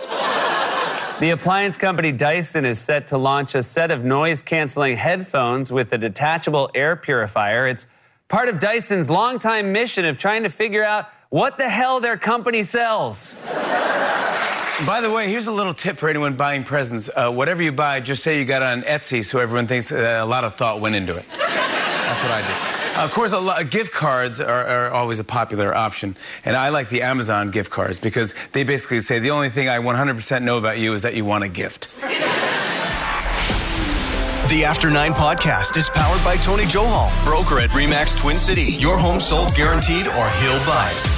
The 1.20 1.30
appliance 1.30 1.76
company 1.76 2.10
Dyson 2.10 2.64
is 2.64 2.78
set 2.78 3.08
to 3.08 3.18
launch 3.18 3.54
a 3.54 3.62
set 3.62 3.90
of 3.90 4.02
noise 4.02 4.40
canceling 4.40 4.96
headphones 4.96 5.70
with 5.70 5.92
a 5.92 5.98
detachable 5.98 6.70
air 6.74 6.96
purifier. 6.96 7.66
It's 7.66 7.86
part 8.28 8.48
of 8.48 8.60
Dyson's 8.60 9.10
longtime 9.10 9.72
mission 9.72 10.06
of 10.06 10.16
trying 10.16 10.44
to 10.44 10.48
figure 10.48 10.84
out 10.84 11.10
what 11.30 11.58
the 11.58 11.68
hell 11.68 12.00
their 12.00 12.16
company 12.16 12.62
sells. 12.62 13.34
By 14.86 15.00
the 15.02 15.10
way, 15.10 15.28
here's 15.28 15.48
a 15.48 15.52
little 15.52 15.72
tip 15.72 15.98
for 15.98 16.08
anyone 16.08 16.34
buying 16.36 16.62
presents. 16.62 17.10
Uh, 17.14 17.30
whatever 17.30 17.62
you 17.62 17.72
buy, 17.72 18.00
just 18.00 18.22
say 18.22 18.38
you 18.38 18.44
got 18.44 18.62
it 18.62 18.66
on 18.66 18.82
Etsy 18.82 19.24
so 19.24 19.40
everyone 19.40 19.66
thinks 19.66 19.90
uh, 19.90 20.20
a 20.22 20.24
lot 20.24 20.44
of 20.44 20.54
thought 20.54 20.80
went 20.80 20.94
into 20.94 21.16
it. 21.16 21.24
That's 21.28 22.22
what 22.22 22.32
I 22.32 22.42
do. 22.96 23.02
of 23.02 23.12
course, 23.12 23.32
a 23.32 23.38
lot, 23.38 23.68
gift 23.70 23.92
cards 23.92 24.40
are, 24.40 24.64
are 24.64 24.90
always 24.90 25.18
a 25.18 25.24
popular 25.24 25.74
option. 25.74 26.16
And 26.44 26.56
I 26.56 26.68
like 26.68 26.88
the 26.90 27.02
Amazon 27.02 27.50
gift 27.50 27.70
cards 27.70 27.98
because 27.98 28.34
they 28.52 28.62
basically 28.62 29.00
say 29.00 29.18
the 29.18 29.32
only 29.32 29.50
thing 29.50 29.68
I 29.68 29.78
100% 29.78 30.42
know 30.42 30.58
about 30.58 30.78
you 30.78 30.94
is 30.94 31.02
that 31.02 31.14
you 31.14 31.24
want 31.24 31.44
a 31.44 31.48
gift. 31.48 31.88
The 34.48 34.64
After 34.64 34.90
Nine 34.90 35.12
podcast 35.12 35.76
is 35.76 35.90
powered 35.90 36.24
by 36.24 36.36
Tony 36.36 36.62
Johal, 36.64 37.12
broker 37.24 37.60
at 37.60 37.68
Remax 37.70 38.16
Twin 38.16 38.38
City. 38.38 38.62
Your 38.62 38.96
home 38.96 39.20
sold 39.20 39.54
guaranteed 39.54 40.06
or 40.06 40.30
he'll 40.30 40.64
buy 40.64 41.17